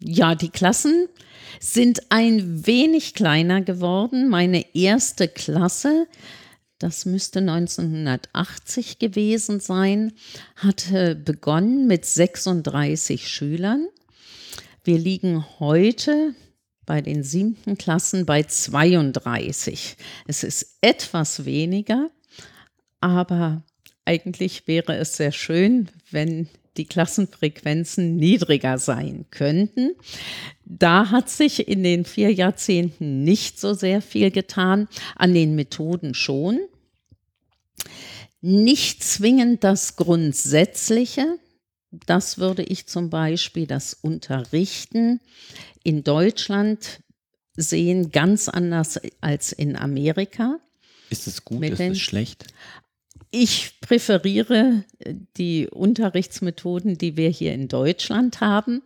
Ja, 0.00 0.34
die 0.34 0.48
Klassen 0.48 1.06
sind 1.60 2.10
ein 2.10 2.66
wenig 2.66 3.14
kleiner 3.14 3.60
geworden. 3.60 4.28
Meine 4.28 4.74
erste 4.74 5.28
Klasse, 5.28 6.08
das 6.78 7.04
müsste 7.04 7.38
1980 7.38 8.98
gewesen 8.98 9.60
sein, 9.60 10.12
hatte 10.56 11.14
begonnen 11.14 11.86
mit 11.86 12.04
36 12.04 13.28
Schülern. 13.28 13.86
Wir 14.82 14.98
liegen 14.98 15.44
heute 15.60 16.34
bei 16.84 17.00
den 17.00 17.22
siebten 17.22 17.78
Klassen 17.78 18.26
bei 18.26 18.42
32. 18.42 19.96
Es 20.26 20.42
ist 20.42 20.78
etwas 20.80 21.44
weniger, 21.44 22.10
aber 23.00 23.62
eigentlich 24.04 24.66
wäre 24.66 24.96
es 24.96 25.16
sehr 25.16 25.32
schön, 25.32 25.88
wenn 26.10 26.48
die 26.76 26.86
Klassenfrequenzen 26.86 28.16
niedriger 28.16 28.78
sein 28.78 29.26
könnten. 29.30 29.90
Da 30.64 31.10
hat 31.10 31.28
sich 31.28 31.68
in 31.68 31.82
den 31.82 32.04
vier 32.04 32.32
Jahrzehnten 32.32 33.24
nicht 33.24 33.60
so 33.60 33.74
sehr 33.74 34.00
viel 34.00 34.30
getan, 34.30 34.88
an 35.16 35.34
den 35.34 35.54
Methoden 35.54 36.14
schon. 36.14 36.60
Nicht 38.40 39.02
zwingend 39.02 39.64
das 39.64 39.96
Grundsätzliche, 39.96 41.38
das 41.90 42.38
würde 42.38 42.62
ich 42.62 42.86
zum 42.86 43.10
Beispiel 43.10 43.66
das 43.66 43.94
Unterrichten 43.94 45.20
in 45.82 46.04
Deutschland 46.04 47.00
sehen, 47.56 48.10
ganz 48.12 48.48
anders 48.48 49.00
als 49.20 49.52
in 49.52 49.76
Amerika. 49.76 50.58
Ist 51.10 51.26
es 51.26 51.44
gut, 51.44 51.64
ist 51.64 51.80
es 51.80 51.98
schlecht? 51.98 52.46
Ich 53.30 53.80
präferiere 53.80 54.84
äh, 54.98 55.14
die 55.36 55.68
Unterrichtsmethoden, 55.68 56.98
die 56.98 57.16
wir 57.16 57.28
hier 57.28 57.54
in 57.54 57.68
Deutschland 57.68 58.40
haben. 58.40 58.82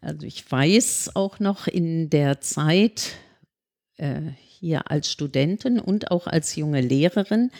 Also 0.00 0.26
ich 0.26 0.50
weiß 0.50 1.12
auch 1.14 1.40
noch 1.40 1.66
in 1.66 2.10
der 2.10 2.40
Zeit, 2.40 3.12
äh, 3.96 4.20
hier 4.60 4.90
als 4.90 5.10
Studentin 5.10 5.80
und 5.80 6.10
auch 6.10 6.26
als 6.26 6.54
junge 6.54 6.82
Lehrerin 6.82 7.50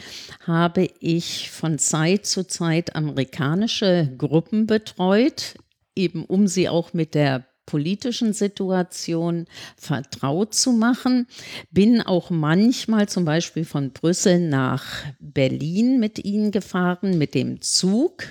habe 0.45 0.89
ich 1.01 1.51
von 1.51 1.79
Zeit 1.79 2.27
zu 2.27 2.47
Zeit 2.47 2.95
amerikanische 2.95 4.13
Gruppen 4.19 4.67
betreut, 4.67 5.55
eben 5.97 6.27
um 6.27 6.47
sie 6.47 6.69
auch 6.69 6.93
mit 6.93 7.15
der 7.15 7.47
politischen 7.71 8.33
Situation 8.33 9.47
vertraut 9.77 10.55
zu 10.55 10.73
machen. 10.73 11.29
Bin 11.71 12.03
auch 12.03 12.31
manchmal 12.31 13.09
zum 13.09 13.25
Beispiel 13.25 13.65
von 13.65 13.93
Brüssel 13.93 14.41
nach 14.41 14.85
Berlin 15.21 16.01
mit 16.01 16.25
ihnen 16.25 16.51
gefahren, 16.51 17.17
mit 17.17 17.35
dem 17.35 17.61
Zug 17.61 18.25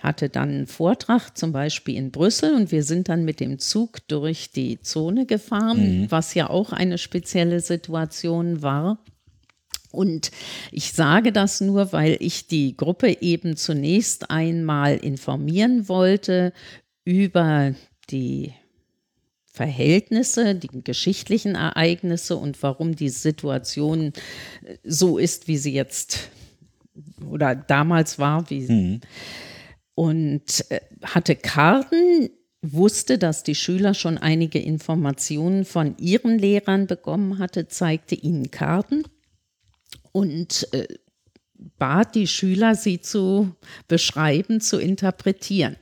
hatte 0.00 0.28
dann 0.28 0.50
einen 0.50 0.66
Vortrag 0.66 1.30
zum 1.36 1.52
Beispiel 1.52 1.96
in 1.96 2.10
Brüssel 2.10 2.54
und 2.54 2.70
wir 2.70 2.84
sind 2.84 3.08
dann 3.08 3.24
mit 3.24 3.40
dem 3.40 3.58
Zug 3.58 4.06
durch 4.06 4.50
die 4.50 4.78
Zone 4.82 5.24
gefahren, 5.24 6.02
mhm. 6.02 6.10
was 6.10 6.34
ja 6.34 6.50
auch 6.50 6.72
eine 6.72 6.98
spezielle 6.98 7.60
Situation 7.60 8.60
war. 8.60 8.98
Und 9.94 10.30
ich 10.72 10.92
sage 10.92 11.32
das 11.32 11.60
nur, 11.60 11.92
weil 11.92 12.16
ich 12.20 12.48
die 12.48 12.76
Gruppe 12.76 13.22
eben 13.22 13.56
zunächst 13.56 14.30
einmal 14.30 14.96
informieren 14.96 15.88
wollte 15.88 16.52
über 17.04 17.74
die 18.10 18.52
Verhältnisse, 19.44 20.54
die 20.54 20.82
geschichtlichen 20.82 21.54
Ereignisse 21.54 22.36
und 22.36 22.62
warum 22.62 22.96
die 22.96 23.08
Situation 23.08 24.12
so 24.82 25.18
ist, 25.18 25.46
wie 25.46 25.56
sie 25.56 25.72
jetzt 25.72 26.30
oder 27.28 27.54
damals 27.54 28.18
war, 28.18 28.50
wie, 28.50 28.70
mhm 28.70 29.00
und 29.94 30.70
äh, 30.70 30.80
hatte 31.02 31.36
Karten, 31.36 32.30
wusste, 32.62 33.18
dass 33.18 33.42
die 33.42 33.54
Schüler 33.54 33.94
schon 33.94 34.16
einige 34.16 34.58
Informationen 34.58 35.64
von 35.64 35.96
ihren 35.98 36.38
Lehrern 36.38 36.86
bekommen 36.86 37.38
hatte, 37.38 37.68
zeigte 37.68 38.14
ihnen 38.14 38.50
Karten 38.50 39.04
und 40.12 40.66
äh, 40.72 40.88
bat 41.78 42.14
die 42.14 42.26
Schüler, 42.26 42.74
sie 42.74 43.00
zu 43.00 43.54
beschreiben, 43.86 44.60
zu 44.60 44.78
interpretieren. 44.78 45.76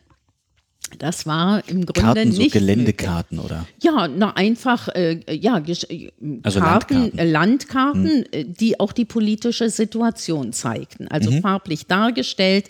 Das 0.99 1.27
war 1.27 1.67
im 1.69 1.87
Grunde 1.87 2.01
Karten, 2.01 2.29
nicht. 2.29 2.53
So 2.53 2.59
Geländekarten, 2.59 3.39
möglich. 3.39 3.53
oder? 3.53 3.67
Ja, 3.83 4.09
na 4.09 4.37
einfach, 4.37 4.89
äh, 4.89 5.21
ja, 5.31 5.59
äh, 5.59 6.11
also 6.43 6.61
Karten, 6.61 6.95
Landkarten, 6.95 7.19
äh, 7.19 7.31
Landkarten 7.31 8.25
hm. 8.33 8.55
die 8.55 8.81
auch 8.81 8.93
die 8.93 9.05
politische 9.05 9.71
Situation 9.71 10.53
zeigten. 10.53 11.09
Also 11.09 11.31
mhm. 11.31 11.43
farblich 11.43 11.87
dargestellt, 11.87 12.69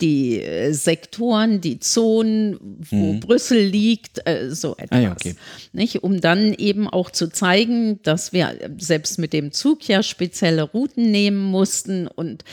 die 0.00 0.42
äh, 0.42 0.72
Sektoren, 0.72 1.60
die 1.60 1.78
Zonen, 1.78 2.58
wo 2.90 3.12
mhm. 3.14 3.20
Brüssel 3.20 3.62
liegt, 3.62 4.26
äh, 4.26 4.50
so 4.50 4.76
etwas. 4.76 4.98
Ah, 4.98 5.00
ja, 5.00 5.12
okay. 5.12 5.34
nicht? 5.72 6.02
Um 6.02 6.20
dann 6.20 6.54
eben 6.54 6.88
auch 6.88 7.10
zu 7.10 7.28
zeigen, 7.28 8.00
dass 8.02 8.32
wir 8.32 8.54
selbst 8.78 9.18
mit 9.18 9.32
dem 9.32 9.52
Zug 9.52 9.86
ja 9.88 10.02
spezielle 10.02 10.62
Routen 10.62 11.10
nehmen 11.10 11.42
mussten. 11.42 12.06
Und 12.06 12.44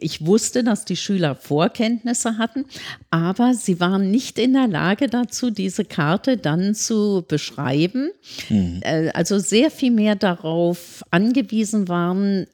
ich 0.00 0.24
wusste, 0.26 0.64
dass 0.64 0.84
die 0.84 0.96
Schüler 0.96 1.34
Vorkenntnisse 1.34 2.38
hatten, 2.38 2.64
aber 3.10 3.54
sie 3.54 3.80
waren 3.80 4.10
nicht 4.10 4.38
in 4.38 4.52
der 4.52 4.68
Lage 4.68 5.08
dazu, 5.08 5.50
diese 5.50 5.84
Karte 5.84 6.36
dann 6.36 6.74
zu 6.74 7.24
beschreiben. 7.26 8.10
Mhm. 8.48 8.80
Äh, 8.82 9.10
also 9.10 9.38
sehr 9.38 9.70
viel 9.70 9.90
mehr 9.90 10.16
darauf 10.16 11.02
angewiesen 11.10 11.88
waren, 11.88 12.46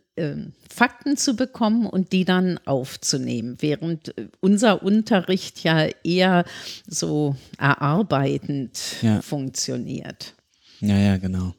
Fakten 0.69 1.17
zu 1.17 1.35
bekommen 1.35 1.87
und 1.87 2.13
die 2.13 2.25
dann 2.25 2.59
aufzunehmen, 2.65 3.57
während 3.61 4.17
äh, 4.17 4.29
unser 4.41 4.83
Unterricht 4.83 5.65
ja 5.65 5.89
eher 6.05 6.45
so 6.87 7.37
erarbeitend 7.59 9.03
ja. 9.03 9.21
funktioniert. 9.23 10.35
Ja, 10.81 10.97
ja, 10.97 11.17
genau. 11.17 11.55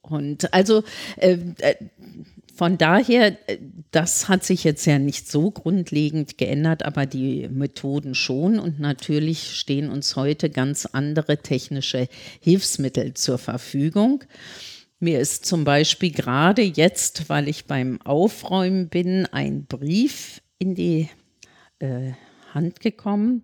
Und 0.00 0.52
also 0.52 0.82
äh, 1.16 1.38
äh, 1.58 1.74
von 2.54 2.78
daher, 2.78 3.36
äh, 3.48 3.58
das 3.90 4.28
hat 4.28 4.44
sich 4.44 4.64
jetzt 4.64 4.84
ja 4.86 4.98
nicht 4.98 5.30
so 5.30 5.50
grundlegend 5.50 6.38
geändert, 6.38 6.84
aber 6.84 7.06
die 7.06 7.48
Methoden 7.48 8.14
schon. 8.14 8.58
Und 8.58 8.80
natürlich 8.80 9.56
stehen 9.56 9.90
uns 9.90 10.16
heute 10.16 10.50
ganz 10.50 10.86
andere 10.86 11.38
technische 11.38 12.08
Hilfsmittel 12.40 13.14
zur 13.14 13.38
Verfügung. 13.38 14.24
Mir 15.02 15.18
ist 15.18 15.44
zum 15.46 15.64
Beispiel 15.64 16.12
gerade 16.12 16.62
jetzt, 16.62 17.28
weil 17.28 17.48
ich 17.48 17.64
beim 17.64 18.00
Aufräumen 18.02 18.88
bin, 18.88 19.26
ein 19.26 19.66
Brief 19.66 20.40
in 20.60 20.76
die 20.76 21.08
äh, 21.80 22.12
Hand 22.54 22.78
gekommen. 22.78 23.42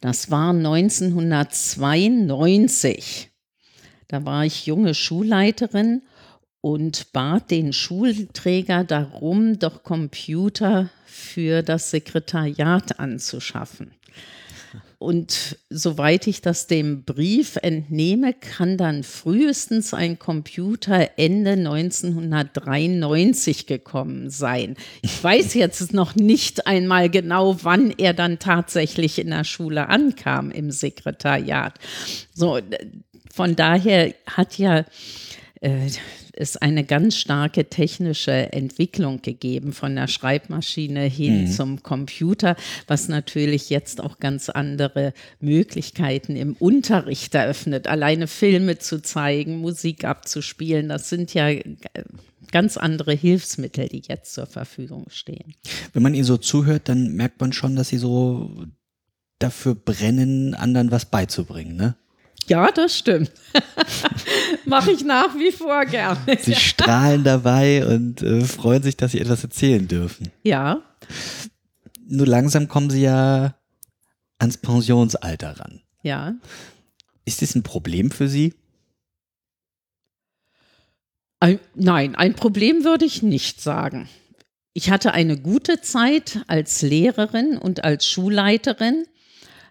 Das 0.00 0.32
war 0.32 0.50
1992. 0.50 3.30
Da 4.08 4.24
war 4.24 4.44
ich 4.44 4.66
junge 4.66 4.94
Schulleiterin 4.94 6.02
und 6.60 7.12
bat 7.12 7.52
den 7.52 7.72
Schulträger 7.72 8.82
darum, 8.82 9.60
doch 9.60 9.84
Computer 9.84 10.90
für 11.06 11.62
das 11.62 11.92
Sekretariat 11.92 12.98
anzuschaffen. 12.98 13.92
Und 15.00 15.58
soweit 15.70 16.26
ich 16.26 16.42
das 16.42 16.66
dem 16.66 17.04
Brief 17.04 17.56
entnehme, 17.56 18.34
kann 18.34 18.76
dann 18.76 19.02
frühestens 19.02 19.94
ein 19.94 20.18
Computer 20.18 21.12
Ende 21.16 21.52
1993 21.52 23.64
gekommen 23.64 24.28
sein. 24.28 24.76
Ich 25.00 25.24
weiß 25.24 25.54
jetzt 25.54 25.94
noch 25.94 26.16
nicht 26.16 26.66
einmal 26.66 27.08
genau, 27.08 27.56
wann 27.62 27.94
er 27.96 28.12
dann 28.12 28.38
tatsächlich 28.38 29.18
in 29.18 29.30
der 29.30 29.44
Schule 29.44 29.88
ankam 29.88 30.50
im 30.50 30.70
Sekretariat. 30.70 31.78
So, 32.34 32.58
von 33.32 33.56
daher 33.56 34.12
hat 34.26 34.58
ja 34.58 34.84
es 35.60 36.56
eine 36.56 36.84
ganz 36.84 37.16
starke 37.16 37.68
technische 37.68 38.52
Entwicklung 38.52 39.20
gegeben 39.20 39.72
von 39.74 39.94
der 39.94 40.08
Schreibmaschine 40.08 41.04
hin 41.04 41.42
mhm. 41.42 41.50
zum 41.50 41.82
Computer, 41.82 42.56
was 42.86 43.08
natürlich 43.08 43.68
jetzt 43.68 44.00
auch 44.00 44.18
ganz 44.20 44.48
andere 44.48 45.12
Möglichkeiten 45.38 46.36
im 46.36 46.54
Unterricht 46.54 47.34
eröffnet. 47.34 47.88
Alleine 47.88 48.26
Filme 48.26 48.78
zu 48.78 49.02
zeigen, 49.02 49.58
Musik 49.58 50.04
abzuspielen, 50.04 50.88
das 50.88 51.10
sind 51.10 51.34
ja 51.34 51.50
äh, 51.50 51.62
ganz 52.52 52.78
andere 52.78 53.12
Hilfsmittel, 53.12 53.88
die 53.88 54.02
jetzt 54.08 54.32
zur 54.32 54.46
Verfügung 54.46 55.06
stehen. 55.10 55.54
Wenn 55.92 56.02
man 56.02 56.14
Ihnen 56.14 56.24
so 56.24 56.38
zuhört, 56.38 56.88
dann 56.88 57.12
merkt 57.12 57.38
man 57.40 57.52
schon, 57.52 57.76
dass 57.76 57.88
Sie 57.90 57.98
so 57.98 58.64
dafür 59.38 59.74
brennen, 59.74 60.54
anderen 60.54 60.90
was 60.90 61.04
beizubringen, 61.04 61.76
ne? 61.76 61.96
Ja, 62.50 62.72
das 62.72 62.98
stimmt. 62.98 63.30
Mache 64.64 64.90
ich 64.90 65.04
nach 65.04 65.36
wie 65.36 65.52
vor 65.52 65.84
gerne. 65.86 66.18
Sie 66.42 66.56
strahlen 66.56 67.22
dabei 67.22 67.86
und 67.86 68.22
äh, 68.22 68.40
freuen 68.40 68.82
sich, 68.82 68.96
dass 68.96 69.12
sie 69.12 69.20
etwas 69.20 69.44
erzählen 69.44 69.86
dürfen. 69.86 70.32
Ja. 70.42 70.82
Nur 72.08 72.26
langsam 72.26 72.66
kommen 72.66 72.90
sie 72.90 73.02
ja 73.02 73.54
ans 74.40 74.56
Pensionsalter 74.56 75.60
ran. 75.60 75.80
Ja. 76.02 76.34
Ist 77.24 77.40
das 77.40 77.54
ein 77.54 77.62
Problem 77.62 78.10
für 78.10 78.26
Sie? 78.26 78.54
Ein, 81.38 81.60
nein, 81.76 82.16
ein 82.16 82.34
Problem 82.34 82.82
würde 82.82 83.04
ich 83.04 83.22
nicht 83.22 83.60
sagen. 83.60 84.08
Ich 84.72 84.90
hatte 84.90 85.12
eine 85.12 85.38
gute 85.38 85.82
Zeit 85.82 86.40
als 86.48 86.82
Lehrerin 86.82 87.58
und 87.58 87.84
als 87.84 88.08
Schulleiterin 88.08 89.04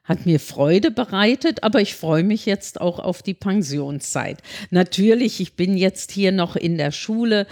hat 0.10 0.26
mir 0.26 0.39
Freude 0.39 0.89
bereitet, 0.89 1.64
aber 1.64 1.80
ich 1.80 1.95
freue 1.95 2.24
mich 2.24 2.47
jetzt 2.47 2.82
auch 2.82 2.97
auf 2.97 3.22
die 3.22 3.36
Pensionszeit. 3.36 4.41
Natürlich, 4.72 5.39
ich 5.39 5.53
bin 5.53 5.78
jetzt 5.78 6.12
hier 6.12 6.32
noch 6.32 6.55
in 6.55 6.80
der 6.80 6.91
Schule, 6.91 7.45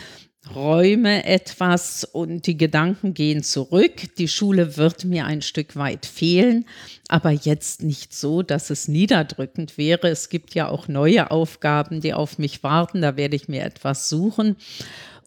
räume 0.56 1.26
etwas 1.26 2.04
und 2.04 2.48
die 2.48 2.58
Gedanken 2.58 3.14
gehen 3.14 3.44
zurück. 3.44 4.16
Die 4.18 4.28
Schule 4.28 4.76
wird 4.76 5.06
mir 5.06 5.26
ein 5.26 5.42
Stück 5.42 5.76
weit 5.76 6.06
fehlen, 6.06 6.66
aber 7.08 7.32
jetzt 7.32 7.84
nicht 7.84 8.14
so, 8.14 8.42
dass 8.42 8.70
es 8.70 8.88
niederdrückend 8.88 9.78
wäre. 9.78 10.08
Es 10.08 10.30
gibt 10.30 10.56
ja 10.56 10.68
auch 10.68 10.88
neue 10.88 11.30
Aufgaben, 11.30 12.02
die 12.02 12.14
auf 12.14 12.40
mich 12.40 12.64
warten. 12.64 13.02
Da 13.02 13.18
werde 13.18 13.36
ich 13.36 13.48
mir 13.48 13.64
etwas 13.64 14.10
suchen. 14.10 14.56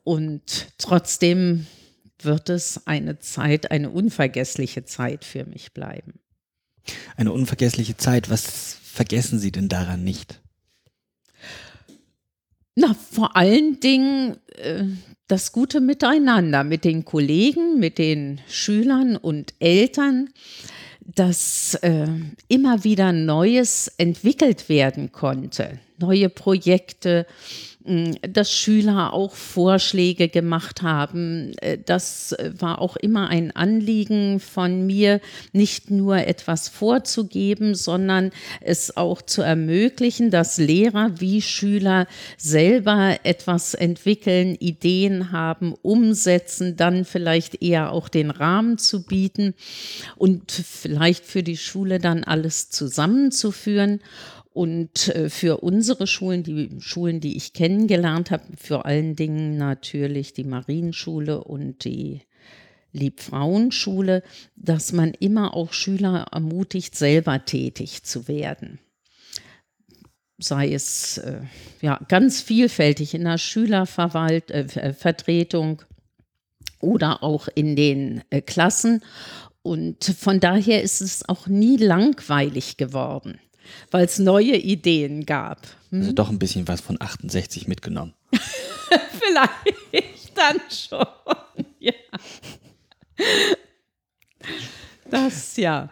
Und 0.02 0.68
trotzdem 0.78 1.66
wird 2.18 2.48
es 2.48 2.86
eine 2.86 3.18
Zeit, 3.18 3.70
eine 3.70 3.90
unvergessliche 3.90 4.84
Zeit 4.84 5.24
für 5.24 5.44
mich 5.44 5.72
bleiben. 5.72 6.14
Eine 7.16 7.32
unvergessliche 7.32 7.96
Zeit. 7.96 8.30
Was 8.30 8.76
vergessen 8.82 9.38
Sie 9.38 9.52
denn 9.52 9.68
daran 9.68 10.04
nicht? 10.04 10.40
Na, 12.74 12.94
vor 12.94 13.36
allen 13.36 13.80
Dingen 13.80 14.36
äh, 14.56 14.84
das 15.26 15.52
gute 15.52 15.80
Miteinander 15.80 16.64
mit 16.64 16.84
den 16.84 17.04
Kollegen, 17.04 17.78
mit 17.78 17.98
den 17.98 18.40
Schülern 18.48 19.16
und 19.16 19.54
Eltern, 19.58 20.30
dass 21.00 21.74
äh, 21.82 22.06
immer 22.48 22.84
wieder 22.84 23.12
Neues 23.12 23.88
entwickelt 23.98 24.68
werden 24.68 25.12
konnte, 25.12 25.78
neue 25.98 26.28
Projekte, 26.28 27.26
dass 27.82 28.52
Schüler 28.52 29.14
auch 29.14 29.34
Vorschläge 29.34 30.28
gemacht 30.28 30.82
haben. 30.82 31.52
Äh, 31.60 31.78
das 31.84 32.36
war 32.58 32.80
auch 32.80 32.96
immer 32.96 33.28
ein 33.28 33.56
Anliegen 33.56 34.38
von 34.38 34.86
mir, 34.86 35.20
nicht 35.52 35.90
nur 35.90 36.18
etwas 36.18 36.68
vorzugeben, 36.68 37.74
sondern 37.74 38.32
es 38.60 38.96
auch 38.98 39.22
zu 39.22 39.40
ermöglichen, 39.40 40.30
dass 40.30 40.58
Lehrer 40.58 41.20
wie 41.20 41.40
Schüler 41.40 42.06
selber 42.36 43.16
etwas 43.22 43.72
entwickeln, 43.72 44.56
Ideen 44.60 45.32
haben, 45.32 45.74
umsetzen, 45.80 46.76
dann 46.76 47.06
vielleicht 47.06 47.62
eher 47.62 47.92
auch 47.92 48.10
den 48.10 48.30
Rahmen 48.30 48.76
zu 48.76 49.04
bieten 49.04 49.54
und 50.16 50.52
vielleicht 50.52 51.24
für 51.24 51.42
die 51.42 51.56
Schule 51.56 51.98
dann 51.98 52.24
alles 52.24 52.68
zusammenzuführen. 52.68 54.00
Und 54.52 55.14
äh, 55.14 55.30
für 55.30 55.58
unsere 55.58 56.06
Schulen, 56.06 56.42
die 56.42 56.70
Schulen, 56.80 57.20
die 57.20 57.36
ich 57.36 57.52
kennengelernt 57.52 58.32
habe, 58.32 58.44
vor 58.56 58.84
allen 58.84 59.14
Dingen 59.14 59.56
natürlich 59.56 60.32
die 60.32 60.44
Marienschule 60.44 61.44
und 61.44 61.84
die 61.84 62.22
Liebfrauenschule, 62.92 64.24
dass 64.56 64.92
man 64.92 65.14
immer 65.14 65.54
auch 65.54 65.72
Schüler 65.72 66.26
ermutigt, 66.32 66.96
selber 66.96 67.44
tätig 67.44 68.02
zu 68.02 68.26
werden. 68.26 68.80
Sei 70.38 70.72
es 70.72 71.18
äh, 71.18 71.42
ja, 71.80 72.00
ganz 72.08 72.40
vielfältig 72.40 73.14
in 73.14 73.22
der 73.24 73.38
Schülervertretung 73.38 75.80
äh, 75.80 75.84
oder 76.80 77.22
auch 77.22 77.46
in 77.54 77.76
den 77.76 78.24
äh, 78.30 78.40
Klassen. 78.40 79.04
Und 79.62 80.02
von 80.04 80.40
daher 80.40 80.82
ist 80.82 81.02
es 81.02 81.28
auch 81.28 81.46
nie 81.46 81.76
langweilig 81.76 82.78
geworden 82.78 83.38
weil 83.90 84.04
es 84.04 84.18
neue 84.18 84.56
Ideen 84.56 85.26
gab. 85.26 85.66
Hm? 85.90 86.00
Also 86.00 86.12
doch 86.12 86.30
ein 86.30 86.38
bisschen 86.38 86.68
was 86.68 86.80
von 86.80 87.00
68 87.00 87.68
mitgenommen. 87.68 88.14
Vielleicht 89.20 90.36
dann 90.36 90.60
schon, 90.70 91.06
ja. 91.78 91.92
Das 95.10 95.56
ja. 95.56 95.90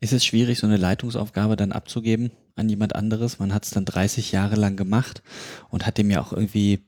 Ist 0.00 0.12
es 0.12 0.24
schwierig, 0.24 0.58
so 0.58 0.66
eine 0.66 0.76
Leitungsaufgabe 0.76 1.56
dann 1.56 1.72
abzugeben 1.72 2.30
an 2.54 2.68
jemand 2.68 2.94
anderes? 2.94 3.38
Man 3.38 3.52
hat 3.52 3.64
es 3.64 3.70
dann 3.70 3.84
30 3.84 4.32
Jahre 4.32 4.56
lang 4.56 4.76
gemacht 4.76 5.22
und 5.70 5.86
hat 5.86 5.98
dem 5.98 6.10
ja 6.10 6.20
auch 6.20 6.32
irgendwie 6.32 6.84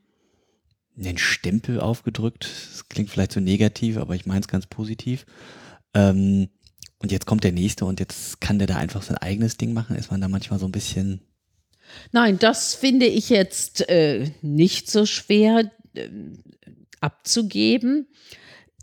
einen 0.99 1.19
Stempel 1.19 1.81
aufgedrückt. 1.81 2.49
Das 2.71 2.89
klingt 2.89 3.11
vielleicht 3.11 3.33
so 3.33 3.41
negativ, 3.41 3.97
aber 3.97 4.15
ich 4.15 4.27
meine 4.27 4.41
es 4.41 4.49
ganz 4.49 4.67
positiv. 4.67 5.27
Ähm, 5.95 6.49
und 7.01 7.13
jetzt 7.13 7.27
kommt 7.27 7.45
der 7.45 7.53
nächste 7.53 7.85
und 7.85 8.01
jetzt 8.01 8.41
kann 8.41 8.59
der 8.59 8.67
da 8.67 8.77
einfach 8.77 9.03
sein 9.03 9.19
eigenes 9.19 9.57
Ding 9.57 9.73
machen. 9.73 9.97
Ist 9.97 10.11
man 10.11 10.21
da 10.21 10.29
manchmal 10.29 10.59
so 10.59 10.67
ein 10.67 10.73
bisschen. 10.73 11.21
Nein, 12.13 12.39
das 12.39 12.75
finde 12.75 13.07
ich 13.07 13.31
jetzt 13.31 13.89
äh, 13.89 14.31
nicht 14.43 14.91
so 14.91 15.07
schwer 15.07 15.71
äh, 15.95 16.09
abzugeben. 17.01 18.09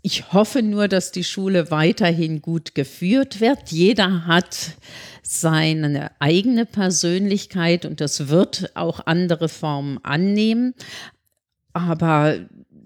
Ich 0.02 0.32
hoffe 0.32 0.62
nur, 0.62 0.88
dass 0.88 1.12
die 1.12 1.24
Schule 1.24 1.70
weiterhin 1.70 2.40
gut 2.40 2.74
geführt 2.74 3.40
wird. 3.40 3.70
Jeder 3.70 4.26
hat 4.26 4.76
seine 5.22 6.12
eigene 6.20 6.64
Persönlichkeit 6.64 7.84
und 7.84 8.00
das 8.00 8.28
wird 8.28 8.70
auch 8.76 9.06
andere 9.06 9.48
Formen 9.48 9.98
annehmen. 10.04 10.74
Aber 11.72 12.38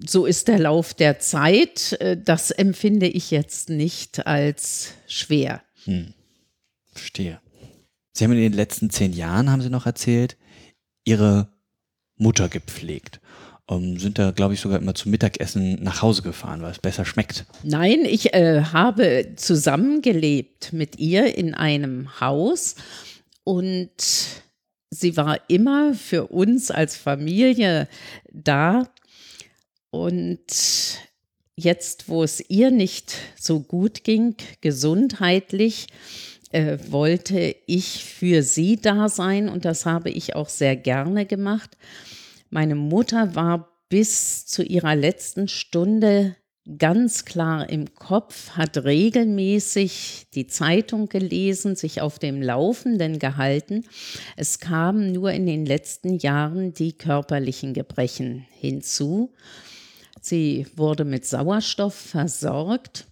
so 0.07 0.27
ist 0.27 0.49
der 0.49 0.59
Lauf 0.59 0.95
der 0.95 1.19
Zeit. 1.19 1.93
Äh, 2.01 2.17
das 2.17 2.51
empfinde 2.51 3.07
ich 3.07 3.31
jetzt 3.31 3.71
nicht 3.71 4.27
als 4.27 4.95
schwer. 5.07 5.63
Hm. 5.85 6.15
Verstehe. 6.93 7.41
Sie 8.13 8.25
haben 8.25 8.33
in 8.33 8.41
den 8.41 8.53
letzten 8.53 8.91
zehn 8.91 9.13
Jahren, 9.13 9.51
haben 9.51 9.63
Sie 9.63 9.71
noch 9.71 9.87
erzählt, 9.87 10.37
Ihre 11.05 11.49
Mutter 12.17 12.49
gepflegt. 12.49 13.21
Um, 13.67 14.01
sind 14.01 14.19
da, 14.19 14.33
glaube 14.33 14.55
ich, 14.55 14.61
sogar 14.61 14.81
immer 14.81 14.97
zum 14.97 15.13
Mittagessen 15.13 15.81
nach 15.81 16.03
Hause 16.03 16.23
gefahren, 16.23 16.61
weil 16.61 16.73
es 16.73 16.81
besser 16.81 17.05
schmeckt. 17.05 17.47
Nein, 17.63 18.01
ich 18.05 18.35
äh, 18.35 18.65
habe 18.73 19.35
zusammengelebt 19.37 20.73
mit 20.73 20.99
ihr 20.99 21.37
in 21.37 21.55
einem 21.55 22.21
Haus 22.21 22.75
und 23.45 23.93
sie 24.91 25.17
war 25.17 25.39
immer 25.49 25.95
für 25.95 26.27
uns 26.27 26.73
als 26.73 26.97
Familie 26.97 27.87
da 28.33 28.89
und 29.91 30.41
jetzt, 31.57 32.09
wo 32.09 32.23
es 32.23 32.43
ihr 32.49 32.71
nicht 32.71 33.15
so 33.39 33.61
gut 33.61 34.05
ging, 34.05 34.37
gesundheitlich, 34.61 35.89
äh, 36.53 36.79
wollte 36.89 37.55
ich 37.67 38.05
für 38.05 38.43
sie 38.43 38.77
da 38.77 39.09
sein 39.09 39.49
und 39.49 39.65
das 39.65 39.87
habe 39.87 40.11
ich 40.11 40.35
auch 40.35 40.49
sehr 40.49 40.77
gerne 40.77 41.27
gemacht. 41.27 41.77
Meine 42.51 42.75
Mutter 42.75 43.35
war 43.35 43.69
bis 43.89 44.47
zu 44.47 44.65
ihrer 44.65 44.97
letzten 44.97 45.49
Stunde 45.49 46.37
ganz 46.79 47.25
klar 47.25 47.69
im 47.69 47.95
Kopf, 47.95 48.51
hat 48.51 48.85
regelmäßig 48.85 50.27
die 50.35 50.47
Zeitung 50.47 51.09
gelesen, 51.09 51.75
sich 51.75 52.01
auf 52.01 52.19
dem 52.19 52.43
Laufenden 52.43 53.19
gehalten. 53.19 53.85
Es 54.37 54.61
kamen 54.61 55.13
nur 55.13 55.33
in 55.33 55.47
den 55.47 55.67
letzten 55.67 56.19
Jahren 56.19 56.73
die 56.75 56.93
körperlichen 56.93 57.75
Gebrechen 57.75 58.47
hinzu. 58.51 59.33
Sie 60.21 60.67
wurde 60.77 61.05
mit 61.05 61.25
Sauerstoff 61.27 61.95
versorgt, 61.95 63.07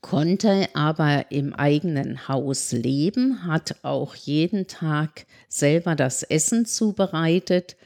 konnte 0.00 0.68
aber 0.74 1.30
im 1.30 1.54
eigenen 1.54 2.28
Haus 2.28 2.72
leben, 2.72 3.46
hat 3.46 3.76
auch 3.82 4.14
jeden 4.14 4.66
Tag 4.66 5.26
selber 5.48 5.94
das 5.94 6.22
Essen 6.22 6.66
zubereitet 6.66 7.76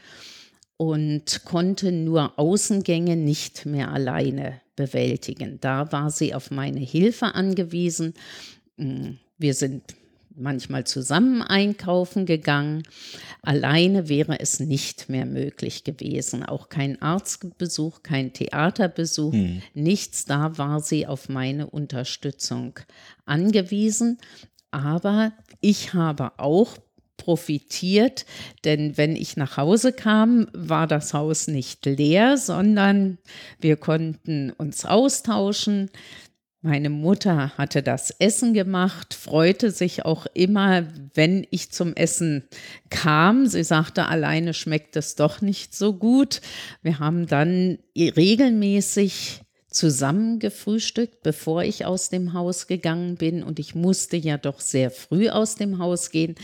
und 0.76 1.44
konnte 1.44 1.92
nur 1.92 2.38
Außengänge 2.38 3.16
nicht 3.16 3.66
mehr 3.66 3.92
alleine 3.92 4.60
bewältigen. 4.76 5.58
Da 5.60 5.90
war 5.92 6.10
sie 6.10 6.34
auf 6.34 6.50
meine 6.50 6.80
Hilfe 6.80 7.34
angewiesen. 7.34 8.14
Wir 8.76 9.54
sind 9.54 9.82
manchmal 10.38 10.84
zusammen 10.84 11.42
einkaufen 11.42 12.26
gegangen. 12.26 12.82
Alleine 13.42 14.08
wäre 14.08 14.40
es 14.40 14.60
nicht 14.60 15.08
mehr 15.08 15.26
möglich 15.26 15.84
gewesen. 15.84 16.44
Auch 16.44 16.68
kein 16.68 17.00
Arztbesuch, 17.00 18.02
kein 18.02 18.32
Theaterbesuch, 18.32 19.32
hm. 19.32 19.62
nichts. 19.74 20.24
Da 20.24 20.58
war 20.58 20.80
sie 20.80 21.06
auf 21.06 21.28
meine 21.28 21.66
Unterstützung 21.68 22.78
angewiesen. 23.26 24.18
Aber 24.70 25.32
ich 25.60 25.94
habe 25.94 26.32
auch 26.38 26.76
profitiert, 27.18 28.24
denn 28.64 28.96
wenn 28.96 29.14
ich 29.14 29.36
nach 29.36 29.58
Hause 29.58 29.92
kam, 29.92 30.46
war 30.54 30.86
das 30.86 31.12
Haus 31.12 31.46
nicht 31.48 31.84
leer, 31.84 32.38
sondern 32.38 33.18
wir 33.60 33.76
konnten 33.76 34.50
uns 34.52 34.86
austauschen. 34.86 35.90
Meine 36.60 36.90
Mutter 36.90 37.56
hatte 37.56 37.84
das 37.84 38.10
Essen 38.18 38.52
gemacht, 38.52 39.14
freute 39.14 39.70
sich 39.70 40.04
auch 40.04 40.26
immer, 40.34 40.88
wenn 41.14 41.46
ich 41.50 41.70
zum 41.70 41.94
Essen 41.94 42.48
kam. 42.90 43.46
Sie 43.46 43.62
sagte, 43.62 44.06
alleine 44.06 44.54
schmeckt 44.54 44.96
es 44.96 45.14
doch 45.14 45.40
nicht 45.40 45.76
so 45.76 45.92
gut. 45.92 46.40
Wir 46.82 46.98
haben 46.98 47.28
dann 47.28 47.78
regelmäßig 47.96 49.42
zusammen 49.70 50.40
gefrühstückt, 50.40 51.22
bevor 51.22 51.62
ich 51.62 51.84
aus 51.84 52.08
dem 52.08 52.32
Haus 52.32 52.66
gegangen 52.66 53.14
bin. 53.14 53.44
Und 53.44 53.60
ich 53.60 53.76
musste 53.76 54.16
ja 54.16 54.36
doch 54.36 54.58
sehr 54.58 54.90
früh 54.90 55.28
aus 55.28 55.54
dem 55.54 55.78
Haus 55.78 56.10
gehen. 56.10 56.34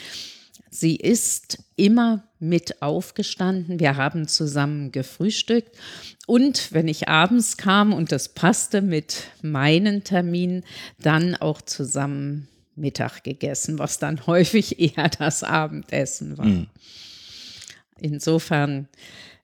Sie 0.76 0.96
ist 0.96 1.62
immer 1.76 2.24
mit 2.40 2.82
aufgestanden. 2.82 3.78
Wir 3.78 3.96
haben 3.96 4.26
zusammen 4.26 4.90
gefrühstückt. 4.90 5.78
Und 6.26 6.72
wenn 6.72 6.88
ich 6.88 7.08
abends 7.08 7.56
kam 7.56 7.92
und 7.92 8.10
das 8.10 8.30
passte 8.30 8.82
mit 8.82 9.28
meinen 9.40 10.02
Terminen, 10.02 10.64
dann 11.00 11.36
auch 11.36 11.62
zusammen 11.62 12.48
Mittag 12.74 13.22
gegessen, 13.22 13.78
was 13.78 14.00
dann 14.00 14.26
häufig 14.26 14.80
eher 14.80 15.08
das 15.10 15.44
Abendessen 15.44 16.38
war. 16.38 16.46
Mhm. 16.46 16.66
Insofern 18.00 18.88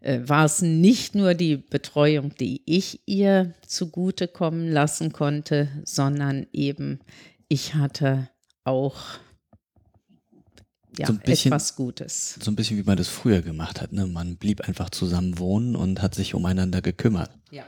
äh, 0.01 0.19
war 0.25 0.47
es 0.47 0.63
nicht 0.63 1.15
nur 1.15 1.35
die 1.35 1.59
Betreuung, 1.59 2.35
die 2.41 2.63
ich 2.67 3.03
ihr 3.07 3.55
zugutekommen 3.65 4.69
lassen 4.73 5.13
konnte, 5.13 5.69
sondern 5.85 6.49
eben 6.53 6.99
ich 7.47 7.77
hatte 7.77 8.29
auch 8.65 9.21
ja, 10.99 11.07
so 11.07 11.15
bisschen, 11.15 11.53
etwas 11.53 11.77
Gutes. 11.77 12.39
So 12.43 12.51
ein 12.51 12.57
bisschen 12.57 12.77
wie 12.79 12.83
man 12.83 12.97
das 12.97 13.09
früher 13.09 13.43
gemacht 13.43 13.81
hat. 13.81 13.93
Ne? 13.93 14.07
Man 14.07 14.37
blieb 14.37 14.63
einfach 14.63 14.91
zusammen 14.91 15.39
wohnen 15.39 15.77
und 15.77 16.03
hat 16.03 16.15
sich 16.15 16.35
umeinander 16.35 16.83
gekümmert. 16.83 17.31
Ja. 17.51 17.65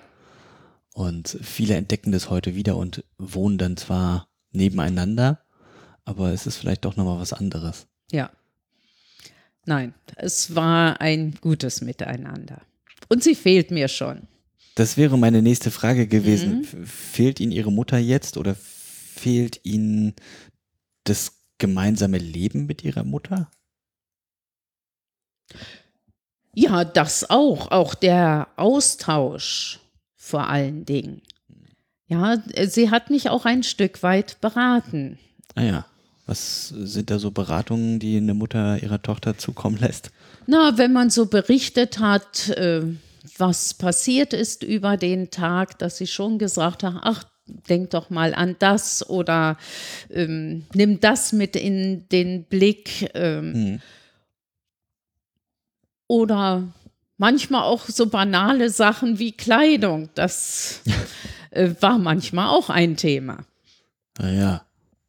Und 0.94 1.38
viele 1.42 1.74
entdecken 1.76 2.12
das 2.12 2.30
heute 2.30 2.54
wieder 2.54 2.76
und 2.76 3.04
wohnen 3.18 3.58
dann 3.58 3.76
zwar 3.76 4.28
nebeneinander, 4.52 5.40
aber 6.04 6.32
es 6.32 6.46
ist 6.46 6.56
vielleicht 6.56 6.84
doch 6.84 6.96
nochmal 6.96 7.18
was 7.18 7.32
anderes. 7.32 7.86
Ja. 8.10 8.30
Nein, 9.64 9.94
es 10.16 10.54
war 10.54 11.00
ein 11.00 11.36
gutes 11.40 11.80
Miteinander. 11.80 12.62
Und 13.08 13.22
sie 13.22 13.34
fehlt 13.34 13.70
mir 13.70 13.88
schon. 13.88 14.26
Das 14.74 14.96
wäre 14.96 15.18
meine 15.18 15.42
nächste 15.42 15.70
Frage 15.70 16.06
gewesen. 16.06 16.60
Mhm. 16.72 16.86
Fehlt 16.86 17.40
Ihnen 17.40 17.52
Ihre 17.52 17.70
Mutter 17.70 17.98
jetzt 17.98 18.36
oder 18.36 18.54
fehlt 18.54 19.60
Ihnen 19.64 20.14
das 21.04 21.41
gemeinsame 21.62 22.18
Leben 22.18 22.66
mit 22.66 22.82
ihrer 22.82 23.04
Mutter? 23.04 23.48
Ja, 26.54 26.84
das 26.84 27.30
auch. 27.30 27.70
Auch 27.70 27.94
der 27.94 28.48
Austausch 28.56 29.78
vor 30.16 30.48
allen 30.48 30.84
Dingen. 30.84 31.22
Ja, 32.08 32.42
sie 32.66 32.90
hat 32.90 33.10
mich 33.10 33.30
auch 33.30 33.46
ein 33.46 33.62
Stück 33.62 34.02
weit 34.02 34.40
beraten. 34.40 35.18
Ah 35.54 35.62
ja. 35.62 35.86
Was 36.26 36.68
sind 36.68 37.10
da 37.10 37.18
so 37.18 37.30
Beratungen, 37.30 37.98
die 37.98 38.16
eine 38.16 38.34
Mutter 38.34 38.82
ihrer 38.82 39.02
Tochter 39.02 39.38
zukommen 39.38 39.76
lässt? 39.76 40.10
Na, 40.46 40.78
wenn 40.78 40.92
man 40.92 41.10
so 41.10 41.26
berichtet 41.26 41.98
hat, 41.98 42.48
äh, 42.50 42.82
was 43.38 43.74
passiert 43.74 44.32
ist 44.32 44.62
über 44.62 44.96
den 44.96 45.30
Tag, 45.30 45.78
dass 45.78 45.98
sie 45.98 46.06
schon 46.06 46.38
gesagt 46.38 46.82
hat, 46.82 46.94
ach, 47.02 47.24
denk 47.46 47.90
doch 47.90 48.10
mal 48.10 48.34
an 48.34 48.56
das 48.58 49.08
oder 49.08 49.56
ähm, 50.10 50.64
nimm 50.74 51.00
das 51.00 51.32
mit 51.32 51.56
in 51.56 52.08
den 52.10 52.44
Blick. 52.44 53.10
Ähm, 53.14 53.54
hm. 53.54 53.80
Oder 56.06 56.72
manchmal 57.16 57.62
auch 57.62 57.86
so 57.86 58.06
banale 58.06 58.70
Sachen 58.70 59.18
wie 59.18 59.32
Kleidung. 59.32 60.10
Das 60.14 60.82
äh, 61.50 61.70
war 61.80 61.98
manchmal 61.98 62.48
auch 62.48 62.70
ein 62.70 62.96
Thema. 62.96 63.44
Naja, 64.18 64.64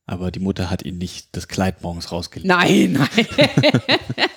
aber 0.06 0.32
die 0.32 0.40
Mutter 0.40 0.70
hat 0.70 0.84
ihn 0.84 0.98
nicht 0.98 1.30
das 1.34 1.48
Kleid 1.48 1.82
morgens 1.82 2.12
rausgelegt. 2.12 2.48
Nein, 2.48 2.94
nein. 2.94 3.28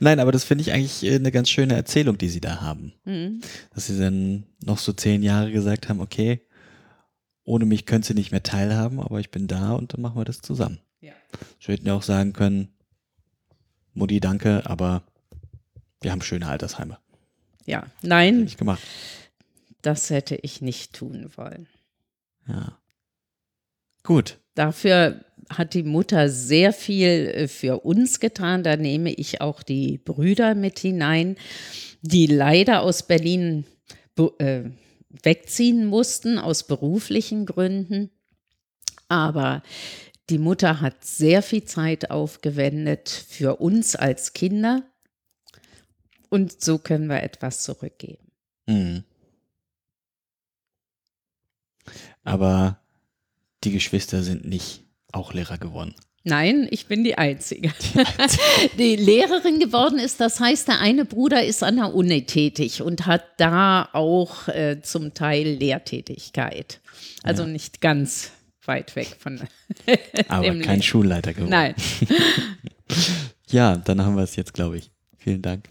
Nein, 0.00 0.20
aber 0.20 0.32
das 0.32 0.44
finde 0.44 0.62
ich 0.62 0.72
eigentlich 0.72 1.04
äh, 1.04 1.14
eine 1.14 1.32
ganz 1.32 1.50
schöne 1.50 1.74
Erzählung, 1.74 2.18
die 2.18 2.28
sie 2.28 2.40
da 2.40 2.60
haben. 2.60 2.92
Mhm. 3.04 3.40
Dass 3.74 3.86
sie 3.86 3.98
dann 3.98 4.44
noch 4.64 4.78
so 4.78 4.92
zehn 4.92 5.22
Jahre 5.22 5.52
gesagt 5.52 5.88
haben, 5.88 6.00
okay, 6.00 6.40
ohne 7.44 7.64
mich 7.64 7.86
könnt 7.86 8.08
ihr 8.08 8.14
nicht 8.14 8.32
mehr 8.32 8.42
teilhaben, 8.42 9.00
aber 9.00 9.20
ich 9.20 9.30
bin 9.30 9.46
da 9.46 9.72
und 9.72 9.94
dann 9.94 10.00
machen 10.00 10.18
wir 10.18 10.24
das 10.24 10.40
zusammen. 10.40 10.78
Ja. 11.00 11.12
Sie 11.60 11.72
hätten 11.72 11.86
ja 11.86 11.94
auch 11.94 12.02
sagen 12.02 12.32
können, 12.32 12.68
Mutti, 13.94 14.20
danke, 14.20 14.62
aber 14.66 15.02
wir 16.00 16.12
haben 16.12 16.22
schöne 16.22 16.48
Altersheime. 16.48 16.98
Ja, 17.64 17.86
nein. 18.02 18.44
Nicht 18.44 18.58
gemacht. 18.58 18.82
Das 19.82 20.10
hätte 20.10 20.36
ich 20.36 20.60
nicht 20.60 20.92
tun 20.92 21.30
wollen. 21.36 21.68
Ja. 22.48 22.78
Gut. 24.06 24.38
Dafür 24.54 25.24
hat 25.50 25.74
die 25.74 25.82
Mutter 25.82 26.28
sehr 26.28 26.72
viel 26.72 27.28
äh, 27.34 27.48
für 27.48 27.80
uns 27.80 28.20
getan. 28.20 28.62
Da 28.62 28.76
nehme 28.76 29.12
ich 29.12 29.40
auch 29.40 29.64
die 29.64 29.98
Brüder 29.98 30.54
mit 30.54 30.78
hinein, 30.78 31.36
die 32.02 32.26
leider 32.26 32.82
aus 32.82 33.02
Berlin 33.02 33.66
äh, 34.38 34.62
wegziehen 35.24 35.86
mussten, 35.86 36.38
aus 36.38 36.68
beruflichen 36.68 37.46
Gründen. 37.46 38.10
Aber 39.08 39.64
die 40.30 40.38
Mutter 40.38 40.80
hat 40.80 41.04
sehr 41.04 41.42
viel 41.42 41.64
Zeit 41.64 42.10
aufgewendet 42.12 43.08
für 43.08 43.56
uns 43.56 43.96
als 43.96 44.34
Kinder. 44.34 44.84
Und 46.28 46.62
so 46.62 46.78
können 46.78 47.08
wir 47.08 47.24
etwas 47.24 47.64
zurückgeben. 47.64 48.30
Mhm. 48.66 49.02
Aber 52.22 52.80
die 53.64 53.72
Geschwister 53.72 54.22
sind 54.22 54.46
nicht 54.46 54.82
auch 55.12 55.32
Lehrer 55.32 55.58
geworden. 55.58 55.94
Nein, 56.28 56.66
ich 56.70 56.86
bin 56.86 57.04
die 57.04 57.16
Einzige. 57.16 57.72
Die, 57.94 57.98
Einzige. 58.18 58.42
die, 58.78 58.96
Lehrerin 58.96 59.60
geworden 59.60 60.00
ist, 60.00 60.18
das 60.20 60.40
heißt, 60.40 60.66
der 60.66 60.80
eine 60.80 61.04
Bruder 61.04 61.44
ist 61.44 61.62
an 61.62 61.76
der 61.76 61.94
Uni 61.94 62.26
tätig 62.26 62.82
und 62.82 63.06
hat 63.06 63.22
da 63.36 63.88
auch 63.92 64.48
äh, 64.48 64.80
zum 64.82 65.14
Teil 65.14 65.46
Lehrtätigkeit. 65.46 66.80
Also 67.22 67.44
ja. 67.44 67.48
nicht 67.48 67.80
ganz 67.80 68.32
weit 68.64 68.96
weg 68.96 69.16
von. 69.20 69.40
Aber 70.28 70.46
kein 70.48 70.60
Leben. 70.60 70.82
Schulleiter 70.82 71.32
geworden. 71.32 71.50
Nein. 71.50 71.74
ja, 73.46 73.76
dann 73.76 74.02
haben 74.04 74.16
wir 74.16 74.24
es 74.24 74.34
jetzt, 74.34 74.52
glaube 74.52 74.78
ich. 74.78 74.90
Vielen 75.18 75.42
Dank. 75.42 75.68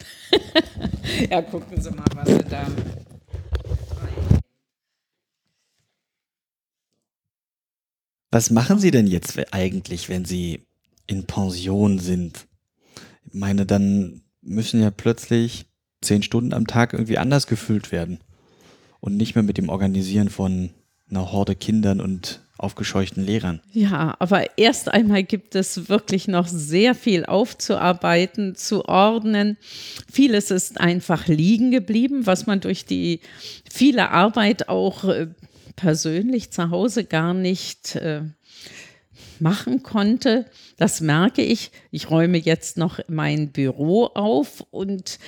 ja, 1.29 1.41
gucken 1.41 1.81
Sie 1.81 1.91
mal, 1.91 2.05
was 2.13 2.29
Sie 2.29 2.43
da 2.49 2.65
Was 8.35 8.49
machen 8.49 8.79
Sie 8.79 8.91
denn 8.91 9.07
jetzt 9.07 9.39
eigentlich, 9.53 10.09
wenn 10.09 10.25
Sie 10.25 10.59
in 11.07 11.23
Pension 11.23 11.99
sind? 11.99 12.47
Ich 13.27 13.33
meine, 13.33 13.65
dann 13.65 14.23
müssen 14.41 14.81
ja 14.81 14.91
plötzlich 14.91 15.67
zehn 16.01 16.21
Stunden 16.21 16.53
am 16.53 16.67
Tag 16.67 16.91
irgendwie 16.91 17.17
anders 17.17 17.47
gefüllt 17.47 17.93
werden. 17.93 18.19
Und 18.99 19.15
nicht 19.15 19.35
mehr 19.35 19.43
mit 19.45 19.57
dem 19.57 19.69
Organisieren 19.69 20.27
von 20.27 20.71
einer 21.09 21.31
Horde 21.31 21.55
Kindern 21.55 22.01
und 22.01 22.41
aufgescheuchten 22.57 23.23
Lehrern. 23.23 23.61
Ja, 23.71 24.17
aber 24.19 24.57
erst 24.57 24.89
einmal 24.89 25.23
gibt 25.23 25.55
es 25.55 25.87
wirklich 25.87 26.27
noch 26.27 26.47
sehr 26.47 26.93
viel 26.93 27.25
aufzuarbeiten, 27.25 28.55
zu 28.55 28.83
ordnen. 28.83 29.57
Vieles 30.11 30.51
ist 30.51 30.81
einfach 30.81 31.27
liegen 31.27 31.71
geblieben, 31.71 32.25
was 32.25 32.47
man 32.47 32.59
durch 32.59 32.85
die 32.85 33.21
viele 33.71 34.11
Arbeit 34.11 34.67
auch 34.67 35.05
äh, 35.05 35.27
persönlich 35.75 36.51
zu 36.51 36.69
Hause 36.69 37.03
gar 37.03 37.33
nicht 37.33 37.95
äh, 37.95 38.21
machen 39.39 39.83
konnte. 39.83 40.45
Das 40.77 41.01
merke 41.01 41.41
ich. 41.41 41.71
Ich 41.91 42.09
räume 42.09 42.37
jetzt 42.37 42.77
noch 42.77 42.99
mein 43.07 43.51
Büro 43.51 44.05
auf 44.05 44.65
und 44.71 45.19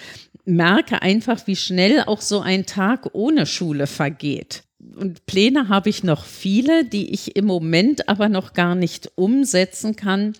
merke 0.45 1.01
einfach, 1.01 1.45
wie 1.47 1.55
schnell 1.55 2.01
auch 2.01 2.21
so 2.21 2.39
ein 2.39 2.65
Tag 2.65 3.09
ohne 3.13 3.45
Schule 3.45 3.87
vergeht. 3.87 4.63
Und 4.95 5.25
Pläne 5.25 5.69
habe 5.69 5.89
ich 5.89 6.03
noch 6.03 6.23
viele, 6.23 6.85
die 6.85 7.13
ich 7.13 7.35
im 7.35 7.45
Moment 7.45 8.07
aber 8.07 8.29
noch 8.29 8.53
gar 8.53 8.75
nicht 8.75 9.11
umsetzen 9.15 9.95
kann. 9.95 10.33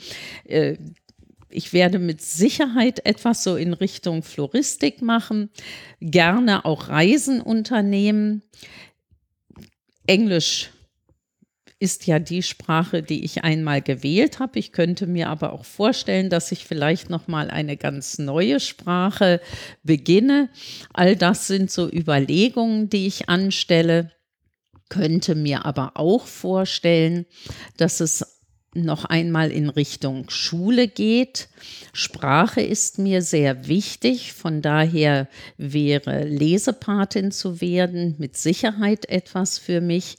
Äh, 0.46 0.78
ich 1.50 1.74
werde 1.74 2.00
mit 2.00 2.22
Sicherheit 2.22 3.06
etwas 3.06 3.44
so 3.44 3.56
in 3.56 3.74
Richtung 3.74 4.22
Floristik 4.22 5.02
machen, 5.02 5.50
gerne 6.02 6.66
auch 6.66 6.90
Reisen 6.90 7.42
unternehmen. 7.42 8.44
Englisch 10.08 10.72
ist 11.80 12.08
ja 12.08 12.18
die 12.18 12.42
Sprache, 12.42 13.04
die 13.04 13.24
ich 13.24 13.44
einmal 13.44 13.82
gewählt 13.82 14.40
habe. 14.40 14.58
Ich 14.58 14.72
könnte 14.72 15.06
mir 15.06 15.30
aber 15.30 15.54
auch 15.54 15.64
vorstellen, 15.64 16.30
dass 16.30 16.52
ich 16.52 16.66
vielleicht 16.66 17.10
noch 17.10 17.28
mal 17.28 17.52
eine 17.52 17.78
ganz 17.78 18.18
neue 18.18 18.60
Sprache 18.60 19.42
beginne. 19.84 20.50
All 20.94 21.16
das 21.16 21.46
sind 21.46 21.70
so 21.70 21.88
Überlegungen, 21.88 22.90
die 22.90 23.06
ich 23.06 23.30
anstelle. 23.30 24.12
Könnte 24.90 25.36
mir 25.36 25.66
aber 25.66 25.92
auch 25.96 26.26
vorstellen, 26.26 27.26
dass 27.76 28.00
es 28.00 28.37
noch 28.86 29.06
einmal 29.06 29.52
in 29.52 29.70
Richtung 29.70 30.30
Schule 30.30 30.88
geht. 30.88 31.50
Sprache 31.94 32.62
ist 32.62 33.00
mir 33.00 33.22
sehr 33.22 33.68
wichtig, 33.68 34.34
von 34.34 34.62
daher 34.62 35.28
wäre 35.58 36.24
Lesepatin 36.24 37.32
zu 37.32 37.62
werden 37.62 38.16
mit 38.18 38.38
Sicherheit 38.38 39.10
etwas 39.10 39.60
für 39.60 39.82
mich. 39.82 40.18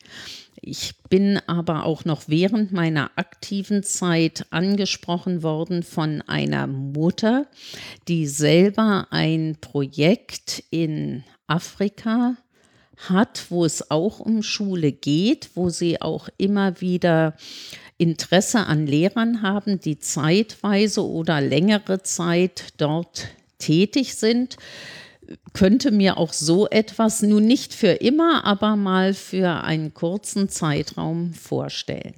Ich 0.61 0.95
bin 1.09 1.39
aber 1.47 1.85
auch 1.85 2.05
noch 2.05 2.23
während 2.27 2.73
meiner 2.73 3.13
aktiven 3.17 3.83
Zeit 3.83 4.47
angesprochen 4.51 5.43
worden 5.43 5.83
von 5.83 6.23
einer 6.23 6.67
Mutter, 6.67 7.47
die 8.09 8.27
selber 8.27 9.07
ein 9.11 9.57
Projekt 9.61 10.65
in 10.71 11.25
Afrika 11.47 12.37
hat, 13.09 13.47
wo 13.51 13.65
es 13.65 13.91
auch 13.91 14.19
um 14.19 14.43
Schule 14.43 14.93
geht, 14.93 15.51
wo 15.55 15.71
sie 15.71 16.01
auch 16.03 16.29
immer 16.37 16.81
wieder 16.81 17.37
Interesse 17.99 18.67
an 18.67 18.87
Lehrern 18.87 19.43
haben, 19.43 19.81
die 19.81 19.99
zeitweise 19.99 21.05
oder 21.05 21.41
längere 21.41 22.03
Zeit 22.03 22.73
dort 22.77 23.29
tätig 23.59 24.15
sind, 24.15 24.57
könnte 25.53 25.91
mir 25.91 26.17
auch 26.17 26.33
so 26.33 26.69
etwas 26.69 27.23
nun 27.23 27.45
nicht 27.45 27.75
für 27.75 27.89
immer, 27.89 28.45
aber 28.45 28.77
mal 28.77 29.15
für 29.15 29.63
einen 29.65 29.93
kurzen 29.93 30.49
Zeitraum 30.49 31.35
vorstellen. 31.35 32.15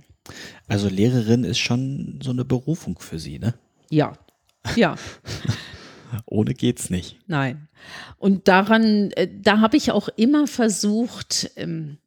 Also 0.68 0.89
Lehrerin 0.89 1.45
ist 1.45 1.59
schon 1.59 2.20
so 2.22 2.31
eine 2.31 2.45
Berufung 2.45 2.99
für 2.99 3.18
Sie, 3.18 3.39
ne? 3.39 3.55
Ja, 3.89 4.12
ja. 4.76 4.95
Ohne 6.26 6.55
geht's 6.55 6.91
nicht. 6.91 7.18
Nein. 7.26 7.68
Und 8.18 8.49
daran, 8.49 9.11
äh, 9.12 9.28
da 9.41 9.61
habe 9.61 9.76
ich 9.76 9.91
auch 9.91 10.09
immer 10.16 10.47
versucht, 10.47 11.51
ähm, 11.57 11.99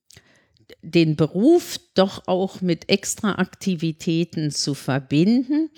den 0.81 1.15
Beruf 1.15 1.79
doch 1.93 2.23
auch 2.27 2.61
mit 2.61 2.89
Extraaktivitäten 2.89 4.51
zu 4.51 4.73
verbinden. 4.73 5.69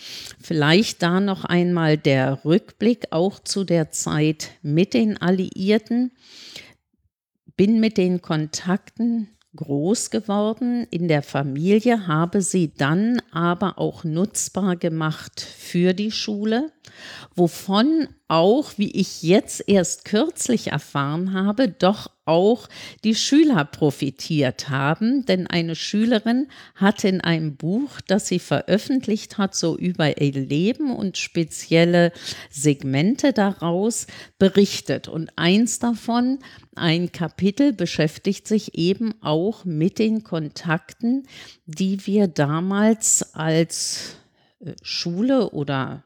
Vielleicht 0.41 1.01
da 1.01 1.19
noch 1.19 1.45
einmal 1.45 1.97
der 1.97 2.43
Rückblick 2.45 3.07
auch 3.11 3.39
zu 3.39 3.63
der 3.63 3.91
Zeit 3.91 4.51
mit 4.61 4.93
den 4.93 5.21
Alliierten. 5.21 6.11
Bin 7.57 7.79
mit 7.79 7.97
den 7.97 8.21
Kontakten 8.21 9.29
groß 9.55 10.09
geworden 10.09 10.85
in 10.91 11.07
der 11.07 11.23
Familie, 11.23 12.07
habe 12.07 12.41
sie 12.41 12.73
dann 12.73 13.21
aber 13.31 13.79
auch 13.79 14.03
nutzbar 14.03 14.75
gemacht 14.75 15.39
für 15.39 15.93
die 15.93 16.11
Schule. 16.11 16.71
wovon 17.35 18.07
auch, 18.27 18.73
wie 18.77 18.91
ich 18.91 19.21
jetzt 19.21 19.63
erst 19.67 20.05
kürzlich 20.05 20.67
erfahren 20.67 21.33
habe, 21.33 21.67
doch 21.67 22.09
auch 22.25 22.67
die 23.03 23.13
Schüler 23.13 23.65
profitiert 23.65 24.69
haben, 24.69 25.25
denn 25.25 25.45
eine 25.45 25.75
Schülerin 25.75 26.47
hat 26.73 27.03
in 27.03 27.21
einem 27.21 27.55
Buch, 27.55 28.01
das 28.07 28.27
sie 28.27 28.39
veröffentlicht 28.39 29.37
hat, 29.37 29.53
so 29.53 29.77
über 29.77 30.19
ihr 30.19 30.31
Leben 30.31 30.95
und 30.95 31.17
spezielle 31.17 32.11
Segmente 32.49 33.31
daraus 33.31 34.07
berichtet. 34.39 35.07
Und 35.07 35.31
eins 35.35 35.77
davon, 35.77 36.39
ein 36.75 37.11
Kapitel, 37.11 37.73
beschäftigt 37.73 38.47
sich 38.47 38.75
eben 38.75 39.13
auch 39.21 39.63
mit 39.65 39.99
den 39.99 40.23
Kontakten, 40.23 41.27
die 41.67 42.07
wir 42.07 42.27
damals 42.27 43.35
als 43.35 44.15
äh, 44.61 44.73
Schule 44.81 45.51
oder 45.51 46.04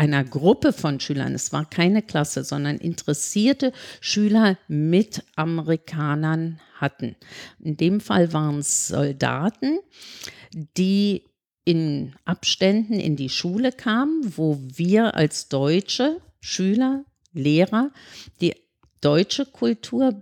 einer 0.00 0.24
Gruppe 0.24 0.72
von 0.72 0.98
Schülern, 0.98 1.34
es 1.34 1.52
war 1.52 1.68
keine 1.68 2.00
Klasse, 2.00 2.42
sondern 2.42 2.78
interessierte 2.78 3.70
Schüler 4.00 4.56
mit 4.66 5.22
Amerikanern 5.36 6.58
hatten. 6.76 7.16
In 7.58 7.76
dem 7.76 8.00
Fall 8.00 8.32
waren 8.32 8.60
es 8.60 8.88
Soldaten, 8.88 9.78
die 10.54 11.24
in 11.66 12.14
Abständen 12.24 12.94
in 12.94 13.16
die 13.16 13.28
Schule 13.28 13.72
kamen, 13.72 14.38
wo 14.38 14.58
wir 14.74 15.16
als 15.16 15.50
deutsche 15.50 16.16
Schüler, 16.40 17.04
Lehrer 17.34 17.90
die 18.40 18.54
deutsche 19.02 19.44
Kultur 19.44 20.18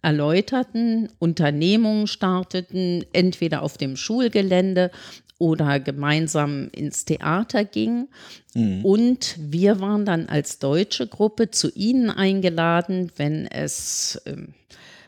erläuterten, 0.00 1.10
Unternehmungen 1.18 2.06
starteten, 2.06 3.04
entweder 3.12 3.60
auf 3.60 3.76
dem 3.76 3.96
Schulgelände 3.96 4.90
oder 5.42 5.80
gemeinsam 5.80 6.68
ins 6.70 7.04
Theater 7.04 7.64
ging. 7.64 8.06
Mhm. 8.54 8.84
Und 8.84 9.36
wir 9.40 9.80
waren 9.80 10.04
dann 10.04 10.28
als 10.28 10.60
deutsche 10.60 11.08
Gruppe 11.08 11.50
zu 11.50 11.68
ihnen 11.74 12.10
eingeladen, 12.10 13.10
wenn 13.16 13.48
es 13.48 14.22
äh, 14.24 14.36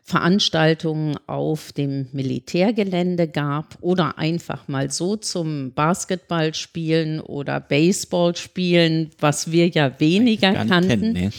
Veranstaltungen 0.02 1.16
auf 1.28 1.70
dem 1.70 2.08
Militärgelände 2.10 3.28
gab 3.28 3.78
oder 3.80 4.18
einfach 4.18 4.66
mal 4.66 4.90
so 4.90 5.14
zum 5.14 5.72
Basketballspielen 5.72 7.20
oder 7.20 7.60
Baseballspielen, 7.60 9.10
was 9.20 9.52
wir 9.52 9.68
ja 9.68 10.00
weniger 10.00 10.52
kannten. 10.52 10.88
Kennen, 10.88 11.12
nee. 11.12 11.30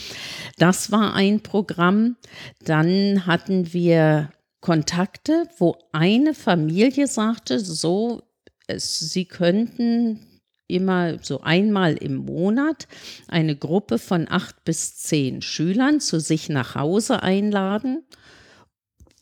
Das 0.57 0.89
war 0.89 1.13
ein 1.13 1.41
Programm. 1.41 2.15
Dann 2.63 3.25
hatten 3.25 3.73
wir 3.73 4.29
Kontakte, 4.61 5.47
wo 5.57 5.75
eine 5.91 6.33
Familie 6.33 7.07
sagte, 7.07 7.59
so 7.59 8.23
es, 8.67 8.99
sie 8.99 9.25
könnten 9.25 10.19
immer 10.67 11.19
so 11.21 11.41
einmal 11.41 11.95
im 11.95 12.15
Monat 12.15 12.87
eine 13.27 13.55
Gruppe 13.55 13.99
von 13.99 14.27
acht 14.29 14.63
bis 14.63 14.97
zehn 14.97 15.41
Schülern 15.41 15.99
zu 15.99 16.19
sich 16.19 16.49
nach 16.49 16.75
Hause 16.75 17.21
einladen, 17.23 18.03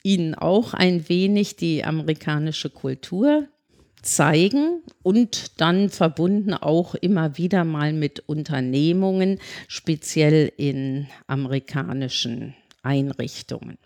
ihnen 0.04 0.36
auch 0.36 0.74
ein 0.74 1.10
wenig 1.10 1.56
die 1.56 1.84
amerikanische 1.84 2.70
Kultur 2.70 3.48
zeigen 4.02 4.84
und 5.02 5.62
dann 5.62 5.90
verbunden 5.90 6.54
auch 6.54 6.94
immer 6.96 7.38
wieder 7.38 7.64
mal 7.64 7.94
mit 7.94 8.20
Unternehmungen, 8.28 9.40
speziell 9.68 10.52
in 10.58 11.08
amerikanischen 11.28 12.54
Einrichtungen. 12.84 13.78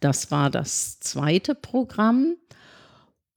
Das 0.00 0.30
war 0.30 0.50
das 0.50 1.00
zweite 1.00 1.54
Programm. 1.54 2.36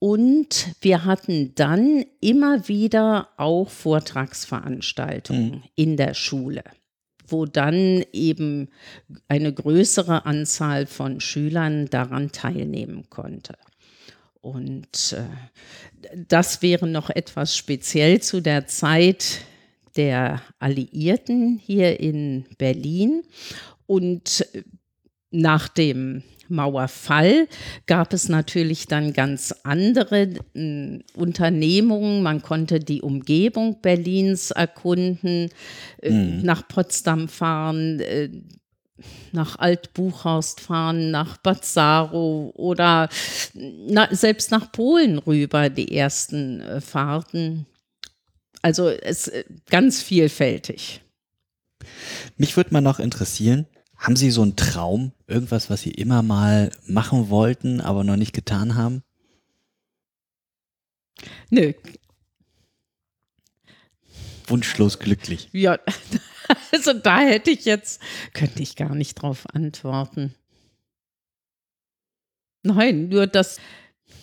Und 0.02 0.74
wir 0.80 1.04
hatten 1.04 1.54
dann 1.54 2.04
immer 2.20 2.66
wieder 2.66 3.28
auch 3.36 3.70
Vortragsveranstaltungen 3.70 5.50
mhm. 5.50 5.62
in 5.76 5.96
der 5.96 6.14
Schule, 6.14 6.64
wo 7.28 7.46
dann 7.46 8.02
eben 8.12 8.70
eine 9.28 9.54
größere 9.54 10.26
Anzahl 10.26 10.86
von 10.86 11.20
Schülern 11.20 11.86
daran 11.86 12.32
teilnehmen 12.32 13.10
konnte. 13.10 13.54
Und 14.40 15.14
äh, 15.16 16.16
das 16.16 16.62
wäre 16.62 16.88
noch 16.88 17.08
etwas 17.08 17.56
speziell 17.56 18.20
zu 18.20 18.40
der 18.40 18.66
Zeit 18.66 19.42
der 19.94 20.42
Alliierten 20.58 21.60
hier 21.64 22.00
in 22.00 22.44
Berlin. 22.58 23.22
Und 23.86 24.48
äh, 24.52 24.64
nach 25.30 25.68
dem 25.68 26.24
Mauerfall 26.52 27.48
gab 27.86 28.12
es 28.12 28.28
natürlich 28.28 28.86
dann 28.86 29.12
ganz 29.12 29.54
andere 29.64 30.28
äh, 30.54 31.00
Unternehmungen. 31.14 32.22
Man 32.22 32.42
konnte 32.42 32.78
die 32.78 33.02
Umgebung 33.02 33.80
Berlins 33.80 34.52
erkunden, 34.52 35.48
äh, 36.00 36.10
mhm. 36.10 36.42
nach 36.42 36.68
Potsdam 36.68 37.28
fahren, 37.28 38.00
äh, 38.00 38.28
nach 39.32 39.58
Altbuchhorst 39.58 40.60
fahren, 40.60 41.10
nach 41.10 41.36
Bazzaro 41.38 42.52
oder 42.54 43.08
na, 43.54 44.08
selbst 44.14 44.50
nach 44.50 44.70
Polen 44.70 45.18
rüber, 45.18 45.70
die 45.70 45.96
ersten 45.96 46.60
äh, 46.60 46.80
Fahrten. 46.80 47.66
Also 48.60 48.88
es 48.88 49.26
ist 49.26 49.34
äh, 49.34 49.44
ganz 49.70 50.02
vielfältig. 50.02 51.00
Mich 52.36 52.56
würde 52.56 52.72
mal 52.72 52.80
noch 52.80 53.00
interessieren, 53.00 53.66
haben 54.02 54.16
Sie 54.16 54.32
so 54.32 54.42
einen 54.42 54.56
Traum, 54.56 55.12
irgendwas, 55.28 55.70
was 55.70 55.82
Sie 55.82 55.92
immer 55.92 56.22
mal 56.22 56.70
machen 56.86 57.30
wollten, 57.30 57.80
aber 57.80 58.02
noch 58.02 58.16
nicht 58.16 58.32
getan 58.32 58.74
haben? 58.74 59.04
Nö. 61.50 61.72
Wunschlos 64.48 64.98
glücklich. 64.98 65.48
Ja, 65.52 65.78
also 66.72 66.92
da 66.94 67.20
hätte 67.20 67.52
ich 67.52 67.64
jetzt, 67.64 68.02
könnte 68.34 68.60
ich 68.60 68.74
gar 68.74 68.96
nicht 68.96 69.14
drauf 69.14 69.46
antworten. 69.54 70.34
Nein, 72.64 73.08
nur 73.08 73.28
dass 73.28 73.58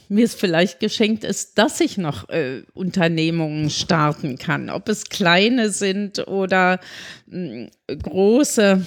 mir 0.09 0.25
es 0.25 0.35
vielleicht 0.35 0.81
geschenkt 0.81 1.23
ist, 1.23 1.57
dass 1.57 1.79
ich 1.79 1.97
noch 1.97 2.27
äh, 2.27 2.63
Unternehmungen 2.73 3.69
starten 3.69 4.37
kann. 4.37 4.69
Ob 4.69 4.89
es 4.89 5.05
kleine 5.05 5.69
sind 5.69 6.27
oder 6.27 6.81
mh, 7.27 7.69
hm, 7.87 7.99
große. 8.01 8.85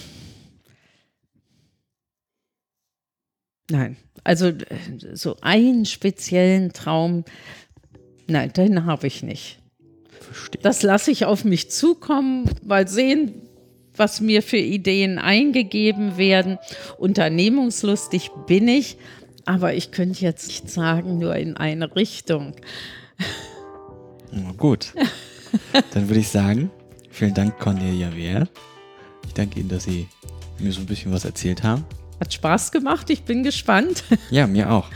Nein, 3.72 3.96
also 4.22 4.48
äh, 4.48 4.56
so 5.14 5.38
einen 5.40 5.86
speziellen 5.86 6.74
Traum, 6.74 7.24
nein, 8.26 8.52
den 8.52 8.84
habe 8.84 9.06
ich 9.06 9.22
nicht. 9.22 9.60
Verstehe. 10.20 10.60
Das 10.62 10.82
lasse 10.82 11.10
ich 11.10 11.24
auf 11.24 11.46
mich 11.46 11.70
zukommen, 11.70 12.50
mal 12.62 12.86
sehen, 12.86 13.32
was 13.96 14.20
mir 14.20 14.42
für 14.42 14.58
Ideen 14.58 15.18
eingegeben 15.18 16.18
werden. 16.18 16.58
Unternehmungslustig 16.98 18.30
bin 18.46 18.68
ich, 18.68 18.98
aber 19.46 19.72
ich 19.72 19.90
könnte 19.90 20.20
jetzt 20.20 20.48
nicht 20.48 20.68
sagen, 20.68 21.18
nur 21.18 21.34
in 21.36 21.56
eine 21.56 21.96
Richtung. 21.96 22.54
Na 24.30 24.52
gut. 24.52 24.92
Dann 25.94 26.10
würde 26.10 26.20
ich 26.20 26.28
sagen, 26.28 26.70
vielen 27.10 27.32
Dank, 27.32 27.58
Cornelia 27.58 28.14
Wehr. 28.14 28.46
Ich 29.26 29.32
danke 29.32 29.60
Ihnen, 29.60 29.70
dass 29.70 29.84
Sie 29.84 30.08
mir 30.58 30.72
so 30.72 30.80
ein 30.80 30.86
bisschen 30.86 31.10
was 31.10 31.24
erzählt 31.24 31.62
haben. 31.62 31.86
Hat 32.22 32.32
Spaß 32.32 32.70
gemacht, 32.70 33.10
ich 33.10 33.24
bin 33.24 33.42
gespannt. 33.42 34.04
Ja, 34.30 34.46
mir 34.46 34.70
auch. 34.70 34.86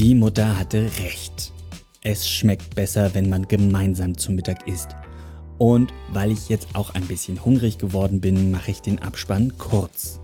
Die 0.00 0.16
Mutter 0.16 0.58
hatte 0.58 0.90
recht. 0.98 1.52
Es 2.00 2.28
schmeckt 2.28 2.74
besser, 2.74 3.14
wenn 3.14 3.30
man 3.30 3.46
gemeinsam 3.46 4.18
zum 4.18 4.34
Mittag 4.34 4.66
isst. 4.66 4.88
Und 5.58 5.92
weil 6.08 6.32
ich 6.32 6.48
jetzt 6.48 6.74
auch 6.74 6.94
ein 6.94 7.06
bisschen 7.06 7.44
hungrig 7.44 7.78
geworden 7.78 8.20
bin, 8.20 8.50
mache 8.50 8.72
ich 8.72 8.82
den 8.82 8.98
Abspann 8.98 9.56
kurz. 9.58 10.18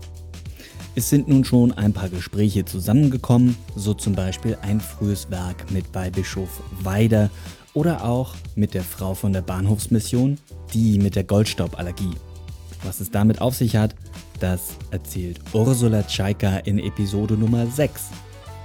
Es 0.95 1.09
sind 1.09 1.29
nun 1.29 1.45
schon 1.45 1.71
ein 1.71 1.93
paar 1.93 2.09
Gespräche 2.09 2.65
zusammengekommen, 2.65 3.55
so 3.77 3.93
zum 3.93 4.15
Beispiel 4.15 4.57
ein 4.63 4.81
frühes 4.81 5.31
Werk 5.31 5.71
mit 5.71 5.85
Weihbischof 5.93 6.61
Weider 6.81 7.29
oder 7.79 8.03
auch 8.03 8.35
mit 8.55 8.73
der 8.73 8.83
Frau 8.83 9.13
von 9.13 9.31
der 9.31 9.41
Bahnhofsmission, 9.41 10.37
die 10.73 10.99
mit 10.99 11.15
der 11.15 11.23
Goldstauballergie. 11.23 12.13
Was 12.83 12.99
es 12.99 13.09
damit 13.09 13.39
auf 13.39 13.55
sich 13.55 13.77
hat, 13.77 13.95
das 14.41 14.75
erzählt 14.91 15.39
Ursula 15.53 16.05
Tschaika 16.05 16.57
in 16.57 16.77
Episode 16.77 17.35
Nummer 17.35 17.65
6. 17.67 18.09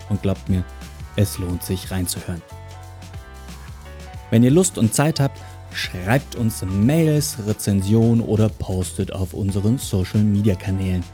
Und 0.09 0.21
glaubt 0.23 0.49
mir, 0.49 0.65
es 1.15 1.39
lohnt 1.39 1.63
sich 1.63 1.93
reinzuhören. 1.93 2.43
Wenn 4.31 4.43
ihr 4.43 4.51
Lust 4.51 4.79
und 4.79 4.93
Zeit 4.93 5.21
habt, 5.21 5.41
schreibt 5.73 6.35
uns 6.35 6.65
Mails, 6.65 7.37
Rezensionen 7.47 8.21
oder 8.21 8.49
postet 8.49 9.13
auf 9.13 9.33
unseren 9.33 9.79
Social 9.79 10.25
Media 10.25 10.57
Kanälen. 10.57 11.05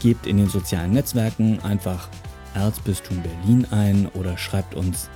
Gebt 0.00 0.28
in 0.28 0.36
den 0.36 0.48
sozialen 0.48 0.92
Netzwerken 0.92 1.58
einfach 1.64 2.08
Erzbistum 2.54 3.20
Berlin 3.20 3.66
ein 3.72 4.06
oder 4.14 4.38
schreibt 4.38 4.76
uns 4.76 5.10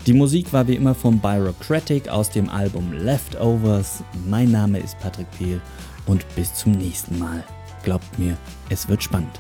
Die 0.07 0.13
Musik 0.13 0.51
war 0.51 0.67
wie 0.67 0.76
immer 0.76 0.95
von 0.95 1.19
Byrocratic 1.19 2.09
aus 2.09 2.32
dem 2.32 2.49
Album 2.49 2.91
Leftovers. 2.91 4.03
Mein 4.28 4.51
Name 4.51 4.80
ist 4.80 4.97
Patrick 4.99 5.30
Pehl 5.38 5.61
und 6.07 6.26
bis 6.36 6.53
zum 6.55 6.72
nächsten 6.72 7.19
Mal. 7.19 7.43
Glaubt 7.84 8.17
mir, 8.17 8.36
es 8.69 8.89
wird 8.89 9.03
spannend. 9.03 9.39